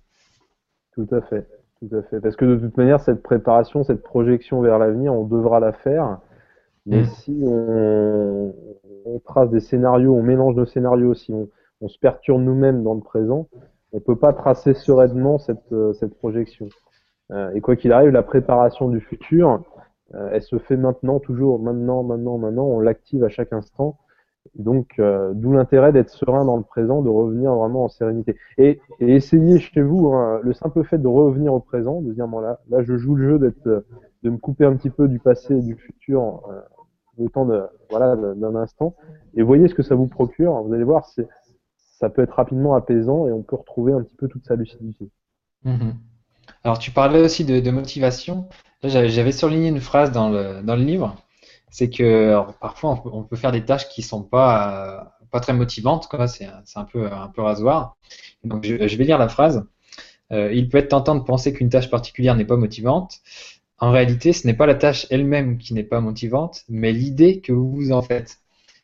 Tout 0.93 1.07
à 1.13 1.21
fait. 1.23 1.47
Tout 1.81 1.95
à 1.95 2.03
fait. 2.03 2.21
Parce 2.21 2.37
que 2.37 2.45
de 2.45 2.57
toute 2.57 2.77
manière, 2.77 3.01
cette 3.01 3.23
préparation, 3.23 3.85
cette 3.85 4.03
projection 4.03 4.61
vers 4.63 4.79
l'avenir, 4.79 5.13
on 5.13 5.25
devra 5.25 5.61
la 5.61 5.73
faire. 5.73 6.19
Mais 6.87 7.03
mm. 7.03 7.07
si 7.07 7.45
on, 7.45 8.55
trace 9.25 9.51
des 9.51 9.61
scénarios, 9.61 10.15
on 10.15 10.23
mélange 10.23 10.55
nos 10.55 10.67
scénarios, 10.67 11.15
si 11.15 11.33
on, 11.33 11.49
se 11.89 11.99
perturbe 11.99 12.43
nous-mêmes 12.43 12.83
dans 12.83 12.95
le 12.95 13.01
présent, 13.01 13.49
on 13.93 13.99
ne 13.99 14.03
peut 14.03 14.17
pas 14.17 14.33
tracer 14.33 14.73
sereinement 14.75 15.39
cette, 15.39 15.73
euh, 15.73 15.93
cette 15.93 16.15
projection. 16.17 16.69
Euh, 17.33 17.53
et 17.55 17.61
quoi 17.61 17.77
qu'il 17.77 17.93
arrive, 17.93 18.11
la 18.11 18.23
préparation 18.23 18.89
du 18.89 19.01
futur, 19.01 19.63
euh, 20.15 20.31
elle 20.33 20.43
se 20.43 20.59
fait 20.59 20.77
maintenant, 20.77 21.19
toujours 21.19 21.59
maintenant, 21.59 22.03
maintenant, 22.03 22.39
maintenant, 22.39 22.65
on 22.65 22.81
l'active 22.81 23.25
à 23.25 23.29
chaque 23.29 23.53
instant. 23.53 23.99
Donc, 24.55 24.95
euh, 24.99 25.33
d'où 25.35 25.53
l'intérêt 25.53 25.93
d'être 25.93 26.11
serein 26.11 26.45
dans 26.45 26.57
le 26.57 26.63
présent, 26.63 27.03
de 27.03 27.09
revenir 27.09 27.55
vraiment 27.55 27.85
en 27.85 27.89
sérénité. 27.89 28.37
Et, 28.59 28.81
essayez 29.01 29.59
chez 29.59 29.83
vous, 29.83 30.13
hein, 30.15 30.41
le 30.43 30.53
simple 30.53 30.85
fait 30.85 30.99
de 30.99 31.09
revenir 31.09 31.53
au 31.53 31.61
présent, 31.61 32.01
de 32.01 32.13
dire, 32.13 32.29
bon 32.29 32.41
là, 32.41 32.61
là 32.71 32.83
je 32.83 32.97
joue 32.97 33.15
le 33.15 33.29
jeu 33.29 33.39
d'être, 33.39 33.85
de 34.23 34.31
me 34.31 34.37
couper 34.39 34.65
un 34.65 34.77
petit 34.77 34.91
peu 34.91 35.09
du 35.09 35.19
passé 35.19 35.57
et 35.57 35.63
du 35.63 35.75
futur, 35.77 36.43
euh, 36.51 37.29
temps 37.29 37.49
voilà, 37.91 38.17
d'un 38.17 38.55
instant, 38.57 38.95
et 39.35 39.43
voyez 39.43 39.69
ce 39.69 39.75
que 39.75 39.83
ça 39.83 39.95
vous 39.95 40.07
procure. 40.07 40.63
Vous 40.63 40.73
allez 40.73 40.85
voir, 40.85 41.07
ça 41.99 42.11
peut 42.11 42.23
être 42.23 42.35
rapidement 42.35 42.75
apaisant 42.75 43.27
et 43.27 43.33
on 43.33 43.43
peut 43.43 43.57
retrouver 43.57 43.93
un 43.93 44.03
petit 44.03 44.17
peu 44.17 44.29
toute 44.29 44.45
sa 44.45 44.55
lucidité. 44.55 45.11
Mhm. 45.65 45.95
Alors, 46.63 46.79
tu 46.79 46.91
parlais 46.91 47.21
aussi 47.21 47.45
de, 47.45 47.71
motivation. 47.71 48.49
J'avais 48.83 49.33
surligné 49.33 49.69
une 49.69 49.81
phrase 49.81 50.13
dans 50.13 50.29
le, 50.29 50.63
dans 50.63 50.77
le 50.77 50.83
livre 50.83 51.17
c'est 51.71 51.91
que 51.91 52.37
parfois 52.61 53.03
on 53.05 53.23
peut, 53.23 53.37
faire 53.37 53.53
des 53.53 53.65
tâches 53.65 53.89
qui 53.89 54.03
sont 54.03 54.23
pas 54.23 55.17
pas 55.31 55.41
très 55.41 55.53
motivantes, 55.53 56.09
quoi. 56.09 56.29
C'est 56.29 56.49
un 56.77 56.85
peu 56.85 57.13
un 57.13 57.29
peu 57.29 57.43
rasoir. 57.43 57.97
Donc 58.45 58.65
je, 58.65 58.75
vais 58.75 59.05
lire 59.05 59.19
la 59.19 59.29
phrase. 59.29 59.67
Euh, 60.33 60.53
il 60.53 60.69
peut 60.69 60.79
être 60.79 60.89
tentant 60.89 61.15
de 61.15 61.23
penser 61.23 61.53
qu'une 61.53 61.69
tâche 61.69 61.91
particulière 61.91 62.35
n'est 62.37 62.45
pas 62.45 62.57
motivante. 62.57 63.21
En 63.79 63.91
réalité, 63.91 64.33
ce 64.33 64.47
n'est 64.47 64.55
pas 64.55 64.67
la 64.67 64.75
tâche 64.75 65.07
elle-même 65.11 65.59
qui 65.59 65.75
n'est 65.75 65.85
pas 65.85 66.01
motivante, 66.01 66.63
mais 66.69 66.93
l'idée 66.93 67.41
que 67.41 67.53
vous 67.53 67.93
en 67.93 68.03
faites. 68.03 68.39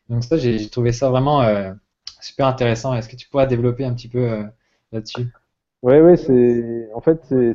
Donc 0.09 0.23
ça, 0.23 0.37
j'ai 0.37 0.69
trouvé 0.69 0.91
ça 0.91 1.09
vraiment 1.09 1.41
euh, 1.41 1.73
super 2.21 2.47
intéressant. 2.47 2.93
Est-ce 2.93 3.09
que 3.09 3.15
tu 3.15 3.27
pourrais 3.27 3.47
développer 3.47 3.85
un 3.85 3.93
petit 3.93 4.07
peu 4.07 4.19
euh, 4.19 4.43
là-dessus? 4.91 5.27
Oui, 5.81 5.95
oui, 5.95 6.17
c'est 6.17 6.89
en 6.93 7.01
fait 7.01 7.19
c'est 7.27 7.53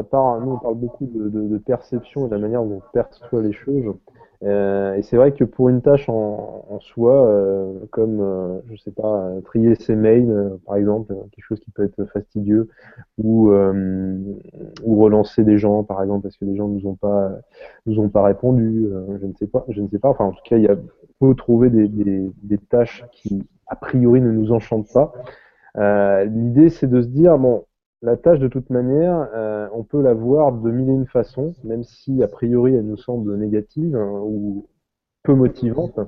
ça 0.00 0.08
part. 0.08 0.40
Nous, 0.40 0.52
on 0.52 0.58
parle 0.58 0.76
beaucoup 0.76 1.06
de, 1.06 1.58
perception 1.58 2.26
et 2.26 2.30
de 2.30 2.34
la 2.34 2.40
manière 2.40 2.62
dont 2.62 2.76
on 2.76 2.92
perçoit 2.92 3.42
les 3.42 3.52
choses. 3.52 3.94
Euh, 4.42 4.94
et 4.94 5.02
c'est 5.02 5.16
vrai 5.16 5.32
que 5.32 5.44
pour 5.44 5.68
une 5.68 5.82
tâche 5.82 6.08
en, 6.08 6.78
soi, 6.80 7.26
euh, 7.26 7.74
comme 7.90 8.20
euh, 8.22 8.60
je 8.70 8.76
sais 8.76 8.90
pas, 8.90 9.28
trier 9.44 9.74
ses 9.74 9.94
mails 9.94 10.30
euh, 10.30 10.56
par 10.64 10.76
exemple, 10.76 11.14
quelque 11.30 11.44
chose 11.44 11.60
qui 11.60 11.70
peut 11.70 11.84
être 11.84 12.06
fastidieux, 12.06 12.70
ou 13.22 13.50
relancer 14.86 15.44
des 15.44 15.58
gens 15.58 15.84
par 15.84 16.02
exemple 16.02 16.22
parce 16.22 16.38
que 16.38 16.46
les 16.46 16.56
gens 16.56 16.68
nous 16.68 16.94
pas 16.94 17.32
nous 17.84 17.98
ont 17.98 18.08
pas 18.08 18.22
répondu, 18.22 18.88
je 19.20 19.26
ne 19.26 19.34
sais 19.34 19.46
pas, 19.46 19.66
je 19.68 19.82
ne 19.82 19.88
sais 19.88 19.98
pas. 19.98 20.08
Enfin, 20.08 20.24
en 20.24 20.32
tout 20.32 20.42
cas, 20.44 20.56
il 20.56 20.62
y 20.62 20.68
a 20.68 20.76
faut 21.18 21.34
trouver 21.34 21.68
des, 21.68 21.86
des, 21.86 22.30
des 22.42 22.56
tâches 22.56 23.04
qui 23.12 23.46
a 23.66 23.76
priori 23.76 24.22
ne 24.22 24.32
nous 24.32 24.52
enchantent 24.52 24.90
pas. 24.94 25.12
L'idée, 26.24 26.70
c'est 26.70 26.88
de 26.88 27.02
se 27.02 27.08
dire 27.08 27.38
bon, 27.38 27.64
la 28.02 28.16
tâche, 28.16 28.38
de 28.38 28.48
toute 28.48 28.70
manière, 28.70 29.28
euh, 29.34 29.68
on 29.74 29.82
peut 29.82 30.00
la 30.00 30.14
voir 30.14 30.52
de 30.52 30.70
mille 30.70 30.88
et 30.88 30.92
une 30.92 31.06
façons, 31.06 31.54
même 31.64 31.84
si 31.84 32.22
a 32.22 32.28
priori 32.28 32.74
elle 32.74 32.86
nous 32.86 32.96
semble 32.96 33.36
négative 33.36 33.94
hein, 33.94 34.20
ou 34.24 34.66
peu 35.22 35.34
motivante. 35.34 35.98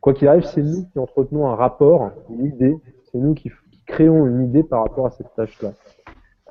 Quoi 0.00 0.14
qu'il 0.14 0.28
arrive, 0.28 0.44
c'est 0.44 0.62
nous 0.62 0.84
qui 0.92 0.98
entretenons 0.98 1.48
un 1.48 1.56
rapport, 1.56 2.12
une 2.30 2.46
idée, 2.46 2.76
c'est 3.10 3.18
nous 3.18 3.34
qui, 3.34 3.50
créons 3.86 4.26
une 4.26 4.44
idée 4.44 4.62
par 4.62 4.82
rapport 4.82 5.06
à 5.06 5.10
cette 5.10 5.34
tâche-là. 5.34 5.72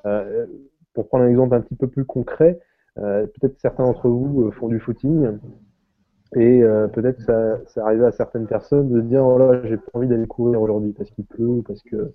Euh, 0.05 0.45
pour 0.93 1.07
prendre 1.07 1.23
un 1.23 1.29
exemple 1.29 1.55
un 1.55 1.61
petit 1.61 1.75
peu 1.75 1.87
plus 1.87 2.03
concret, 2.03 2.59
euh, 2.97 3.25
peut-être 3.27 3.57
certains 3.59 3.85
d'entre 3.85 4.09
vous 4.09 4.51
font 4.51 4.67
du 4.67 4.79
footing 4.79 5.37
et 6.35 6.61
peut-être 6.93 7.21
ça, 7.21 7.57
ça 7.67 7.85
arrive 7.85 8.03
à 8.05 8.11
certaines 8.11 8.47
personnes 8.47 8.89
de 8.89 9.01
dire 9.01 9.25
oh 9.25 9.37
là 9.37 9.61
j'ai 9.65 9.75
pas 9.75 9.91
envie 9.93 10.07
d'aller 10.07 10.27
courir 10.27 10.61
aujourd'hui 10.61 10.93
parce 10.93 11.09
qu'il 11.11 11.25
pleut 11.25 11.45
ou 11.45 11.61
parce 11.61 11.81
que 11.81 12.13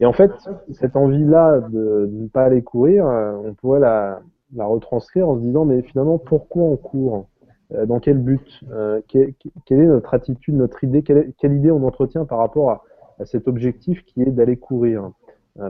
et 0.00 0.06
en 0.06 0.12
fait, 0.12 0.30
cette 0.72 0.96
envie-là 0.96 1.60
de, 1.60 2.08
ne 2.12 2.28
pas 2.28 2.44
aller 2.44 2.62
courir, 2.62 3.06
euh, 3.06 3.32
on 3.44 3.54
pourrait 3.54 3.80
la, 3.80 4.20
retranscrire 4.56 5.28
en 5.28 5.36
se 5.36 5.40
disant, 5.40 5.64
mais 5.64 5.82
finalement, 5.82 6.18
pourquoi 6.18 6.62
on 6.62 6.76
court? 6.76 7.26
Euh, 7.74 7.84
Dans 7.84 7.98
quel 7.98 8.18
but? 8.18 8.60
Euh, 8.70 9.00
quelle, 9.08 9.34
est 9.70 9.86
notre 9.86 10.14
attitude, 10.14 10.54
notre 10.54 10.84
idée? 10.84 11.02
Quelle, 11.02 11.52
idée 11.52 11.70
on 11.70 11.84
entretient 11.86 12.24
par 12.24 12.38
rapport 12.38 12.84
à 13.18 13.26
cet 13.26 13.48
objectif 13.48 14.04
qui 14.04 14.22
est 14.22 14.30
d'aller 14.30 14.56
courir? 14.56 15.10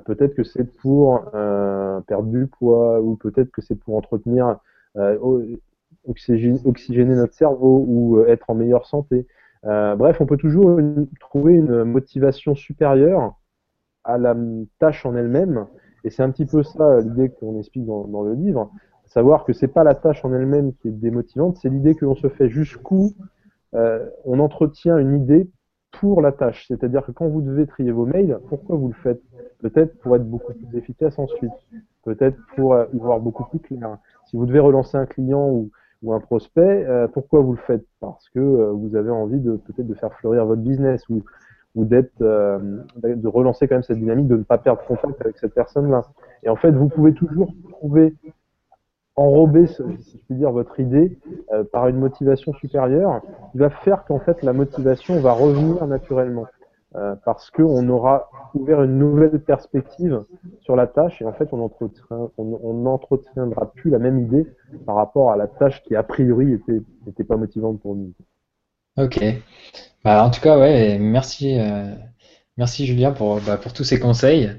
Peut-être 0.05 0.35
que 0.35 0.45
c'est 0.45 0.71
pour 0.71 1.23
perdre 1.31 2.29
du 2.29 2.47
poids, 2.47 3.01
ou 3.01 3.17
peut-être 3.17 3.51
que 3.51 3.63
c'est 3.63 3.75
pour 3.75 3.97
entretenir, 3.97 4.59
oxygéner 6.07 7.15
notre 7.15 7.33
cerveau, 7.33 7.87
ou 7.89 8.21
être 8.27 8.51
en 8.51 8.55
meilleure 8.55 8.85
santé. 8.85 9.27
bref, 9.63 10.21
on 10.21 10.27
peut 10.27 10.37
toujours 10.37 10.79
trouver 11.21 11.55
une 11.55 11.85
motivation 11.85 12.55
supérieure 12.55 13.35
à 14.09 14.17
la 14.19 14.35
tâche 14.81 15.07
en 15.07 15.15
elle-même. 15.15 15.67
Et 16.03 16.11
c'est 16.11 16.23
un 16.23 16.31
petit 16.31 16.47
peu 16.47 16.63
ça 16.63 17.01
l'idée 17.01 17.29
qu'on 17.29 17.59
explique 17.59 17.85
dans, 17.85 18.23
le 18.23 18.35
livre, 18.35 18.71
savoir 19.05 19.45
que 19.45 19.53
c'est 19.53 19.69
pas 19.69 19.85
la 19.85 19.95
tâche 19.95 20.25
en 20.25 20.33
elle-même 20.33 20.73
qui 20.75 20.89
est 20.89 20.93
démotivante, 20.93 21.59
c'est 21.59 21.69
l'idée 21.69 21.95
que 21.95 22.05
l'on 22.05 22.17
se 22.17 22.29
fait 22.29 22.49
jusqu'où 22.49 23.13
euh, 23.75 24.09
on 24.25 24.41
entretient 24.41 24.97
une 24.97 25.15
idée 25.15 25.51
pour 25.93 26.23
la 26.23 26.33
tâche. 26.33 26.67
C'est-à-dire 26.69 27.05
que 27.05 27.13
quand 27.13 27.29
vous 27.29 27.43
devez 27.43 27.67
trier 27.67 27.93
vos 27.93 28.07
mails, 28.07 28.39
pourquoi 28.49 28.77
vous 28.77 28.89
le 28.89 28.95
faites? 28.95 29.21
Peut-être 29.59 29.99
pour 29.99 30.17
être 30.17 30.25
beaucoup 30.25 30.55
plus 30.55 30.79
efficace 30.79 31.19
ensuite, 31.19 31.53
peut-être 32.05 32.39
pour 32.57 32.77
y 32.95 32.99
voir 32.99 33.21
beaucoup 33.21 33.45
plus 33.45 33.59
clair. 33.59 33.99
Si 34.27 34.37
vous 34.37 34.47
devez 34.47 34.61
relancer 34.61 34.97
un 34.97 35.07
client 35.07 35.49
ou, 35.51 35.71
un 36.13 36.21
prospect, 36.21 36.87
euh, 36.87 37.09
pourquoi 37.09 37.41
vous 37.41 37.53
le 37.53 37.59
faites? 37.67 37.85
Parce 38.01 38.29
que 38.31 38.39
euh, 38.39 38.71
vous 38.71 38.95
avez 38.95 39.11
envie 39.11 39.41
de 39.41 39.57
peut-être 39.57 39.89
de 39.89 39.95
faire 39.95 40.15
fleurir 40.15 40.47
votre 40.47 40.63
business 40.63 41.09
ou 41.09 41.25
ou 41.79 41.87
euh, 41.93 42.59
de 43.05 43.29
relancer 43.29 43.69
quand 43.69 43.77
même 43.77 43.85
cette 43.85 43.99
dynamique 43.99 44.27
de 44.27 44.37
ne 44.37 44.43
pas 44.43 44.59
perdre 44.59 44.83
contact 44.85 45.21
avec 45.21 45.39
cette 45.39 45.55
personne 45.55 45.89
là 45.91 46.03
et 46.43 46.49
en 46.49 46.57
fait 46.57 46.73
vous 46.73 46.89
pouvez 46.89 47.15
toujours 47.15 47.53
trouver 47.71 48.17
enrober 49.15 49.69
si 49.69 50.19
je 50.19 50.25
puis 50.25 50.35
dire 50.35 50.51
votre 50.51 50.81
idée 50.81 51.19
euh, 51.53 51.63
par 51.63 51.87
une 51.87 51.99
motivation 51.99 52.53
supérieure 52.55 53.23
qui 53.53 53.59
va 53.59 53.71
faire 53.71 54.05
qu'en 54.07 54.19
fait 54.19 54.43
la 54.43 54.53
motivation 54.53 55.21
va 55.21 55.33
revenir 55.33 55.87
naturellement 55.87 56.47
euh, 56.97 57.15
parce 57.25 57.49
qu'on 57.53 57.89
aura 57.89 58.29
ouvert 58.55 58.83
une 58.83 58.99
nouvelle 58.99 59.41
perspective 59.41 60.25
sur 60.63 60.75
la 60.75 60.89
tâche 60.89 61.23
et 61.23 61.27
en 61.27 61.33
fait 61.33 61.49
on 61.53 61.59
n'entretiendra 61.59 62.33
on, 62.39 63.69
plus 63.77 63.91
la 63.91 64.01
même 64.01 64.19
idée 64.19 64.49
par 64.85 64.97
rapport 64.97 65.31
à 65.31 65.37
la 65.37 65.47
tâche 65.47 65.81
qui 65.85 65.95
a 65.95 66.03
priori 66.03 66.55
était, 66.55 66.83
était 67.07 67.25
pas 67.25 67.37
motivante 67.37 67.81
pour 67.81 67.95
nous. 67.95 68.13
Ok. 68.99 69.23
Bah, 70.05 70.25
en 70.25 70.31
tout 70.31 70.41
cas, 70.41 70.59
ouais, 70.59 70.99
merci, 70.99 71.59
euh, 71.59 71.95
merci 72.57 72.85
Julien 72.85 73.13
pour, 73.13 73.41
bah, 73.41 73.57
pour 73.57 73.73
tous 73.73 73.85
ces 73.85 74.01
conseils. 74.01 74.51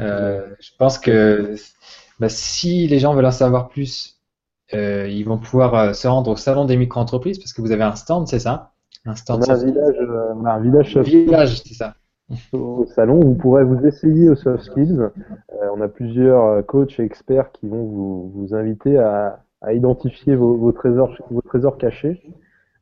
Euh, 0.00 0.44
je 0.60 0.70
pense 0.78 0.98
que 0.98 1.54
bah, 2.18 2.28
si 2.28 2.88
les 2.88 2.98
gens 2.98 3.14
veulent 3.14 3.26
en 3.26 3.30
savoir 3.30 3.68
plus, 3.68 4.20
euh, 4.74 5.08
ils 5.08 5.22
vont 5.24 5.38
pouvoir 5.38 5.94
se 5.94 6.08
rendre 6.08 6.32
au 6.32 6.36
salon 6.36 6.64
des 6.64 6.76
micro-entreprises 6.76 7.38
parce 7.38 7.52
que 7.52 7.62
vous 7.62 7.70
avez 7.70 7.84
un 7.84 7.94
stand, 7.94 8.26
c'est 8.26 8.40
ça? 8.40 8.72
Un 9.04 9.14
stand. 9.14 9.44
On 9.46 9.50
a 9.50 9.54
un 9.54 9.64
village, 9.64 9.96
on 10.34 10.44
a 10.44 10.52
un 10.52 10.60
village, 10.60 10.98
village, 10.98 11.62
c'est 11.62 11.74
ça. 11.74 11.94
Au 12.52 12.84
salon, 12.86 13.20
vous 13.20 13.34
pourrez 13.34 13.62
vous 13.62 13.86
essayer 13.86 14.28
aux 14.28 14.34
soft 14.34 14.64
skills. 14.64 15.00
on 15.72 15.80
a 15.80 15.86
plusieurs 15.86 16.66
coachs 16.66 16.98
et 16.98 17.04
experts 17.04 17.52
qui 17.52 17.68
vont 17.68 17.84
vous, 17.84 18.32
vous 18.34 18.54
inviter 18.54 18.98
à, 18.98 19.44
à 19.60 19.72
identifier 19.74 20.34
vos, 20.34 20.56
vos, 20.56 20.72
trésors, 20.72 21.14
vos 21.30 21.40
trésors 21.40 21.78
cachés. 21.78 22.20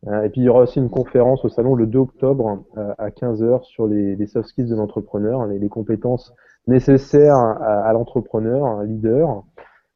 Euh, 0.06 0.24
et 0.24 0.28
puis 0.28 0.42
il 0.42 0.44
y 0.44 0.48
aura 0.48 0.62
aussi 0.62 0.78
une 0.78 0.90
conférence 0.90 1.44
au 1.44 1.48
salon 1.48 1.74
le 1.74 1.86
2 1.86 1.98
octobre 1.98 2.64
euh, 2.76 2.92
à 2.98 3.08
15h 3.08 3.62
sur 3.64 3.86
les, 3.86 4.16
les, 4.16 4.26
soft 4.26 4.48
skills 4.48 4.68
de 4.68 4.74
l'entrepreneur, 4.74 5.46
les, 5.46 5.58
les, 5.58 5.68
compétences 5.68 6.34
nécessaires 6.66 7.36
à, 7.36 7.86
à 7.86 7.92
l'entrepreneur, 7.92 8.66
un 8.66 8.84
leader. 8.84 9.42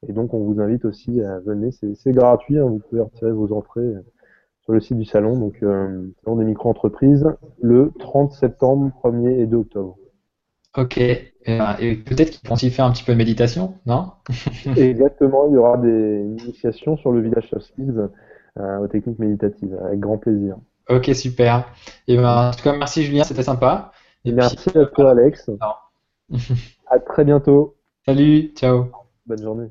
Et 0.08 0.12
donc 0.12 0.32
on 0.32 0.38
vous 0.38 0.60
invite 0.60 0.84
aussi 0.84 1.20
à 1.22 1.40
venir, 1.40 1.72
c'est 1.72 2.12
gratuit, 2.12 2.58
hein, 2.58 2.64
vous 2.64 2.78
pouvez 2.78 3.02
retirer 3.02 3.32
vos 3.32 3.52
entrées 3.52 3.94
sur 4.62 4.72
le 4.72 4.80
site 4.80 4.96
du 4.96 5.04
salon, 5.04 5.36
donc 5.38 5.56
euh, 5.62 6.08
salon 6.24 6.36
des 6.36 6.44
micro-entreprises, 6.44 7.26
le 7.60 7.90
30 7.98 8.32
septembre, 8.32 8.92
1er 9.02 9.40
et 9.40 9.46
2 9.46 9.56
octobre. 9.56 9.96
Ok, 10.76 10.98
et, 10.98 11.24
peut-être 11.46 12.30
qu'ils 12.30 12.48
vont 12.48 12.54
aussi 12.54 12.70
faire 12.70 12.84
un 12.84 12.92
petit 12.92 13.02
peu 13.02 13.12
de 13.12 13.18
méditation, 13.18 13.74
non? 13.86 14.12
Exactement, 14.76 15.48
il 15.48 15.54
y 15.54 15.56
aura 15.56 15.78
des 15.78 16.22
initiations 16.44 16.96
sur 16.96 17.10
le 17.10 17.22
village 17.22 17.48
soft 17.48 17.66
skills. 17.66 17.98
euh, 17.98 18.08
aux 18.80 18.88
techniques 18.88 19.18
méditatives, 19.18 19.76
avec 19.84 20.00
grand 20.00 20.18
plaisir. 20.18 20.56
Ok, 20.88 21.10
super. 21.14 21.70
Et 22.06 22.16
ben, 22.16 22.48
en 22.48 22.50
tout 22.52 22.62
cas, 22.62 22.76
merci 22.76 23.02
Julien, 23.04 23.24
c'était 23.24 23.42
sympa. 23.42 23.92
Et 24.24 24.32
merci 24.32 24.70
à 24.76 24.86
toi 24.86 25.10
Alex. 25.10 25.50
à 26.86 26.98
très 26.98 27.24
bientôt. 27.24 27.76
Salut, 28.06 28.52
ciao. 28.54 28.86
Bonne 29.26 29.42
journée. 29.42 29.68